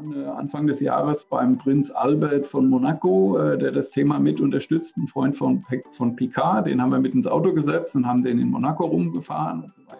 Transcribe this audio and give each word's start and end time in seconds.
dann 0.00 0.22
äh, 0.22 0.26
Anfang 0.26 0.66
des 0.66 0.80
Jahres 0.80 1.24
beim 1.24 1.58
Prinz 1.58 1.90
Albert 1.90 2.46
von 2.46 2.68
Monaco, 2.68 3.38
äh, 3.38 3.58
der 3.58 3.72
das 3.72 3.90
Thema 3.90 4.18
mit 4.18 4.40
unterstützt, 4.40 4.96
ein 4.96 5.08
Freund 5.08 5.36
von, 5.36 5.64
von 5.92 6.16
Picard, 6.16 6.66
den 6.66 6.80
haben 6.80 6.90
wir 6.90 6.98
mit 6.98 7.14
ins 7.14 7.26
Auto 7.26 7.52
gesetzt 7.52 7.94
und 7.94 8.06
haben 8.06 8.22
den 8.22 8.38
in 8.38 8.50
Monaco 8.50 8.86
rumgefahren 8.86 9.64
und 9.64 9.74
so 9.74 9.82
weiter. 9.86 9.96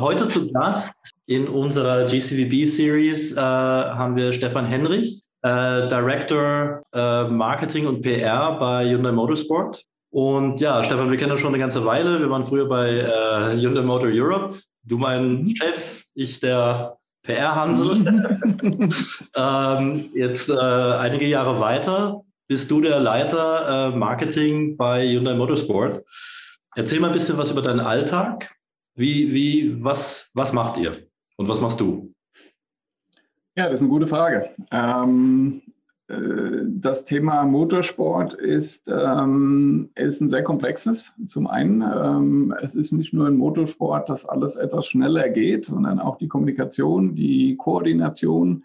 Heute 0.00 0.28
zu 0.28 0.50
Gast 0.50 1.12
in 1.26 1.46
unserer 1.46 2.06
GCVB-Series 2.06 3.36
äh, 3.36 3.40
haben 3.40 4.16
wir 4.16 4.32
Stefan 4.32 4.66
Henrich 4.66 5.22
äh, 5.42 5.88
Director 5.88 6.82
äh, 6.92 7.24
Marketing 7.24 7.86
und 7.86 8.02
PR 8.02 8.58
bei 8.58 8.88
Hyundai 8.88 9.12
Motorsport. 9.12 9.84
Und 10.14 10.60
ja, 10.60 10.80
Stefan, 10.84 11.10
wir 11.10 11.18
kennen 11.18 11.32
uns 11.32 11.40
schon 11.40 11.52
eine 11.52 11.58
ganze 11.58 11.84
Weile. 11.84 12.20
Wir 12.20 12.30
waren 12.30 12.44
früher 12.44 12.68
bei 12.68 12.88
äh, 12.88 13.60
Hyundai 13.60 13.82
Motor 13.82 14.10
Europe. 14.12 14.54
Du 14.84 14.96
mein 14.96 15.42
mhm. 15.42 15.56
Chef, 15.56 16.04
ich 16.14 16.38
der 16.38 16.98
PR-Hansel. 17.24 18.06
ähm, 19.34 20.10
jetzt 20.14 20.48
äh, 20.50 20.54
einige 20.54 21.26
Jahre 21.26 21.58
weiter 21.58 22.22
bist 22.46 22.70
du 22.70 22.80
der 22.80 23.00
Leiter 23.00 23.88
äh, 23.92 23.96
Marketing 23.96 24.76
bei 24.76 25.04
Hyundai 25.04 25.34
Motorsport. 25.34 26.04
Erzähl 26.76 27.00
mal 27.00 27.08
ein 27.08 27.12
bisschen 27.12 27.36
was 27.36 27.50
über 27.50 27.62
deinen 27.62 27.80
Alltag. 27.80 28.54
Wie, 28.94 29.34
wie, 29.34 29.82
was, 29.82 30.30
was 30.32 30.52
macht 30.52 30.76
ihr 30.76 31.08
und 31.38 31.48
was 31.48 31.60
machst 31.60 31.80
du? 31.80 32.14
Ja, 33.56 33.64
das 33.64 33.74
ist 33.74 33.80
eine 33.80 33.90
gute 33.90 34.06
Frage. 34.06 34.50
Ähm, 34.70 35.60
äh, 35.66 35.73
das 36.66 37.04
Thema 37.04 37.44
Motorsport 37.44 38.34
ist, 38.34 38.88
ähm, 38.88 39.90
ist 39.94 40.20
ein 40.20 40.28
sehr 40.28 40.42
komplexes. 40.42 41.14
Zum 41.26 41.46
einen, 41.46 41.82
ähm, 41.82 42.54
es 42.60 42.74
ist 42.74 42.92
nicht 42.92 43.12
nur 43.12 43.26
ein 43.26 43.36
Motorsport, 43.36 44.08
dass 44.08 44.26
alles 44.26 44.56
etwas 44.56 44.86
schneller 44.86 45.28
geht, 45.28 45.66
sondern 45.66 45.98
auch 45.98 46.18
die 46.18 46.28
Kommunikation, 46.28 47.14
die 47.14 47.56
Koordination, 47.56 48.64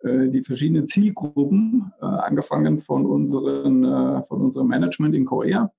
äh, 0.00 0.28
die 0.28 0.42
verschiedenen 0.42 0.86
Zielgruppen, 0.86 1.92
äh, 2.00 2.04
angefangen 2.04 2.80
von, 2.80 3.06
unseren, 3.06 3.84
äh, 3.84 4.22
von 4.24 4.42
unserem 4.42 4.68
Management 4.68 5.14
in 5.14 5.24
Korea, 5.24 5.72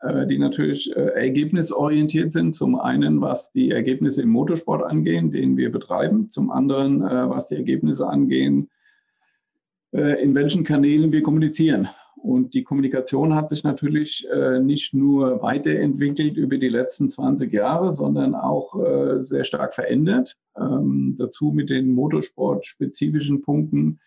äh, 0.00 0.26
die 0.26 0.38
natürlich 0.38 0.94
äh, 0.96 1.00
ergebnisorientiert 1.00 2.32
sind. 2.32 2.54
Zum 2.54 2.78
einen, 2.78 3.20
was 3.20 3.52
die 3.52 3.70
Ergebnisse 3.70 4.22
im 4.22 4.30
Motorsport 4.30 4.82
angehen, 4.82 5.30
den 5.30 5.56
wir 5.56 5.70
betreiben. 5.70 6.30
Zum 6.30 6.50
anderen, 6.50 7.02
äh, 7.02 7.30
was 7.30 7.48
die 7.48 7.56
Ergebnisse 7.56 8.08
angehen, 8.08 8.68
in 9.92 10.34
welchen 10.34 10.64
Kanälen 10.64 11.12
wir 11.12 11.22
kommunizieren. 11.22 11.88
Und 12.16 12.54
die 12.54 12.64
Kommunikation 12.64 13.34
hat 13.34 13.50
sich 13.50 13.62
natürlich 13.62 14.26
nicht 14.62 14.94
nur 14.94 15.42
weiterentwickelt 15.42 16.36
über 16.36 16.56
die 16.56 16.70
letzten 16.70 17.10
20 17.10 17.52
Jahre, 17.52 17.92
sondern 17.92 18.34
auch 18.34 18.74
sehr 19.20 19.44
stark 19.44 19.74
verändert. 19.74 20.38
Ähm, 20.56 21.16
dazu 21.18 21.52
mit 21.52 21.68
den 21.68 21.90
motorsportspezifischen 21.90 23.42
Punkten 23.42 23.98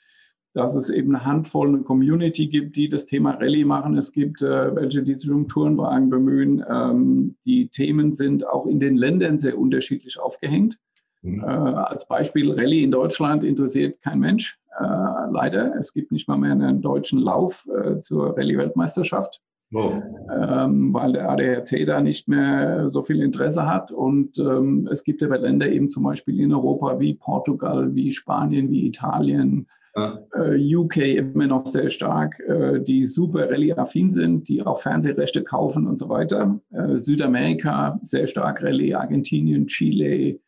dass 0.55 0.73
es 0.75 0.89
eben 0.89 1.13
eine 1.13 1.25
Handvoll 1.25 1.67
eine 1.67 1.81
Community 1.81 2.47
gibt, 2.47 2.77
die 2.77 2.87
das 2.87 3.05
Thema 3.05 3.31
Rallye 3.31 3.65
machen. 3.65 3.97
Es 3.97 4.13
gibt 4.13 4.41
äh, 4.41 4.73
welche, 4.73 5.03
die 5.03 5.13
sich 5.13 5.29
um 5.29 5.49
Tourenwagen 5.49 6.09
bemühen. 6.09 6.63
Ähm, 6.67 7.35
die 7.45 7.67
Themen 7.67 8.13
sind 8.13 8.47
auch 8.47 8.65
in 8.65 8.79
den 8.79 8.95
Ländern 8.95 9.37
sehr 9.37 9.59
unterschiedlich 9.59 10.17
aufgehängt. 10.17 10.79
Mhm. 11.25 11.39
Äh, 11.41 11.45
als 11.45 12.07
Beispiel 12.07 12.51
Rallye 12.51 12.83
in 12.83 12.91
Deutschland 12.91 13.43
interessiert 13.43 14.01
kein 14.01 14.19
Mensch. 14.19 14.57
Äh, 14.79 14.83
leider. 15.31 15.75
Es 15.79 15.93
gibt 15.93 16.11
nicht 16.11 16.27
mal 16.27 16.37
mehr 16.37 16.51
einen 16.51 16.81
deutschen 16.81 17.19
Lauf 17.19 17.65
äh, 17.67 17.99
zur 17.99 18.37
Rallye-Weltmeisterschaft. 18.37 19.41
Oh. 19.73 19.93
Ähm, 20.31 20.93
weil 20.93 21.13
der 21.13 21.29
ADAC 21.29 21.85
da 21.85 21.99
nicht 21.99 22.27
mehr 22.27 22.91
so 22.91 23.01
viel 23.01 23.21
Interesse 23.21 23.65
hat. 23.65 23.91
Und 23.91 24.37
ähm, 24.37 24.87
es 24.91 25.03
gibt 25.03 25.23
aber 25.23 25.39
Länder 25.39 25.67
eben 25.67 25.89
zum 25.89 26.03
Beispiel 26.03 26.39
in 26.39 26.53
Europa 26.53 26.99
wie 26.99 27.15
Portugal, 27.15 27.93
wie 27.95 28.11
Spanien, 28.11 28.69
wie 28.69 28.85
Italien, 28.85 29.67
ja. 29.95 30.19
Äh, 30.35 30.75
UK 30.75 30.97
immer 30.97 31.47
noch 31.47 31.67
sehr 31.67 31.89
stark, 31.89 32.39
äh, 32.41 32.81
die 32.81 33.05
super 33.05 33.49
Rallye-affin 33.49 34.11
sind, 34.11 34.49
die 34.49 34.61
auch 34.61 34.81
Fernsehrechte 34.81 35.41
kaufen 35.41 35.87
und 35.87 35.97
so 35.97 36.09
weiter. 36.09 36.59
Äh, 36.71 36.97
Südamerika 36.97 37.97
sehr 38.01 38.27
stark 38.27 38.61
Rallye, 38.61 38.93
Argentinien, 38.93 39.67
Chile 39.67 40.39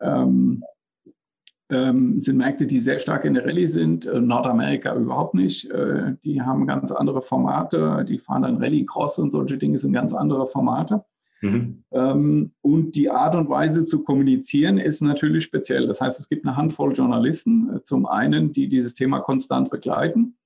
ähm, 0.00 0.62
ähm, 1.70 2.20
sind 2.20 2.38
Märkte, 2.38 2.66
die 2.66 2.80
sehr 2.80 2.98
stark 2.98 3.24
in 3.24 3.34
der 3.34 3.44
Rallye 3.44 3.66
sind. 3.66 4.06
Nordamerika 4.06 4.94
überhaupt 4.94 5.34
nicht. 5.34 5.70
die 6.24 6.40
haben 6.40 6.66
ganz 6.66 6.92
andere 6.92 7.20
Formate. 7.20 8.06
Die 8.08 8.18
fahren 8.18 8.42
dann 8.42 8.56
Rallye-Cross 8.56 9.18
und 9.18 9.32
solche 9.32 9.58
Dinge 9.58 9.78
sind 9.78 9.92
ganz 9.92 10.14
andere 10.14 10.46
Formate. 10.46 11.04
Mhm. 11.40 11.84
Ähm, 11.92 12.52
und 12.62 12.96
die 12.96 13.10
Art 13.10 13.34
und 13.34 13.48
Weise 13.48 13.84
zu 13.84 14.02
kommunizieren 14.02 14.78
ist 14.78 15.00
natürlich 15.00 15.44
speziell. 15.44 15.86
Das 15.86 16.00
heißt, 16.00 16.18
es 16.18 16.28
gibt 16.28 16.44
eine 16.44 16.56
Handvoll 16.56 16.92
Journalisten, 16.92 17.76
äh, 17.76 17.82
zum 17.84 18.06
einen, 18.06 18.52
die 18.52 18.68
dieses 18.68 18.94
Thema 18.94 19.20
konstant 19.20 19.70
begleiten, 19.70 20.36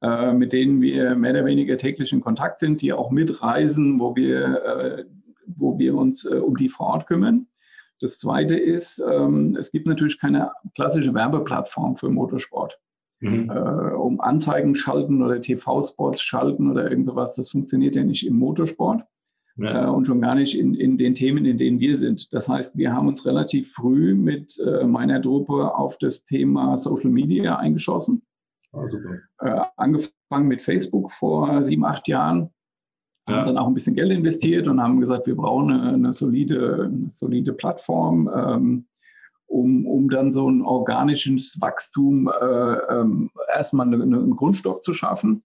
äh, 0.00 0.32
mit 0.32 0.52
denen 0.52 0.80
wir 0.80 1.14
mehr 1.14 1.32
oder 1.32 1.44
weniger 1.44 1.76
täglich 1.76 2.12
in 2.12 2.20
Kontakt 2.20 2.60
sind, 2.60 2.82
die 2.82 2.92
auch 2.92 3.10
mitreisen, 3.10 4.00
wo 4.00 4.16
wir, 4.16 4.64
äh, 4.64 5.04
wo 5.46 5.78
wir 5.78 5.94
uns 5.94 6.24
um 6.24 6.56
die 6.56 6.68
vor 6.68 6.86
Ort 6.86 7.06
kümmern. 7.06 7.46
Das 8.02 8.18
Zweite 8.18 8.56
ist, 8.56 9.02
ähm, 9.10 9.56
es 9.58 9.70
gibt 9.70 9.86
natürlich 9.86 10.18
keine 10.18 10.52
klassische 10.74 11.14
Werbeplattform 11.14 11.96
für 11.96 12.10
Motorsport. 12.10 12.78
Mhm. 13.24 13.48
um 13.48 14.20
Anzeigen 14.20 14.74
schalten 14.74 15.22
oder 15.22 15.40
TV-Spots 15.40 16.20
schalten 16.20 16.68
oder 16.68 16.90
irgend 16.90 17.06
sowas, 17.06 17.36
das 17.36 17.50
funktioniert 17.50 17.94
ja 17.94 18.02
nicht 18.02 18.26
im 18.26 18.34
Motorsport 18.34 19.04
ja. 19.56 19.86
äh, 19.86 19.90
und 19.90 20.06
schon 20.06 20.20
gar 20.20 20.34
nicht 20.34 20.58
in, 20.58 20.74
in 20.74 20.98
den 20.98 21.14
Themen, 21.14 21.44
in 21.44 21.58
denen 21.58 21.80
wir 21.80 21.96
sind. 21.96 22.32
Das 22.32 22.48
heißt, 22.48 22.76
wir 22.76 22.92
haben 22.92 23.08
uns 23.08 23.24
relativ 23.26 23.72
früh 23.72 24.14
mit 24.14 24.58
äh, 24.58 24.84
meiner 24.84 25.20
Truppe 25.20 25.74
auf 25.74 25.98
das 25.98 26.24
Thema 26.24 26.76
Social 26.76 27.10
Media 27.10 27.56
eingeschossen. 27.56 28.22
Oh, 28.72 28.86
äh, 29.40 29.60
angefangen 29.76 30.48
mit 30.48 30.62
Facebook 30.62 31.12
vor 31.12 31.62
sieben, 31.62 31.84
acht 31.84 32.08
Jahren. 32.08 32.50
Ja. 33.28 33.36
Haben 33.36 33.46
dann 33.46 33.58
auch 33.58 33.66
ein 33.68 33.74
bisschen 33.74 33.94
Geld 33.94 34.10
investiert 34.10 34.66
und 34.66 34.82
haben 34.82 35.00
gesagt, 35.00 35.26
wir 35.26 35.36
brauchen 35.36 35.70
eine, 35.70 35.92
eine 35.92 36.12
solide, 36.12 36.90
eine 36.92 37.10
solide 37.10 37.52
Plattform, 37.52 38.28
ähm, 38.34 38.86
um, 39.46 39.86
um 39.86 40.08
dann 40.08 40.32
so 40.32 40.50
ein 40.50 40.62
organisches 40.62 41.60
Wachstum 41.60 42.28
äh, 42.28 42.74
ähm, 42.90 43.30
erstmal 43.54 43.86
eine, 43.86 44.02
einen 44.02 44.36
Grundstock 44.36 44.82
zu 44.82 44.92
schaffen. 44.92 45.44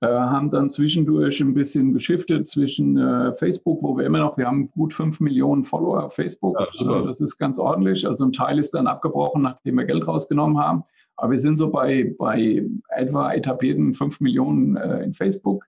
Äh, 0.00 0.06
haben 0.06 0.50
dann 0.50 0.68
zwischendurch 0.68 1.40
ein 1.40 1.54
bisschen 1.54 1.94
geschiftet 1.94 2.46
zwischen 2.46 2.98
äh, 2.98 3.32
Facebook, 3.32 3.82
wo 3.82 3.96
wir 3.96 4.04
immer 4.04 4.18
noch, 4.18 4.36
wir 4.36 4.46
haben 4.46 4.70
gut 4.72 4.92
fünf 4.92 5.20
Millionen 5.20 5.64
Follower 5.64 6.04
auf 6.04 6.14
Facebook. 6.14 6.58
Ja, 6.74 7.02
das 7.02 7.20
ist 7.20 7.38
ganz 7.38 7.58
ordentlich. 7.58 8.06
Also 8.06 8.24
ein 8.24 8.32
Teil 8.32 8.58
ist 8.58 8.74
dann 8.74 8.86
abgebrochen, 8.86 9.42
nachdem 9.42 9.76
wir 9.76 9.84
Geld 9.84 10.06
rausgenommen 10.06 10.58
haben. 10.58 10.84
Aber 11.16 11.30
wir 11.30 11.38
sind 11.38 11.56
so 11.56 11.70
bei, 11.70 12.14
bei 12.18 12.66
etwa 12.88 13.32
etablierten 13.32 13.94
fünf 13.94 14.20
Millionen 14.20 14.76
äh, 14.76 15.04
in 15.04 15.14
Facebook. 15.14 15.64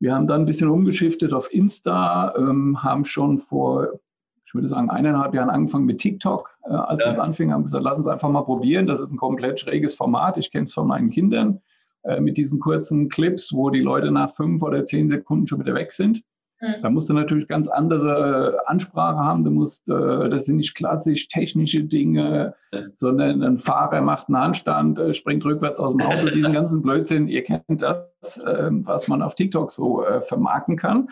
Wir 0.00 0.14
haben 0.14 0.26
dann 0.26 0.42
ein 0.42 0.46
bisschen 0.46 0.70
umgeschiftet 0.70 1.32
auf 1.32 1.52
Insta, 1.52 2.34
ähm, 2.36 2.82
haben 2.82 3.04
schon 3.04 3.38
vor, 3.38 4.00
ich 4.46 4.54
würde 4.54 4.68
sagen, 4.68 4.90
eineinhalb 4.90 5.34
Jahren 5.34 5.50
angefangen 5.50 5.86
mit 5.86 5.98
TikTok. 5.98 6.56
Äh, 6.64 6.72
als 6.72 7.00
ja. 7.00 7.06
das 7.06 7.18
anfing, 7.18 7.52
haben 7.52 7.64
gesagt, 7.64 7.84
lass 7.84 7.98
uns 7.98 8.06
einfach 8.06 8.28
mal 8.30 8.42
probieren. 8.42 8.86
Das 8.86 9.00
ist 9.00 9.10
ein 9.10 9.16
komplett 9.16 9.58
schräges 9.58 9.94
Format. 9.94 10.38
Ich 10.38 10.50
kenne 10.50 10.64
es 10.64 10.72
von 10.72 10.86
meinen 10.86 11.10
Kindern. 11.10 11.60
Äh, 12.02 12.20
mit 12.20 12.36
diesen 12.36 12.60
kurzen 12.60 13.08
Clips, 13.08 13.52
wo 13.52 13.70
die 13.70 13.80
Leute 13.80 14.10
nach 14.10 14.34
fünf 14.34 14.62
oder 14.62 14.84
zehn 14.84 15.08
Sekunden 15.08 15.46
schon 15.46 15.60
wieder 15.60 15.74
weg 15.74 15.92
sind. 15.92 16.22
Mhm. 16.60 16.82
Da 16.82 16.90
musst 16.90 17.08
du 17.08 17.14
natürlich 17.14 17.46
ganz 17.46 17.68
andere 17.68 18.58
Ansprache 18.66 19.18
haben. 19.18 19.44
Du 19.44 19.50
musst, 19.50 19.88
äh, 19.88 20.28
das 20.28 20.46
sind 20.46 20.56
nicht 20.56 20.74
klassisch 20.74 21.28
technische 21.28 21.84
Dinge, 21.84 22.54
sondern 22.92 23.42
ein 23.42 23.58
Fahrer 23.58 24.00
macht 24.00 24.28
einen 24.28 24.38
Handstand, 24.38 24.98
äh, 24.98 25.12
springt 25.12 25.44
rückwärts 25.44 25.80
aus 25.80 25.96
dem 25.96 26.02
Auto, 26.02 26.30
diesen 26.34 26.52
ganzen 26.52 26.82
Blödsinn. 26.82 27.28
Ihr 27.28 27.44
kennt 27.44 27.82
das, 27.82 28.44
ähm, 28.46 28.86
was 28.86 29.08
man 29.08 29.22
auf 29.22 29.34
TikTok 29.34 29.70
so 29.70 30.04
vermarkten 30.20 30.76
kann. 30.76 31.08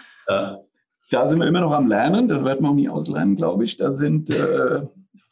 Da 1.10 1.26
sind 1.26 1.38
wir 1.38 1.46
immer 1.46 1.60
noch 1.60 1.72
am 1.72 1.86
Lernen. 1.86 2.26
Das 2.26 2.44
werden 2.44 2.62
wir 2.62 2.70
auch 2.70 2.74
nie 2.74 2.88
auslernen, 2.88 3.36
glaube 3.36 3.64
ich. 3.64 3.76
Da 3.76 3.92
sind 3.92 4.28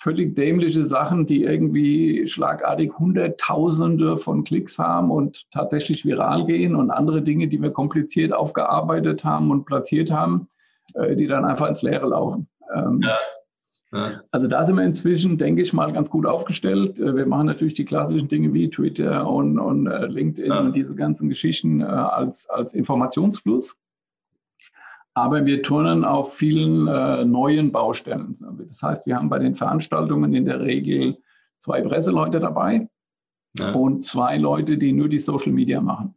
völlig 0.04 0.36
dämliche 0.36 0.84
Sachen, 0.84 1.24
die 1.24 1.44
irgendwie 1.44 2.28
schlagartig 2.28 2.92
Hunderttausende 2.98 4.18
von 4.18 4.44
Klicks 4.44 4.78
haben 4.78 5.10
und 5.10 5.46
tatsächlich 5.50 6.04
viral 6.04 6.44
gehen 6.44 6.76
und 6.76 6.90
andere 6.90 7.22
Dinge, 7.22 7.48
die 7.48 7.60
wir 7.62 7.70
kompliziert 7.70 8.34
aufgearbeitet 8.34 9.24
haben 9.24 9.50
und 9.50 9.64
platziert 9.64 10.10
haben, 10.10 10.48
äh, 10.92 11.16
die 11.16 11.26
dann 11.26 11.46
einfach 11.46 11.68
ins 11.70 11.80
Leere 11.80 12.08
laufen. 12.08 12.48
Ähm, 12.76 13.00
ja. 13.02 13.16
Ja. 13.92 14.20
Also 14.32 14.48
da 14.48 14.64
sind 14.64 14.76
wir 14.76 14.84
inzwischen, 14.84 15.38
denke 15.38 15.62
ich 15.62 15.72
mal, 15.72 15.92
ganz 15.92 16.10
gut 16.10 16.26
aufgestellt. 16.26 16.98
Äh, 16.98 17.16
wir 17.16 17.24
machen 17.24 17.46
natürlich 17.46 17.74
die 17.74 17.86
klassischen 17.86 18.28
Dinge 18.28 18.52
wie 18.52 18.68
Twitter 18.68 19.26
und, 19.26 19.58
und 19.58 19.86
äh, 19.86 20.06
LinkedIn 20.06 20.52
ja. 20.52 20.60
und 20.60 20.76
diese 20.76 20.96
ganzen 20.96 21.30
Geschichten 21.30 21.80
als, 21.82 22.50
als 22.50 22.74
Informationsfluss. 22.74 23.78
Aber 25.14 25.46
wir 25.46 25.62
turnen 25.62 26.04
auf 26.04 26.34
vielen 26.34 26.88
äh, 26.88 27.24
neuen 27.24 27.70
Baustellen. 27.70 28.36
Das 28.68 28.82
heißt, 28.82 29.06
wir 29.06 29.16
haben 29.16 29.28
bei 29.28 29.38
den 29.38 29.54
Veranstaltungen 29.54 30.34
in 30.34 30.44
der 30.44 30.60
Regel 30.60 31.18
zwei 31.58 31.82
Presseleute 31.82 32.40
dabei 32.40 32.88
ja. 33.56 33.72
und 33.72 34.02
zwei 34.02 34.36
Leute, 34.38 34.76
die 34.76 34.92
nur 34.92 35.08
die 35.08 35.20
Social 35.20 35.52
Media 35.52 35.80
machen. 35.80 36.14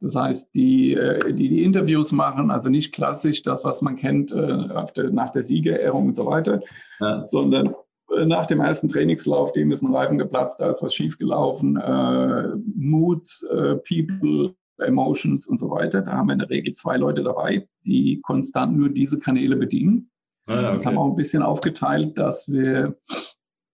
Das 0.00 0.16
heißt, 0.16 0.54
die, 0.54 0.94
äh, 0.94 1.32
die 1.32 1.48
die 1.48 1.64
Interviews 1.64 2.12
machen, 2.12 2.50
also 2.50 2.68
nicht 2.68 2.94
klassisch 2.94 3.42
das, 3.42 3.64
was 3.64 3.80
man 3.82 3.96
kennt 3.96 4.30
äh, 4.30 4.86
der, 4.96 5.10
nach 5.10 5.30
der 5.30 5.42
Siegerehrung 5.42 6.08
und 6.08 6.16
so 6.16 6.26
weiter, 6.26 6.60
ja. 7.00 7.26
sondern 7.26 7.74
äh, 8.14 8.26
nach 8.26 8.46
dem 8.46 8.60
ersten 8.60 8.88
Trainingslauf, 8.88 9.52
dem 9.52 9.72
ist 9.72 9.82
ein 9.82 9.94
Reifen 9.94 10.18
geplatzt, 10.18 10.60
da 10.60 10.68
ist 10.68 10.82
was 10.82 10.94
schiefgelaufen, 10.94 11.76
äh, 11.76 12.48
Moods, 12.74 13.42
äh, 13.44 13.76
People, 13.76 14.54
Emotions 14.78 15.46
und 15.46 15.58
so 15.58 15.70
weiter. 15.70 16.02
Da 16.02 16.12
haben 16.12 16.26
wir 16.26 16.34
in 16.34 16.38
der 16.38 16.50
Regel 16.50 16.72
zwei 16.74 16.96
Leute 16.96 17.22
dabei, 17.22 17.68
die 17.84 18.20
konstant 18.22 18.76
nur 18.76 18.88
diese 18.88 19.18
Kanäle 19.18 19.56
bedienen. 19.56 20.10
Ah, 20.46 20.58
okay. 20.58 20.74
Das 20.74 20.86
haben 20.86 20.94
wir 20.94 21.00
auch 21.00 21.10
ein 21.10 21.16
bisschen 21.16 21.42
aufgeteilt, 21.42 22.16
dass 22.18 22.48
wir 22.48 22.96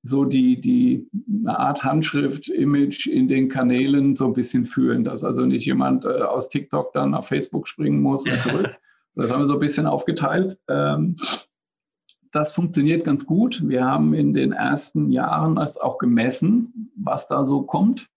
so 0.03 0.25
die, 0.25 0.61
die 0.61 1.09
eine 1.41 1.59
Art 1.59 1.85
Handschrift, 1.85 2.49
Image 2.49 3.07
in 3.07 3.29
den 3.29 3.49
Kanälen 3.49 4.17
so 4.17 4.27
ein 4.27 4.33
bisschen 4.33 4.67
fühlen, 4.67 5.05
dass 5.05 5.23
also 5.23 5.43
nicht 5.43 5.65
jemand 5.65 6.05
äh, 6.05 6.09
aus 6.09 6.49
TikTok 6.49 6.93
dann 6.93 7.15
auf 7.15 7.29
Facebook 7.29 7.69
springen 7.69 8.01
muss 8.01 8.27
und 8.27 8.43
zurück. 8.43 8.71
das 9.15 9.31
haben 9.31 9.41
wir 9.41 9.47
so 9.47 9.55
ein 9.55 9.61
bisschen 9.61 9.87
aufgeteilt. 9.87 10.59
Ähm, 10.69 11.17
das 12.33 12.53
funktioniert 12.53 13.05
ganz 13.05 13.27
gut. 13.27 13.63
Wir 13.65 13.85
haben 13.85 14.15
in 14.15 14.33
den 14.33 14.53
ersten 14.53 15.11
Jahren 15.11 15.55
das 15.55 15.77
auch 15.77 15.99
gemessen, 15.99 16.91
was 16.97 17.29
da 17.29 17.45
so 17.45 17.63
kommt, 17.63 18.09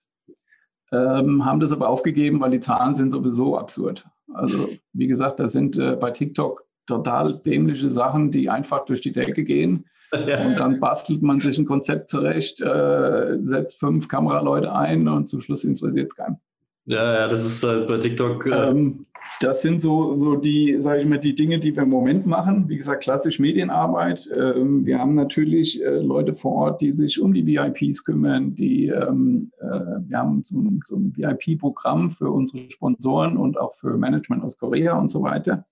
ähm, 0.95 1.45
haben 1.45 1.59
das 1.59 1.71
aber 1.71 1.89
aufgegeben, 1.89 2.39
weil 2.39 2.51
die 2.51 2.59
Zahlen 2.59 2.95
sind 2.95 3.12
sowieso 3.12 3.57
absurd. 3.57 4.06
Also 4.33 4.69
wie 4.94 5.07
gesagt, 5.07 5.39
das 5.39 5.51
sind 5.51 5.77
äh, 5.77 5.95
bei 5.95 6.12
TikTok 6.12 6.63
total 6.88 7.39
dämliche 7.39 7.89
Sachen, 7.89 8.31
die 8.31 8.50
einfach 8.50 8.86
durch 8.86 9.01
die 9.01 9.12
Decke 9.12 9.44
gehen. 9.44 9.86
Ja. 10.13 10.45
Und 10.45 10.56
dann 10.56 10.80
bastelt 10.80 11.21
man 11.21 11.42
sich 11.42 11.57
ein 11.57 11.65
Konzept 11.65 12.09
zurecht, 12.09 12.62
äh, 12.62 13.38
setzt 13.44 13.80
fünf 13.80 14.07
Kameraleute 14.07 14.71
ein 14.74 15.07
und 15.07 15.27
zum 15.27 15.42
Schluss 15.42 15.63
interessiert 15.63 16.12
es 16.12 16.15
keinen. 16.15 16.38
Ja, 16.86 17.13
ja, 17.13 17.27
das 17.27 17.44
ist 17.44 17.63
halt 17.63 17.88
bei 17.88 17.98
TikTok. 17.98 18.45
Äh 18.45 18.69
ähm, 18.69 19.01
das 19.40 19.62
sind 19.62 19.82
so, 19.82 20.16
so 20.16 20.36
die, 20.36 20.78
sage 20.80 21.02
ich 21.02 21.08
mal, 21.08 21.20
die 21.20 21.36
Dinge, 21.36 21.60
die 21.60 21.76
wir 21.76 21.84
im 21.84 21.90
Moment 21.90 22.26
machen. 22.26 22.70
Wie 22.70 22.78
gesagt, 22.78 23.04
klassisch 23.04 23.40
Medienarbeit. 23.40 24.30
Ähm, 24.36 24.86
wir 24.86 25.00
haben 25.00 25.16
natürlich 25.16 25.84
äh, 25.84 26.00
Leute 26.00 26.34
vor 26.34 26.54
Ort, 26.54 26.82
die 26.82 26.94
sich 26.94 27.20
um 27.20 27.34
die 27.34 27.46
VIPs 27.46 28.04
kümmern. 28.04 28.56
Die, 28.56 28.88
ähm, 28.88 29.52
äh, 29.60 29.66
wir 30.08 30.18
haben 30.18 30.44
so 30.44 30.60
ein, 30.60 30.80
so 30.86 30.96
ein 30.96 31.14
VIP-Programm 31.16 32.12
für 32.12 32.32
unsere 32.32 32.70
Sponsoren 32.72 33.38
und 33.38 33.60
auch 33.60 33.76
für 33.76 33.98
Management 33.98 34.44
aus 34.44 34.58
Korea 34.58 34.98
und 34.98 35.10
so 35.10 35.22
weiter. 35.22 35.66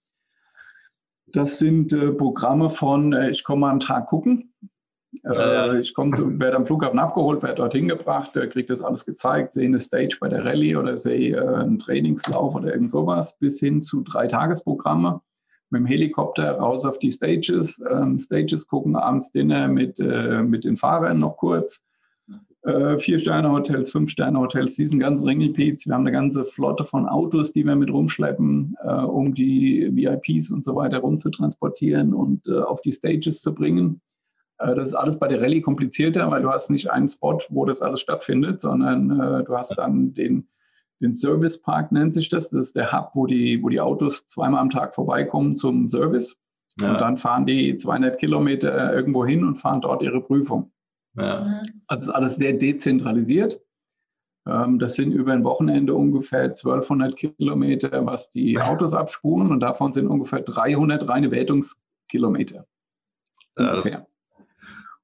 Das 1.28 1.58
sind 1.58 1.94
äh, 1.94 2.12
Programme 2.12 2.70
von, 2.70 3.14
äh, 3.14 3.32
ich 3.32 3.44
komme 3.44 3.62
mal 3.62 3.72
einen 3.72 3.80
Tag 3.80 4.08
gucken. 4.08 4.54
Äh, 5.24 5.80
ich 5.80 5.94
komme 5.94 6.16
zu, 6.16 6.40
werde 6.40 6.58
am 6.58 6.66
Flughafen 6.66 7.00
abgeholt, 7.00 7.44
werde 7.44 7.56
dorthin 7.56 7.88
gebracht, 7.88 8.36
äh, 8.36 8.48
kriege 8.48 8.68
das 8.68 8.82
alles 8.82 9.06
gezeigt, 9.06 9.54
sehe 9.54 9.66
eine 9.66 9.80
Stage 9.80 10.18
bei 10.20 10.30
der 10.30 10.44
Rallye 10.44 10.76
oder 10.76 10.98
sehe 10.98 11.36
äh, 11.36 11.56
einen 11.56 11.80
Trainingslauf 11.80 12.56
oder 12.56 12.74
irgend 12.74 12.92
sowas, 12.92 13.38
bis 13.38 13.60
hin 13.60 13.82
zu 13.82 14.02
drei 14.02 14.28
Tagesprogramme 14.28 15.22
mit 15.70 15.80
dem 15.80 15.86
Helikopter 15.86 16.52
raus 16.52 16.86
auf 16.86 17.00
die 17.00 17.12
Stages, 17.12 17.82
ähm, 17.90 18.20
Stages 18.20 18.68
gucken, 18.68 18.96
abends 18.96 19.32
Dinner 19.32 19.68
mit, 19.68 19.98
mit 19.98 20.66
den 20.66 20.78
Fahrern 20.78 21.18
noch 21.18 21.38
kurz. 21.38 21.82
Vier-Sterne-Hotels, 22.66 23.92
Fünf-Sterne-Hotels, 23.92 24.76
diesen 24.76 25.00
ganzen 25.00 25.26
Ringelpiez. 25.26 25.86
Wir 25.86 25.96
haben 25.96 26.04
eine 26.04 26.14
ganze 26.14 26.46
Flotte 26.46 26.86
von 26.86 27.10
Autos, 27.10 27.52
die 27.52 27.66
wir 27.66 27.76
mit 27.76 27.92
rumschleppen, 27.92 28.78
um 29.08 29.34
die 29.34 29.90
VIPs 29.92 30.52
und 30.52 30.64
so 30.64 30.76
weiter 30.76 31.00
rumzutransportieren 31.00 32.14
und 32.14 32.48
auf 32.50 32.82
die 32.82 32.94
Stages 32.94 33.42
zu 33.42 33.54
bringen. 33.54 34.00
Äh, 34.64 34.76
das 34.76 34.90
ist 34.90 34.94
alles 34.94 35.20
bei 35.20 35.28
der 35.28 35.42
Rallye 35.42 35.62
komplizierter, 35.62 36.30
weil 36.32 36.42
du 36.42 36.50
hast 36.50 36.70
nicht 36.70 36.90
einen 36.90 37.08
Spot, 37.08 37.40
wo 37.50 37.66
das 37.66 37.82
alles 37.82 38.02
stattfindet, 38.02 38.62
sondern 38.62 39.12
äh, 39.20 39.44
du 39.44 39.56
hast 39.56 39.78
dann 39.78 40.14
den, 40.14 40.48
den 41.02 41.14
Service 41.14 41.62
Park, 41.62 41.92
nennt 41.92 42.14
sich 42.14 42.30
das. 42.30 42.50
Das 42.50 42.68
ist 42.68 42.76
der 42.76 42.92
Hub, 42.92 43.12
wo 43.14 43.28
die, 43.28 43.62
wo 43.62 43.70
die 43.70 43.82
Autos 43.82 44.28
zweimal 44.28 44.62
am 44.62 44.70
Tag 44.70 44.96
vorbeikommen 44.96 45.56
zum 45.56 45.90
Service. 45.90 46.40
Ja. 46.80 46.94
Und 46.94 47.02
dann 47.02 47.18
fahren 47.18 47.46
die 47.46 47.76
200 47.76 48.18
Kilometer 48.18 48.94
irgendwo 48.94 49.26
hin 49.26 49.44
und 49.44 49.58
fahren 49.58 49.82
dort 49.82 50.02
ihre 50.02 50.22
Prüfung. 50.22 50.72
Ja. 51.16 51.62
Also 51.88 52.06
ist 52.06 52.16
alles 52.16 52.38
sehr 52.38 52.54
dezentralisiert. 52.54 53.62
Ähm, 54.48 54.80
das 54.80 54.96
sind 54.96 55.12
über 55.12 55.34
ein 55.34 55.44
Wochenende 55.44 55.94
ungefähr 55.94 56.44
1200 56.44 57.16
Kilometer, 57.16 58.06
was 58.06 58.32
die 58.32 58.60
Autos 58.60 58.94
abspulen 58.94 59.52
und 59.52 59.60
davon 59.60 59.94
sind 59.94 60.08
ungefähr 60.08 60.42
300 60.42 61.08
reine 61.08 61.30
Wertungskilometer. 61.30 62.66
Ja, 63.58 63.76
ungefähr. 63.76 64.08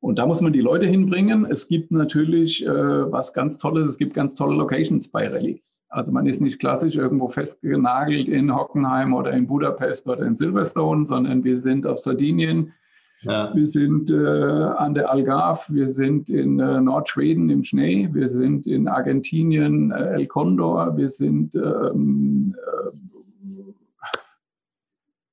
Und 0.01 0.17
da 0.17 0.25
muss 0.25 0.41
man 0.41 0.53
die 0.53 0.61
Leute 0.61 0.85
hinbringen. 0.85 1.45
Es 1.45 1.67
gibt 1.67 1.91
natürlich 1.91 2.65
äh, 2.65 2.69
was 2.69 3.33
ganz 3.33 3.57
Tolles, 3.57 3.89
es 3.89 3.97
gibt 3.97 4.13
ganz 4.13 4.35
tolle 4.35 4.55
Locations 4.55 5.07
bei 5.09 5.27
Rallye. 5.27 5.61
Also 5.89 6.11
man 6.11 6.27
ist 6.27 6.39
nicht 6.39 6.59
klassisch 6.59 6.95
irgendwo 6.95 7.27
festgenagelt 7.29 8.27
in 8.27 8.55
Hockenheim 8.55 9.13
oder 9.13 9.31
in 9.31 9.47
Budapest 9.47 10.07
oder 10.07 10.25
in 10.25 10.35
Silverstone, 10.35 11.07
sondern 11.07 11.43
wir 11.43 11.57
sind 11.57 11.87
auf 11.87 11.99
Sardinien, 11.99 12.73
ja. 13.21 13.53
wir 13.55 13.65
sind 13.65 14.11
äh, 14.11 14.15
an 14.15 14.93
der 14.93 15.11
Algarve, 15.11 15.73
wir 15.73 15.89
sind 15.89 16.29
in 16.29 16.59
äh, 16.59 16.79
Nordschweden 16.79 17.49
im 17.49 17.63
Schnee, 17.63 18.07
wir 18.13 18.29
sind 18.29 18.67
in 18.67 18.87
Argentinien 18.87 19.91
äh, 19.91 20.13
El 20.13 20.27
Condor, 20.27 20.95
wir 20.95 21.09
sind 21.09 21.55
ähm, 21.55 22.55
äh, 22.55 22.95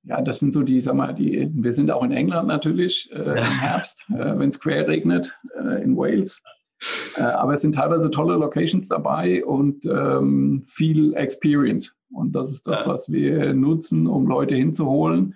ja, 0.06 0.20
das 0.22 0.38
sind 0.38 0.54
so 0.54 0.62
die, 0.62 0.80
sag 0.80 0.94
mal, 0.94 1.12
die, 1.12 1.50
wir 1.52 1.72
sind 1.72 1.90
auch 1.90 2.04
in 2.04 2.12
England 2.12 2.48
natürlich 2.48 3.10
äh, 3.12 3.38
im 3.38 3.60
Herbst, 3.60 4.04
äh, 4.10 4.38
wenn 4.38 4.50
es 4.50 4.60
quer 4.60 4.86
regnet, 4.86 5.38
äh, 5.58 5.82
in 5.82 5.96
Wales. 5.96 6.42
Äh, 7.16 7.22
aber 7.22 7.54
es 7.54 7.62
sind 7.62 7.74
teilweise 7.74 8.10
tolle 8.10 8.34
Locations 8.34 8.86
dabei 8.88 9.44
und 9.44 9.84
ähm, 9.84 10.62
viel 10.66 11.14
Experience. 11.14 11.96
Und 12.12 12.36
das 12.36 12.52
ist 12.52 12.66
das, 12.66 12.84
ja. 12.84 12.92
was 12.92 13.10
wir 13.10 13.52
nutzen, 13.52 14.06
um 14.06 14.26
Leute 14.26 14.54
hinzuholen, 14.54 15.34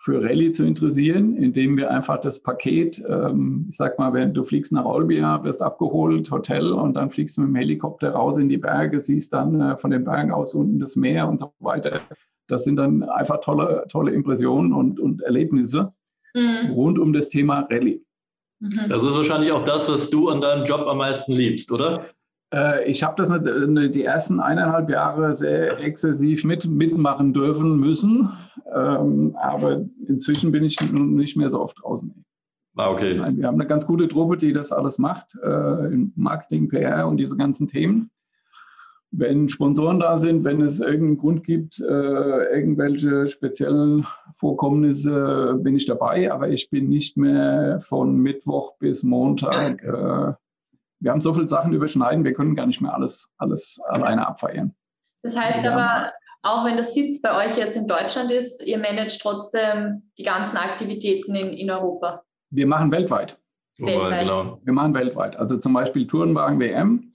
für 0.00 0.22
Rallye 0.22 0.52
zu 0.52 0.64
interessieren, 0.64 1.36
indem 1.36 1.76
wir 1.76 1.90
einfach 1.90 2.20
das 2.20 2.40
Paket, 2.40 3.02
ähm, 3.06 3.66
ich 3.68 3.76
sag 3.76 3.98
mal, 3.98 4.12
wenn 4.14 4.32
du 4.32 4.44
fliegst 4.44 4.72
nach 4.72 4.84
Olbia, 4.84 5.42
wirst 5.42 5.60
abgeholt, 5.60 6.30
Hotel 6.30 6.72
und 6.72 6.94
dann 6.94 7.10
fliegst 7.10 7.36
du 7.36 7.40
mit 7.42 7.50
dem 7.50 7.56
Helikopter 7.56 8.12
raus 8.12 8.38
in 8.38 8.48
die 8.48 8.58
Berge, 8.58 9.00
siehst 9.00 9.32
dann 9.32 9.60
äh, 9.60 9.76
von 9.76 9.90
den 9.90 10.04
Bergen 10.04 10.30
aus 10.30 10.54
unten 10.54 10.78
das 10.78 10.94
Meer 10.94 11.28
und 11.28 11.38
so 11.40 11.52
weiter 11.58 12.00
das 12.48 12.64
sind 12.64 12.76
dann 12.76 13.02
einfach 13.04 13.40
tolle, 13.40 13.84
tolle 13.88 14.12
Impressionen 14.12 14.72
und, 14.72 14.98
und 14.98 15.22
Erlebnisse 15.22 15.92
mhm. 16.34 16.72
rund 16.72 16.98
um 16.98 17.12
das 17.12 17.28
Thema 17.28 17.60
Rallye. 17.70 18.02
Mhm. 18.60 18.88
Das 18.88 19.04
ist 19.04 19.14
wahrscheinlich 19.14 19.52
auch 19.52 19.64
das, 19.64 19.88
was 19.88 20.10
du 20.10 20.28
an 20.28 20.40
deinem 20.40 20.64
Job 20.64 20.86
am 20.86 20.98
meisten 20.98 21.32
liebst, 21.32 21.70
oder? 21.70 22.06
Äh, 22.52 22.90
ich 22.90 23.02
habe 23.02 23.14
das 23.16 23.30
nicht, 23.30 23.94
die 23.94 24.04
ersten 24.04 24.40
eineinhalb 24.40 24.90
Jahre 24.90 25.36
sehr 25.36 25.78
exzessiv 25.78 26.44
mit, 26.44 26.66
mitmachen 26.66 27.32
dürfen 27.32 27.78
müssen, 27.78 28.30
ähm, 28.74 29.36
aber 29.40 29.84
inzwischen 30.06 30.50
bin 30.50 30.64
ich 30.64 30.76
nicht 30.92 31.36
mehr 31.36 31.50
so 31.50 31.60
oft 31.60 31.76
draußen. 31.82 32.24
Ah, 32.76 32.90
okay. 32.90 33.16
Wir 33.16 33.46
haben 33.46 33.60
eine 33.60 33.66
ganz 33.66 33.86
gute 33.86 34.06
Truppe, 34.06 34.36
die 34.36 34.52
das 34.52 34.70
alles 34.70 34.98
macht, 34.98 35.36
äh, 35.42 35.92
im 35.92 36.12
Marketing, 36.14 36.68
PR 36.68 37.08
und 37.08 37.16
diese 37.16 37.36
ganzen 37.36 37.66
Themen 37.66 38.10
wenn 39.10 39.48
Sponsoren 39.48 40.00
da 40.00 40.18
sind, 40.18 40.44
wenn 40.44 40.60
es 40.60 40.80
irgendeinen 40.80 41.18
Grund 41.18 41.44
gibt, 41.44 41.80
äh, 41.80 41.84
irgendwelche 41.84 43.28
speziellen 43.28 44.06
Vorkommnisse, 44.34 45.58
bin 45.60 45.76
ich 45.76 45.86
dabei. 45.86 46.30
Aber 46.30 46.48
ich 46.48 46.70
bin 46.70 46.88
nicht 46.88 47.16
mehr 47.16 47.80
von 47.80 48.16
Mittwoch 48.18 48.76
bis 48.78 49.02
Montag. 49.02 49.82
Äh, 49.82 50.34
wir 51.00 51.12
haben 51.12 51.20
so 51.20 51.32
viele 51.32 51.48
Sachen 51.48 51.72
überschneiden, 51.72 52.24
wir 52.24 52.32
können 52.32 52.56
gar 52.56 52.66
nicht 52.66 52.80
mehr 52.80 52.92
alles, 52.92 53.30
alles 53.38 53.80
alleine 53.86 54.26
abfeiern. 54.26 54.74
Das 55.22 55.38
heißt 55.38 55.64
ja. 55.64 55.72
aber, 55.72 56.12
auch 56.42 56.64
wenn 56.64 56.76
das 56.76 56.94
Sitz 56.94 57.20
bei 57.22 57.46
euch 57.46 57.56
jetzt 57.56 57.76
in 57.76 57.86
Deutschland 57.86 58.30
ist, 58.30 58.66
ihr 58.66 58.78
managt 58.78 59.20
trotzdem 59.20 60.10
die 60.18 60.22
ganzen 60.22 60.56
Aktivitäten 60.56 61.34
in, 61.34 61.48
in 61.48 61.70
Europa. 61.70 62.22
Wir 62.50 62.66
machen 62.66 62.90
weltweit. 62.90 63.38
Weltweit. 63.78 64.26
Genau. 64.28 64.60
Wir 64.64 64.72
machen 64.72 64.94
weltweit. 64.94 65.36
Also 65.36 65.56
zum 65.56 65.72
Beispiel 65.72 66.06
Tourenwagen 66.06 66.58
WM 66.58 67.12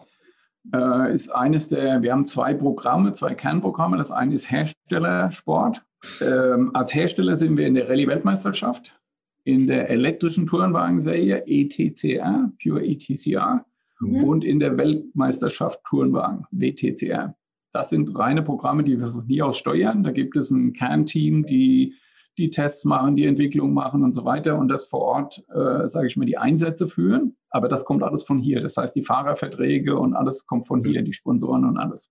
äh, 0.74 1.14
ist 1.14 1.30
eines 1.30 1.70
der, 1.70 2.02
wir 2.02 2.12
haben 2.12 2.26
zwei 2.26 2.54
Programme, 2.54 3.14
zwei 3.14 3.34
Kernprogramme. 3.34 3.98
Das 3.98 4.12
eine 4.12 4.36
ist 4.36 4.50
Herstellersport. 4.50 5.84
Ähm, 6.22 6.72
als 6.74 6.94
Hersteller 6.94 7.36
sind 7.36 7.58
wir 7.58 7.68
in 7.68 7.74
der 7.74 7.90
Rallye-Weltmeisterschaft, 7.90 8.98
in 9.44 9.68
der 9.68 9.90
elektrischen 9.90 10.48
Tourenwagenserie 10.48 11.44
ETCR, 11.46 12.52
Pure 12.62 12.86
ETCR, 12.86 13.66
mhm. 14.00 14.24
und 14.24 14.44
in 14.44 14.60
der 14.60 14.78
Weltmeisterschaft 14.78 15.84
Tourenwagen, 15.86 16.46
WTCR. 16.52 17.36
Das 17.72 17.90
sind 17.90 18.18
reine 18.18 18.44
Programme, 18.44 18.84
die 18.84 19.00
wir 19.00 19.12
von 19.12 19.26
hier 19.26 19.48
aus 19.48 19.58
steuern. 19.58 20.04
Da 20.04 20.12
gibt 20.12 20.38
es 20.38 20.52
ein 20.52 20.74
Kernteam, 20.74 21.46
die 21.46 21.96
die 22.38 22.50
Tests 22.50 22.86
machen, 22.86 23.16
die 23.16 23.26
Entwicklung 23.26 23.74
machen 23.74 24.04
und 24.04 24.14
so 24.14 24.26
weiter 24.26 24.58
und 24.58 24.68
das 24.68 24.86
vor 24.86 25.02
Ort, 25.02 25.44
äh, 25.50 25.88
sage 25.88 26.08
ich 26.08 26.18
mal, 26.18 26.26
die 26.26 26.38
Einsätze 26.38 26.88
führen. 26.88 27.36
Aber 27.54 27.68
das 27.70 27.86
kommt 27.86 28.02
alles 28.02 28.24
von 28.24 28.40
hier. 28.40 28.62
Das 28.62 28.78
heißt, 28.78 28.96
die 28.96 29.04
Fahrerverträge 29.04 29.98
und 29.98 30.16
alles 30.16 30.48
kommt 30.48 30.66
von 30.66 30.84
hier, 30.84 31.04
die 31.04 31.14
Sponsoren 31.14 31.66
und 31.66 31.78
alles. 31.78 32.10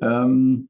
Ähm, 0.00 0.68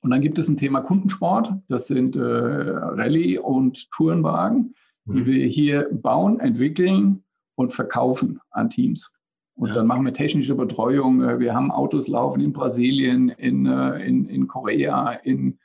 und 0.00 0.10
dann 0.10 0.22
gibt 0.22 0.38
es 0.38 0.48
ein 0.48 0.56
Thema 0.56 0.80
Kundensport. 0.80 1.52
Das 1.68 1.86
sind 1.86 2.16
äh, 2.16 2.20
Rallye- 2.20 3.38
und 3.38 3.90
Tourenwagen, 3.90 4.74
die 5.04 5.20
mhm. 5.20 5.26
wir 5.26 5.46
hier 5.46 5.88
bauen, 5.92 6.40
entwickeln 6.40 7.24
und 7.56 7.74
verkaufen 7.74 8.40
an 8.50 8.70
Teams. 8.70 9.14
Und 9.54 9.68
ja. 9.68 9.74
dann 9.74 9.86
machen 9.86 10.04
wir 10.04 10.14
technische 10.14 10.54
Betreuung. 10.54 11.22
Äh, 11.22 11.38
wir 11.40 11.54
haben 11.54 11.70
Autos 11.70 12.08
laufen 12.08 12.40
in 12.40 12.54
Brasilien, 12.54 13.28
in, 13.28 13.66
äh, 13.66 13.98
in, 14.06 14.24
in 14.30 14.48
Korea, 14.48 15.12
in, 15.12 15.58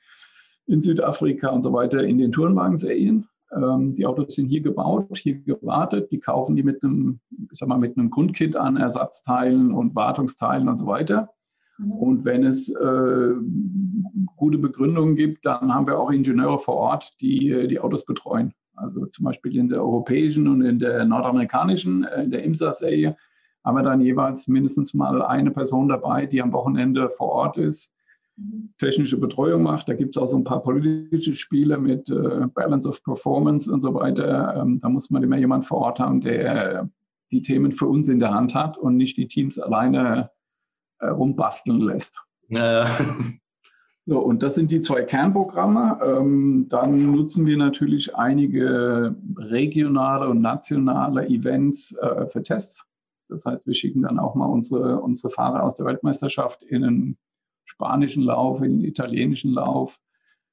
in 0.68 0.82
Südafrika 0.82 1.50
und 1.50 1.64
so 1.64 1.72
weiter 1.72 2.04
in 2.04 2.18
den 2.18 2.34
Tourenwagen-Serien. 2.34 3.28
Ähm, 3.56 3.96
die 3.96 4.06
Autos 4.06 4.36
sind 4.36 4.48
hier 4.48 4.62
gebaut, 4.62 5.18
hier 5.18 5.36
gewartet. 5.40 6.12
Die 6.12 6.20
kaufen 6.20 6.56
die 6.56 6.64
mit 6.64 6.84
einem, 6.84 7.20
ich 7.52 7.60
sag 7.60 7.68
mal, 7.70 7.80
mit 7.80 7.98
einem 7.98 8.10
Grundkit 8.10 8.56
an 8.56 8.78
Ersatzteilen 8.78 9.74
und 9.74 9.96
Wartungsteilen 9.96 10.68
und 10.70 10.78
so 10.78 10.86
weiter. 10.86 11.30
Mhm. 11.78 11.92
Und 11.92 12.26
wenn 12.26 12.44
es 12.44 12.70
äh, 12.70 13.34
gute 14.36 14.58
Begründungen 14.58 15.16
gibt, 15.16 15.46
dann 15.46 15.74
haben 15.74 15.88
wir 15.88 16.00
auch 16.00 16.12
Ingenieure 16.12 16.60
vor 16.60 16.76
Ort, 16.76 17.14
die 17.22 17.50
äh, 17.50 17.68
die 17.68 17.80
Autos 17.80 18.06
betreuen. 18.06 18.54
Also 18.76 19.06
zum 19.08 19.26
Beispiel 19.26 19.58
in 19.58 19.70
der 19.70 19.82
europäischen 19.82 20.48
und 20.48 20.62
in 20.62 20.80
der 20.80 21.06
nordamerikanischen, 21.06 22.04
äh, 22.04 22.24
in 22.24 22.32
der 22.32 22.44
IMSA-Serie, 22.44 23.18
haben 23.64 23.76
wir 23.76 23.84
dann 23.84 24.02
jeweils 24.02 24.48
mindestens 24.48 24.94
mal 24.94 25.22
eine 25.22 25.52
Person 25.52 25.90
dabei, 25.90 26.26
die 26.26 26.42
am 26.42 26.54
Wochenende 26.54 27.10
vor 27.10 27.30
Ort 27.30 27.58
ist, 27.58 27.94
technische 28.78 29.18
Betreuung 29.18 29.64
macht. 29.64 29.90
Da 29.90 29.94
gibt 29.94 30.16
es 30.16 30.22
auch 30.22 30.30
so 30.30 30.38
ein 30.38 30.44
paar 30.44 30.62
politische 30.62 31.36
Spiele 31.36 31.78
mit 31.78 32.10
äh, 32.10 32.48
Balance 32.54 32.88
of 32.88 33.04
Performance 33.04 33.72
und 33.72 33.82
so 33.82 33.94
weiter. 33.94 34.56
Ähm, 34.58 34.80
da 34.82 34.90
muss 34.90 35.10
man 35.10 35.24
immer 35.24 35.38
jemand 35.38 35.66
vor 35.66 35.80
Ort 35.80 36.00
haben, 36.00 36.22
der 36.22 36.90
die 37.32 37.42
Themen 37.42 37.74
für 37.74 37.88
uns 37.88 38.08
in 38.08 38.20
der 38.20 38.34
Hand 38.34 38.56
hat 38.56 38.78
und 38.78 38.98
nicht 38.98 39.18
die 39.18 39.28
Teams 39.28 39.60
alleine 39.60 40.32
äh, 41.00 41.08
rumbasteln 41.08 41.82
lässt. 41.82 42.16
Ja, 42.48 42.84
ja. 42.84 42.90
So, 44.06 44.18
und 44.18 44.42
das 44.42 44.56
sind 44.56 44.72
die 44.72 44.80
zwei 44.80 45.04
Kernprogramme. 45.04 46.00
Ähm, 46.04 46.66
dann 46.68 47.12
nutzen 47.12 47.46
wir 47.46 47.58
natürlich 47.58 48.16
einige 48.16 49.16
regionale 49.38 50.28
und 50.28 50.42
nationale 50.42 51.28
Events 51.28 51.92
äh, 51.92 52.26
für 52.26 52.42
Tests. 52.42 52.88
Das 53.28 53.46
heißt, 53.46 53.68
wir 53.68 53.76
schicken 53.76 54.02
dann 54.02 54.18
auch 54.18 54.34
mal 54.34 54.48
unsere, 54.48 55.00
unsere 55.00 55.30
Fahrer 55.30 55.62
aus 55.62 55.76
der 55.76 55.86
Weltmeisterschaft 55.86 56.64
in 56.64 56.84
einen 56.84 57.18
spanischen 57.80 58.24
Lauf, 58.24 58.62
in 58.62 58.74
einen 58.74 58.84
italienischen 58.84 59.54
Lauf. 59.54 59.98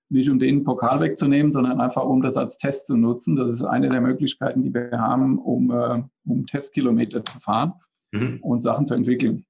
Nicht 0.08 0.30
um 0.30 0.38
den 0.38 0.62
Pokal 0.62 1.00
wegzunehmen, 1.00 1.50
sondern 1.50 1.80
einfach 1.80 2.04
um 2.04 2.22
das 2.22 2.36
als 2.36 2.56
Test 2.56 2.86
zu 2.86 2.96
nutzen. 2.96 3.34
Das 3.34 3.52
ist 3.52 3.64
eine 3.64 3.88
der 3.88 4.00
Möglichkeiten, 4.00 4.62
die 4.62 4.72
wir 4.72 4.92
haben, 4.92 5.38
um, 5.38 5.72
äh, 5.72 6.04
um 6.24 6.46
Testkilometer 6.46 7.24
zu 7.24 7.40
fahren 7.40 7.72
mhm. 8.12 8.38
und 8.40 8.62
Sachen 8.62 8.86
zu 8.86 8.94
entwickeln. 8.94 9.44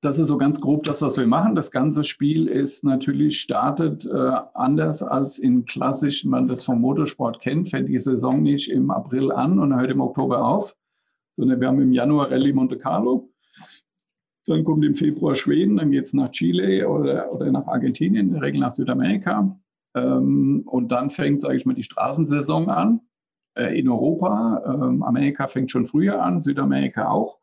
Das 0.00 0.18
ist 0.18 0.28
so 0.28 0.38
ganz 0.38 0.62
grob 0.62 0.84
das, 0.84 1.02
was 1.02 1.18
wir 1.18 1.26
machen. 1.26 1.54
Das 1.54 1.70
ganze 1.70 2.04
Spiel 2.04 2.48
ist 2.48 2.84
natürlich 2.84 3.38
startet 3.38 4.06
äh, 4.06 4.32
anders 4.54 5.02
als 5.02 5.38
in 5.38 5.66
klassisch, 5.66 6.24
man 6.24 6.48
das 6.48 6.64
vom 6.64 6.80
Motorsport 6.80 7.40
kennt, 7.40 7.68
fängt 7.68 7.90
die 7.90 7.98
Saison 7.98 8.40
nicht 8.40 8.70
im 8.70 8.90
April 8.90 9.30
an 9.32 9.58
und 9.58 9.76
hört 9.76 9.90
im 9.90 10.00
Oktober 10.00 10.42
auf, 10.42 10.74
sondern 11.34 11.60
wir 11.60 11.68
haben 11.68 11.80
im 11.80 11.92
Januar 11.92 12.30
Rallye 12.30 12.54
Monte 12.54 12.78
Carlo. 12.78 13.30
Dann 14.46 14.64
kommt 14.64 14.84
im 14.84 14.94
Februar 14.94 15.34
Schweden, 15.34 15.76
dann 15.76 15.90
geht 15.90 16.04
es 16.04 16.12
nach 16.12 16.30
Chile 16.30 16.88
oder, 16.88 17.32
oder 17.32 17.50
nach 17.50 17.66
Argentinien, 17.66 18.28
in 18.28 18.32
der 18.32 18.42
Regel 18.42 18.60
nach 18.60 18.72
Südamerika. 18.72 19.58
Ähm, 19.94 20.62
und 20.66 20.88
dann 20.92 21.10
fängt, 21.10 21.42
sage 21.42 21.56
ich 21.56 21.66
mal, 21.66 21.74
die 21.74 21.82
Straßensaison 21.82 22.68
an 22.68 23.00
äh, 23.54 23.78
in 23.78 23.88
Europa. 23.88 24.62
Ähm, 24.66 25.02
Amerika 25.02 25.48
fängt 25.48 25.70
schon 25.70 25.86
früher 25.86 26.22
an, 26.22 26.40
Südamerika 26.40 27.10
auch. 27.10 27.38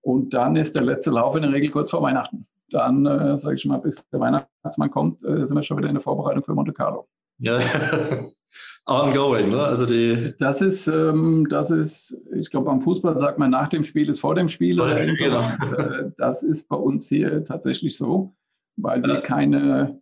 Und 0.00 0.34
dann 0.34 0.56
ist 0.56 0.74
der 0.74 0.82
letzte 0.82 1.10
Lauf 1.10 1.36
in 1.36 1.42
der 1.42 1.52
Regel 1.52 1.70
kurz 1.70 1.90
vor 1.90 2.02
Weihnachten. 2.02 2.46
Dann, 2.70 3.06
äh, 3.06 3.38
sage 3.38 3.56
ich 3.56 3.64
mal, 3.64 3.78
bis 3.78 4.08
der 4.08 4.18
Weihnachtsmann 4.18 4.90
kommt, 4.90 5.22
äh, 5.22 5.46
sind 5.46 5.56
wir 5.56 5.62
schon 5.62 5.78
wieder 5.78 5.88
in 5.88 5.94
der 5.94 6.02
Vorbereitung 6.02 6.42
für 6.42 6.54
Monte 6.54 6.72
Carlo. 6.72 7.06
Ja, 7.38 7.60
ongoing, 8.86 9.50
ne? 9.50 9.62
Also 9.62 9.86
die 9.86 10.34
das 10.38 10.62
ist, 10.62 10.88
ähm, 10.88 11.46
das 11.48 11.70
ist, 11.70 12.16
ich 12.34 12.50
glaube, 12.50 12.66
beim 12.66 12.80
Fußball 12.80 13.18
sagt 13.18 13.38
man, 13.38 13.50
nach 13.50 13.68
dem 13.68 13.84
Spiel 13.84 14.08
ist 14.08 14.20
vor 14.20 14.34
dem 14.34 14.48
Spiel 14.48 14.80
oder 14.80 15.00
irgend 15.00 15.18
sowas. 15.18 15.58
Äh, 15.78 16.10
das 16.16 16.42
ist 16.42 16.68
bei 16.68 16.76
uns 16.76 17.08
hier 17.08 17.44
tatsächlich 17.44 17.96
so, 17.96 18.34
weil 18.76 19.02
wir 19.02 19.20
keine, 19.20 20.00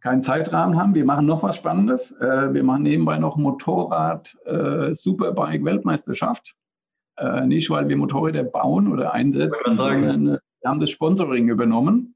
keinen 0.00 0.22
Zeitrahmen 0.22 0.78
haben. 0.78 0.94
Wir 0.94 1.04
machen 1.04 1.26
noch 1.26 1.42
was 1.42 1.56
Spannendes. 1.56 2.12
Äh, 2.12 2.54
wir 2.54 2.62
machen 2.62 2.82
nebenbei 2.82 3.18
noch 3.18 3.36
Motorrad 3.36 4.36
äh, 4.44 4.94
Superbike 4.94 5.64
Weltmeisterschaft. 5.64 6.54
Nicht, 7.44 7.70
weil 7.70 7.88
wir 7.88 7.96
Motorräder 7.96 8.42
bauen 8.42 8.92
oder 8.92 9.12
einsetzen, 9.12 9.76
sondern 9.76 10.26
wir 10.26 10.40
haben 10.64 10.80
das 10.80 10.90
Sponsoring 10.90 11.48
übernommen 11.48 12.13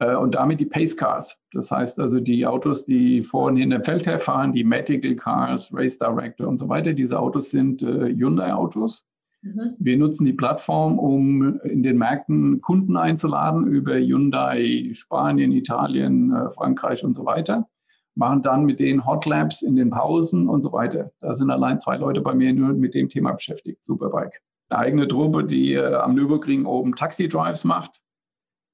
und 0.00 0.34
damit 0.36 0.60
die 0.60 0.66
Pace 0.66 0.96
Cars. 0.96 1.38
Das 1.52 1.70
heißt 1.70 1.98
also 1.98 2.20
die 2.20 2.46
Autos, 2.46 2.86
die 2.86 3.22
vor 3.24 3.46
und 3.46 3.56
hinter 3.56 3.78
dem 3.78 3.84
Feld 3.84 4.06
herfahren, 4.06 4.52
die 4.52 4.64
Medical 4.64 5.16
Cars, 5.16 5.70
Race 5.72 5.98
Director 5.98 6.46
und 6.46 6.58
so 6.58 6.68
weiter. 6.68 6.92
Diese 6.92 7.18
Autos 7.18 7.50
sind 7.50 7.82
äh, 7.82 8.14
Hyundai-Autos. 8.14 9.04
Mhm. 9.42 9.74
Wir 9.78 9.96
nutzen 9.96 10.24
die 10.24 10.32
Plattform, 10.32 10.98
um 10.98 11.60
in 11.60 11.82
den 11.82 11.98
Märkten 11.98 12.60
Kunden 12.60 12.96
einzuladen 12.96 13.66
über 13.66 13.94
Hyundai 13.94 14.90
Spanien, 14.92 15.52
Italien, 15.52 16.32
äh, 16.32 16.50
Frankreich 16.52 17.04
und 17.04 17.14
so 17.14 17.24
weiter. 17.24 17.66
Machen 18.14 18.42
dann 18.42 18.64
mit 18.64 18.80
denen 18.80 19.06
Hot 19.06 19.26
Labs 19.26 19.62
in 19.62 19.76
den 19.76 19.90
Pausen 19.90 20.48
und 20.48 20.62
so 20.62 20.72
weiter. 20.72 21.12
Da 21.20 21.34
sind 21.34 21.50
allein 21.50 21.78
zwei 21.78 21.96
Leute 21.96 22.20
bei 22.20 22.34
mir 22.34 22.52
nur 22.52 22.72
mit 22.72 22.94
dem 22.94 23.08
Thema 23.08 23.32
beschäftigt. 23.32 23.84
Superbike. 23.84 24.40
Eine 24.70 24.80
eigene 24.80 25.08
Truppe, 25.08 25.44
die 25.44 25.74
äh, 25.74 25.94
am 25.94 26.14
Nürburgring 26.14 26.66
oben 26.66 26.94
Taxi-Drives 26.94 27.64
macht 27.64 28.00
äh, 28.00 28.07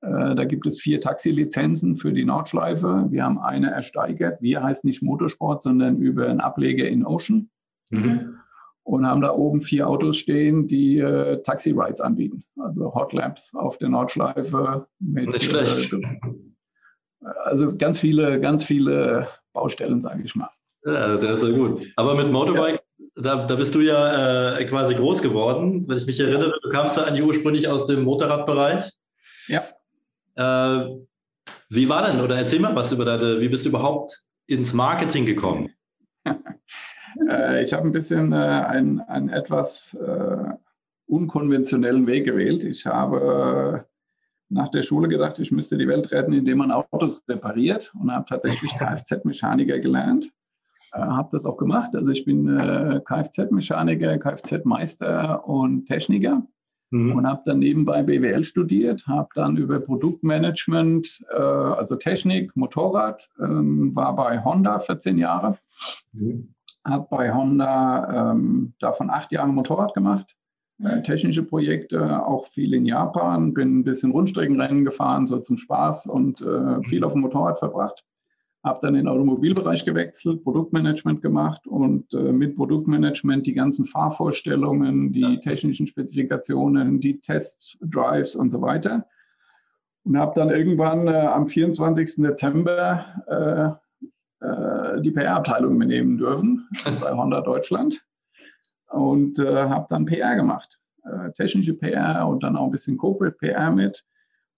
da 0.04 0.44
gibt 0.44 0.66
es 0.66 0.80
vier 0.80 1.00
Taxilizenzen 1.00 1.96
für 1.96 2.12
die 2.12 2.24
Nordschleife. 2.24 3.06
Wir 3.10 3.24
haben 3.24 3.38
eine 3.38 3.70
ersteigert. 3.70 4.42
Wir 4.42 4.62
heißt 4.62 4.84
nicht 4.84 5.02
Motorsport, 5.02 5.62
sondern 5.62 5.98
über 5.98 6.28
einen 6.28 6.40
Ableger 6.40 6.86
in 6.88 7.06
Ocean. 7.06 7.48
Mhm. 7.90 8.36
Und 8.82 9.06
haben 9.06 9.22
da 9.22 9.32
oben 9.32 9.62
vier 9.62 9.88
Autos 9.88 10.18
stehen, 10.18 10.66
die 10.66 10.98
äh, 10.98 11.42
Taxi-Rides 11.42 12.02
anbieten. 12.02 12.44
Also 12.58 12.94
Hot 12.94 13.14
Laps 13.14 13.54
auf 13.54 13.78
der 13.78 13.88
Nordschleife. 13.88 14.86
Mit, 14.98 15.30
nicht 15.30 15.46
schlecht. 15.46 15.92
Äh, 15.92 16.18
also 17.44 17.74
ganz 17.74 17.98
viele, 17.98 18.40
ganz 18.40 18.62
viele 18.64 19.28
Baustellen, 19.54 20.02
sage 20.02 20.22
ich 20.24 20.34
mal. 20.34 20.50
Ja, 20.84 21.16
das 21.16 21.42
ist 21.42 21.48
ja 21.48 21.56
gut. 21.56 21.86
Aber 21.96 22.14
mit 22.14 22.30
Motorbike, 22.30 22.82
ja. 22.98 23.22
da, 23.22 23.46
da 23.46 23.54
bist 23.54 23.74
du 23.74 23.80
ja 23.80 24.58
äh, 24.58 24.64
quasi 24.66 24.94
groß 24.94 25.22
geworden. 25.22 25.88
Wenn 25.88 25.96
ich 25.96 26.04
mich 26.04 26.20
erinnere, 26.20 26.52
du 26.62 26.68
kamst 26.68 26.98
ja 26.98 27.04
eigentlich 27.04 27.24
ursprünglich 27.24 27.66
aus 27.68 27.86
dem 27.86 28.02
Motorradbereich. 28.02 28.90
Ja. 29.46 29.62
Äh, 30.36 30.86
wie 31.68 31.88
war 31.88 32.06
denn, 32.06 32.20
oder 32.20 32.36
erzähl 32.36 32.60
mal 32.60 32.74
was 32.74 32.92
über 32.92 33.04
deine, 33.04 33.40
wie 33.40 33.48
bist 33.48 33.64
du 33.64 33.70
überhaupt 33.70 34.24
ins 34.46 34.72
Marketing 34.72 35.26
gekommen? 35.26 35.70
äh, 37.28 37.62
ich 37.62 37.72
habe 37.72 37.86
ein 37.86 37.92
bisschen 37.92 38.32
äh, 38.32 38.36
einen, 38.36 39.00
einen 39.00 39.28
etwas 39.28 39.94
äh, 39.94 40.52
unkonventionellen 41.06 42.06
Weg 42.06 42.24
gewählt. 42.24 42.64
Ich 42.64 42.86
habe 42.86 43.86
nach 44.48 44.70
der 44.70 44.82
Schule 44.82 45.08
gedacht, 45.08 45.38
ich 45.38 45.50
müsste 45.50 45.76
die 45.76 45.88
Welt 45.88 46.10
retten, 46.12 46.32
indem 46.32 46.58
man 46.58 46.70
Autos 46.70 47.22
repariert 47.28 47.92
und 48.00 48.12
habe 48.12 48.26
tatsächlich 48.28 48.72
Kfz-Mechaniker 48.78 49.78
gelernt. 49.78 50.30
Äh, 50.92 51.00
habe 51.00 51.30
das 51.32 51.44
auch 51.44 51.56
gemacht. 51.56 51.94
Also 51.94 52.08
ich 52.08 52.24
bin 52.24 52.48
äh, 52.48 53.00
Kfz-Mechaniker, 53.04 54.18
Kfz-Meister 54.18 55.46
und 55.46 55.86
Techniker 55.86 56.46
mhm. 56.94 57.16
und 57.16 57.26
habe 57.26 57.42
dann 57.44 57.58
nebenbei 57.58 58.02
BWL 58.02 58.44
studiert, 58.44 59.06
habe 59.06 59.28
dann 59.34 59.56
über 59.56 59.80
Produktmanagement, 59.80 61.24
äh, 61.30 61.36
also 61.36 61.96
Technik, 61.96 62.56
Motorrad, 62.56 63.28
ähm, 63.40 63.94
war 63.94 64.14
bei 64.16 64.42
Honda 64.42 64.78
14 64.78 65.18
Jahre, 65.18 65.58
mhm. 66.12 66.54
habe 66.84 67.06
bei 67.10 67.32
Honda 67.32 68.32
ähm, 68.32 68.74
davon 68.80 69.10
acht 69.10 69.32
Jahre 69.32 69.52
Motorrad 69.52 69.94
gemacht. 69.94 70.34
Äh, 70.82 71.02
technische 71.02 71.44
Projekte, 71.44 72.26
auch 72.26 72.48
viel 72.48 72.74
in 72.74 72.84
Japan, 72.84 73.54
bin 73.54 73.78
ein 73.78 73.84
bisschen 73.84 74.10
Rundstreckenrennen 74.10 74.84
gefahren, 74.84 75.26
so 75.26 75.38
zum 75.38 75.56
Spaß 75.56 76.06
und 76.06 76.40
äh, 76.40 76.82
viel 76.82 77.04
auf 77.04 77.12
dem 77.12 77.22
Motorrad 77.22 77.60
verbracht 77.60 78.04
habe 78.64 78.78
dann 78.80 78.94
in 78.94 79.02
den 79.04 79.08
Automobilbereich 79.08 79.84
gewechselt, 79.84 80.42
Produktmanagement 80.42 81.20
gemacht 81.20 81.66
und 81.66 82.12
äh, 82.14 82.32
mit 82.32 82.56
Produktmanagement 82.56 83.46
die 83.46 83.52
ganzen 83.52 83.84
Fahrvorstellungen, 83.84 85.12
die 85.12 85.38
technischen 85.40 85.86
Spezifikationen, 85.86 86.98
die 86.98 87.20
Testdrives 87.20 88.34
und 88.34 88.50
so 88.50 88.62
weiter. 88.62 89.06
Und 90.04 90.18
habe 90.18 90.32
dann 90.34 90.48
irgendwann 90.48 91.06
äh, 91.08 91.10
am 91.10 91.46
24. 91.46 92.16
Dezember 92.16 93.78
äh, 94.40 94.46
äh 94.46 95.00
die 95.02 95.10
PR-Abteilung 95.10 95.76
übernehmen 95.76 96.16
dürfen 96.16 96.68
bei 97.00 97.12
Honda 97.12 97.42
Deutschland 97.42 98.02
und 98.88 99.38
äh, 99.40 99.64
habe 99.68 99.86
dann 99.90 100.06
PR 100.06 100.36
gemacht. 100.36 100.80
Äh, 101.04 101.32
technische 101.32 101.74
PR 101.74 102.26
und 102.26 102.42
dann 102.42 102.56
auch 102.56 102.66
ein 102.66 102.70
bisschen 102.70 102.96
Corporate 102.96 103.36
PR 103.36 103.70
mit 103.70 104.04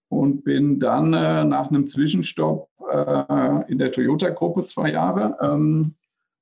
und 0.09 0.43
bin 0.43 0.79
dann 0.79 1.13
äh, 1.13 1.43
nach 1.43 1.69
einem 1.69 1.87
Zwischenstopp 1.87 2.69
äh, 2.91 3.71
in 3.71 3.77
der 3.77 3.91
Toyota-Gruppe 3.91 4.65
zwei 4.65 4.91
Jahre 4.91 5.37
ähm, 5.41 5.95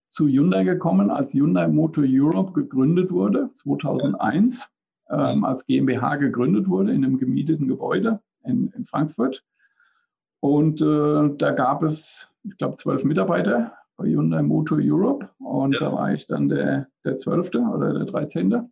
zu 0.07 0.27
Hyundai 0.27 0.63
gekommen, 0.63 1.09
als 1.09 1.33
Hyundai 1.33 1.67
Motor 1.67 2.05
Europe 2.07 2.53
gegründet 2.53 3.11
wurde, 3.11 3.49
2001, 3.55 4.69
ähm, 5.09 5.43
als 5.43 5.65
GmbH 5.65 6.15
gegründet 6.17 6.69
wurde 6.69 6.93
in 6.93 7.03
einem 7.03 7.17
gemieteten 7.17 7.67
Gebäude 7.67 8.21
in, 8.43 8.71
in 8.75 8.85
Frankfurt. 8.85 9.43
Und 10.39 10.81
äh, 10.81 11.35
da 11.37 11.51
gab 11.51 11.83
es, 11.83 12.29
ich 12.43 12.57
glaube, 12.57 12.75
zwölf 12.77 13.03
Mitarbeiter 13.03 13.73
bei 13.97 14.05
Hyundai 14.05 14.43
Motor 14.43 14.79
Europe. 14.81 15.29
Und 15.39 15.73
ja. 15.73 15.79
da 15.79 15.93
war 15.93 16.13
ich 16.13 16.27
dann 16.27 16.49
der, 16.49 16.87
der 17.03 17.17
12. 17.17 17.49
oder 17.55 17.93
der 17.93 18.05
13. 18.05 18.71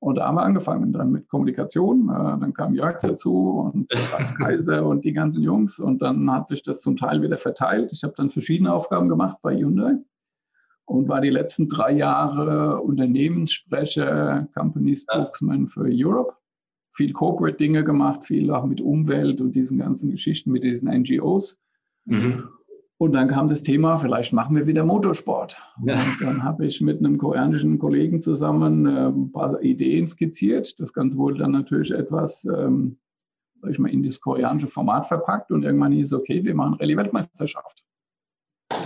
Und 0.00 0.14
da 0.14 0.26
haben 0.26 0.36
wir 0.36 0.42
angefangen 0.42 0.92
dann 0.92 1.12
mit 1.12 1.28
Kommunikation. 1.28 2.08
Äh, 2.08 2.40
dann 2.40 2.54
kam 2.54 2.74
Jörg 2.74 2.98
dazu 3.00 3.70
und 3.72 3.88
Kaiser 4.38 4.86
und 4.86 5.04
die 5.04 5.12
ganzen 5.12 5.42
Jungs. 5.42 5.78
Und 5.78 6.00
dann 6.00 6.30
hat 6.32 6.48
sich 6.48 6.62
das 6.62 6.80
zum 6.80 6.96
Teil 6.96 7.22
wieder 7.22 7.36
verteilt. 7.36 7.92
Ich 7.92 8.02
habe 8.02 8.14
dann 8.16 8.30
verschiedene 8.30 8.72
Aufgaben 8.72 9.08
gemacht 9.10 9.38
bei 9.42 9.56
Hyundai 9.56 9.98
und 10.86 11.08
war 11.08 11.20
die 11.20 11.30
letzten 11.30 11.68
drei 11.68 11.92
Jahre 11.92 12.80
Unternehmenssprecher, 12.80 14.48
Company 14.54 14.96
Spokesman 14.96 15.68
für 15.68 15.86
Europe. 15.88 16.34
Viel 16.92 17.12
Corporate-Dinge 17.12 17.84
gemacht, 17.84 18.26
viel 18.26 18.50
auch 18.50 18.64
mit 18.64 18.80
Umwelt 18.80 19.40
und 19.40 19.52
diesen 19.52 19.78
ganzen 19.78 20.10
Geschichten 20.10 20.50
mit 20.50 20.64
diesen 20.64 20.88
NGOs. 20.88 21.60
Mhm. 22.06 22.48
Und 23.00 23.12
dann 23.14 23.28
kam 23.28 23.48
das 23.48 23.62
Thema, 23.62 23.96
vielleicht 23.96 24.34
machen 24.34 24.54
wir 24.54 24.66
wieder 24.66 24.84
Motorsport. 24.84 25.56
Ja. 25.86 25.94
Und 25.94 26.20
dann 26.20 26.44
habe 26.44 26.66
ich 26.66 26.82
mit 26.82 26.98
einem 26.98 27.16
koreanischen 27.16 27.78
Kollegen 27.78 28.20
zusammen 28.20 28.84
äh, 28.84 29.06
ein 29.06 29.32
paar 29.32 29.62
Ideen 29.62 30.06
skizziert. 30.06 30.78
Das 30.78 30.92
Ganze 30.92 31.16
wurde 31.16 31.38
dann 31.38 31.52
natürlich 31.52 31.92
etwas, 31.92 32.44
ähm, 32.44 32.98
sag 33.62 33.70
ich 33.70 33.78
mal, 33.78 33.90
in 33.90 34.02
das 34.02 34.20
koreanische 34.20 34.66
Format 34.66 35.06
verpackt 35.08 35.50
und 35.50 35.62
irgendwann 35.62 35.92
hieß 35.92 36.08
es, 36.08 36.12
okay, 36.12 36.44
wir 36.44 36.54
machen 36.54 36.74
Rallye-Weltmeisterschaft. 36.74 37.82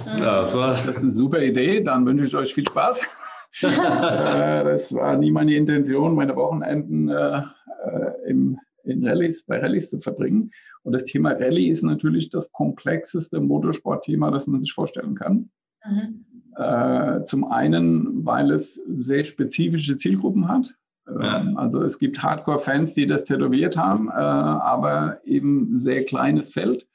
Ja, 0.06 0.44
das 0.44 0.86
ist 0.86 1.02
eine 1.02 1.10
super 1.10 1.42
Idee, 1.42 1.82
dann 1.82 2.06
wünsche 2.06 2.26
ich 2.26 2.36
euch 2.36 2.54
viel 2.54 2.68
Spaß. 2.68 3.08
Äh, 3.62 4.64
das 4.64 4.92
war 4.94 5.16
nie 5.16 5.30
meine 5.30 5.54
Intention, 5.54 6.16
meine 6.16 6.34
Wochenenden 6.34 7.08
äh, 7.08 7.38
äh, 7.38 8.28
im, 8.28 8.58
in 8.82 9.06
Rallyes, 9.06 9.44
bei 9.44 9.60
Rallyes 9.60 9.90
zu 9.90 10.00
verbringen. 10.00 10.50
Und 10.84 10.92
das 10.92 11.04
Thema 11.04 11.32
Rallye 11.32 11.70
ist 11.70 11.82
natürlich 11.82 12.30
das 12.30 12.52
komplexeste 12.52 13.40
Motorsportthema, 13.40 14.30
das 14.30 14.46
man 14.46 14.60
sich 14.60 14.72
vorstellen 14.72 15.14
kann. 15.14 15.50
Mhm. 15.84 16.24
Äh, 16.56 17.24
zum 17.24 17.44
einen, 17.44 18.24
weil 18.24 18.52
es 18.52 18.74
sehr 18.74 19.24
spezifische 19.24 19.96
Zielgruppen 19.96 20.46
hat. 20.46 20.74
Ja. 21.06 21.40
Ähm, 21.40 21.56
also 21.56 21.82
es 21.82 21.98
gibt 21.98 22.22
Hardcore-Fans, 22.22 22.94
die 22.94 23.06
das 23.06 23.24
tätowiert 23.24 23.76
haben, 23.76 24.08
äh, 24.08 24.12
aber 24.12 25.20
eben 25.24 25.78
sehr 25.78 26.04
kleines 26.04 26.52
Feld. 26.52 26.86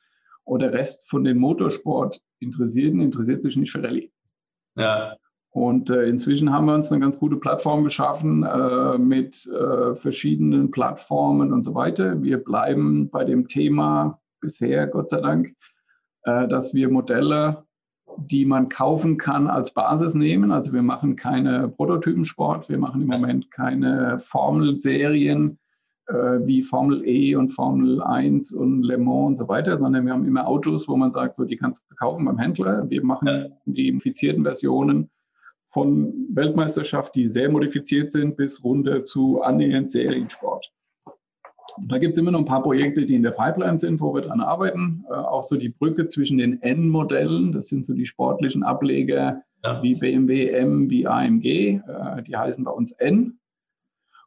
Und 0.43 0.61
der 0.61 0.73
Rest 0.73 1.07
von 1.07 1.23
den 1.23 1.37
Motorsport-Interessierten 1.37 3.01
interessiert 3.01 3.43
sich 3.43 3.57
nicht 3.57 3.71
für 3.71 3.83
Rallye. 3.83 4.11
Ja. 4.75 5.17
Und 5.51 5.89
äh, 5.89 6.03
inzwischen 6.03 6.51
haben 6.51 6.65
wir 6.65 6.75
uns 6.75 6.91
eine 6.91 7.01
ganz 7.01 7.17
gute 7.17 7.37
Plattform 7.37 7.83
geschaffen 7.83 8.43
äh, 8.43 8.97
mit 8.97 9.47
äh, 9.47 9.95
verschiedenen 9.95 10.69
Plattformen 10.69 11.51
und 11.51 11.63
so 11.63 11.73
weiter. 11.73 12.21
Wir 12.21 12.37
bleiben 12.37 13.09
bei 13.09 13.23
dem 13.23 13.47
Thema 13.47 14.19
bisher, 14.41 14.85
Gott 14.87 15.09
sei 15.09 15.21
Dank, 15.21 15.55
äh, 16.23 16.47
dass 16.47 16.73
wir 16.73 16.89
Modelle, 16.89 17.63
die 18.17 18.45
man 18.45 18.69
kaufen 18.69 19.17
kann, 19.17 19.47
als 19.47 19.73
Basis 19.73 20.13
nehmen. 20.13 20.51
Also 20.51 20.71
wir 20.71 20.83
machen 20.83 21.15
keine 21.15 21.67
Prototypensport, 21.67 22.69
wir 22.69 22.77
machen 22.77 23.01
im 23.01 23.07
Moment 23.07 23.49
keine 23.49 24.19
Formelserien 24.19 25.57
äh, 26.09 26.13
wie 26.45 26.61
Formel 26.61 27.07
E 27.07 27.35
und 27.35 27.49
Formel 27.49 28.03
1 28.03 28.53
und 28.53 28.83
Le 28.83 28.99
Mans 28.99 29.27
und 29.27 29.37
so 29.37 29.47
weiter, 29.47 29.79
sondern 29.79 30.05
wir 30.05 30.13
haben 30.13 30.25
immer 30.25 30.47
Autos, 30.47 30.87
wo 30.87 30.95
man 30.95 31.11
sagt, 31.11 31.37
so, 31.37 31.45
die 31.45 31.57
kannst 31.57 31.85
du 31.89 31.95
kaufen 31.95 32.25
beim 32.25 32.37
Händler. 32.37 32.87
Wir 32.89 33.03
machen 33.03 33.53
die 33.65 33.87
infizierten 33.87 34.43
Versionen 34.43 35.09
von 35.69 36.13
Weltmeisterschaft, 36.29 37.15
die 37.15 37.27
sehr 37.27 37.49
modifiziert 37.49 38.11
sind, 38.11 38.37
bis 38.37 38.63
runter 38.63 39.03
zu 39.03 39.41
annähernd 39.41 39.91
Seriensport. 39.91 40.71
Und 41.77 41.91
da 41.91 41.97
gibt 41.97 42.13
es 42.13 42.19
immer 42.19 42.31
noch 42.31 42.39
ein 42.39 42.45
paar 42.45 42.63
Projekte, 42.63 43.05
die 43.05 43.15
in 43.15 43.23
der 43.23 43.31
Pipeline 43.31 43.79
sind, 43.79 44.01
wo 44.01 44.13
wir 44.13 44.21
dran 44.21 44.41
arbeiten. 44.41 45.05
Äh, 45.09 45.13
auch 45.13 45.43
so 45.43 45.55
die 45.55 45.69
Brücke 45.69 46.07
zwischen 46.07 46.37
den 46.37 46.61
N-Modellen, 46.61 47.51
das 47.51 47.67
sind 47.67 47.85
so 47.85 47.93
die 47.93 48.05
sportlichen 48.05 48.63
Ableger 48.63 49.43
ja. 49.63 49.83
wie 49.83 49.95
BMW 49.95 50.49
M, 50.49 50.89
wie 50.89 51.07
AMG, 51.07 51.45
äh, 51.45 52.23
die 52.27 52.35
heißen 52.35 52.63
bei 52.63 52.71
uns 52.71 52.91
N. 52.93 53.39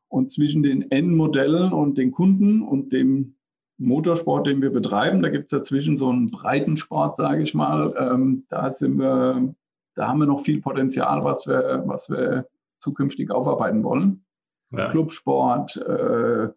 Und 0.08 0.30
zwischen 0.30 0.62
den 0.62 0.90
N-Modellen 0.90 1.72
und 1.72 1.98
den 1.98 2.12
Kunden 2.12 2.62
und 2.62 2.92
dem 2.92 3.34
Motorsport, 3.78 4.46
den 4.46 4.62
wir 4.62 4.70
betreiben, 4.70 5.22
da 5.22 5.28
gibt 5.28 5.44
es 5.44 5.58
dazwischen 5.58 5.96
so 5.96 6.08
einen 6.08 6.30
Breitensport, 6.30 7.16
sage 7.16 7.42
ich 7.42 7.54
mal. 7.54 7.94
Ähm, 7.98 8.44
da 8.48 8.70
sind 8.70 8.98
wir 8.98 9.54
da 9.94 10.08
haben 10.08 10.20
wir 10.20 10.26
noch 10.26 10.42
viel 10.42 10.60
Potenzial, 10.60 11.24
was 11.24 11.46
wir, 11.46 11.82
was 11.86 12.08
wir 12.08 12.46
zukünftig 12.78 13.30
aufarbeiten 13.30 13.82
wollen. 13.84 14.24
Ja. 14.70 14.88
Clubsport, 14.88 15.76
äh, 15.76 16.48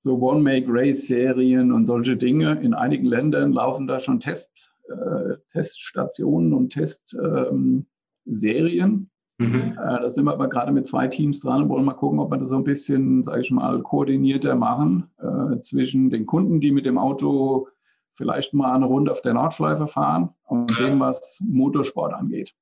so 0.00 0.18
One-Make-Race-Serien 0.18 1.72
und 1.72 1.86
solche 1.86 2.16
Dinge. 2.16 2.60
In 2.60 2.74
einigen 2.74 3.06
Ländern 3.06 3.52
laufen 3.52 3.86
da 3.86 4.00
schon 4.00 4.20
Test, 4.20 4.50
äh, 4.88 5.36
Teststationen 5.50 6.52
und 6.52 6.70
Testserien. 6.70 7.86
Ähm, 8.26 9.06
mhm. 9.38 9.72
äh, 9.72 9.74
da 9.76 10.10
sind 10.10 10.24
wir 10.24 10.32
aber 10.32 10.48
gerade 10.48 10.72
mit 10.72 10.86
zwei 10.86 11.08
Teams 11.08 11.40
dran 11.40 11.62
und 11.62 11.68
wollen 11.68 11.84
mal 11.84 11.94
gucken, 11.94 12.18
ob 12.18 12.30
wir 12.30 12.38
das 12.38 12.50
so 12.50 12.56
ein 12.56 12.64
bisschen, 12.64 13.24
sage 13.24 13.40
ich 13.40 13.50
mal, 13.50 13.82
koordinierter 13.82 14.54
machen 14.56 15.10
äh, 15.18 15.60
zwischen 15.60 16.10
den 16.10 16.26
Kunden, 16.26 16.60
die 16.60 16.72
mit 16.72 16.86
dem 16.86 16.98
Auto 16.98 17.68
vielleicht 18.14 18.54
mal 18.54 18.74
eine 18.74 18.86
Runde 18.86 19.12
auf 19.12 19.22
der 19.22 19.34
Nordschleife 19.34 19.86
fahren 19.86 20.30
und 20.44 20.78
dem, 20.78 21.00
was 21.00 21.42
Motorsport 21.46 22.14
angeht. 22.14 22.54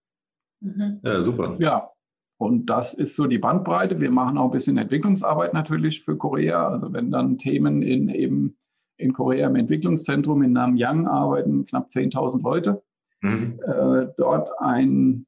Mhm. 0.61 1.01
Ja, 1.03 1.21
super. 1.21 1.57
Ja, 1.59 1.91
und 2.39 2.67
das 2.67 2.95
ist 2.95 3.15
so 3.15 3.27
die 3.27 3.39
Bandbreite. 3.39 4.01
Wir 4.01 4.11
machen 4.11 4.39
auch 4.39 4.47
ein 4.47 4.51
bisschen 4.51 4.79
Entwicklungsarbeit 4.79 5.55
natürlich 5.55 6.03
für 6.03 6.17
Korea. 6.17 6.69
Also 6.69 6.93
wenn 6.93 7.11
dann 7.11 7.39
Themen 7.39 7.83
in 7.83 8.09
eben 8.09 8.57
in 8.97 9.13
Korea 9.13 9.49
im 9.49 9.57
Entwicklungszentrum 9.57 10.43
in 10.43 10.53
Namyang 10.53 11.07
arbeiten, 11.07 11.67
knapp 11.67 11.89
10.000 11.89 12.43
Leute. 12.43 12.83
Mhm. 13.21 13.61
Äh, 13.67 14.09
dort 14.17 14.51
ein 14.59 15.27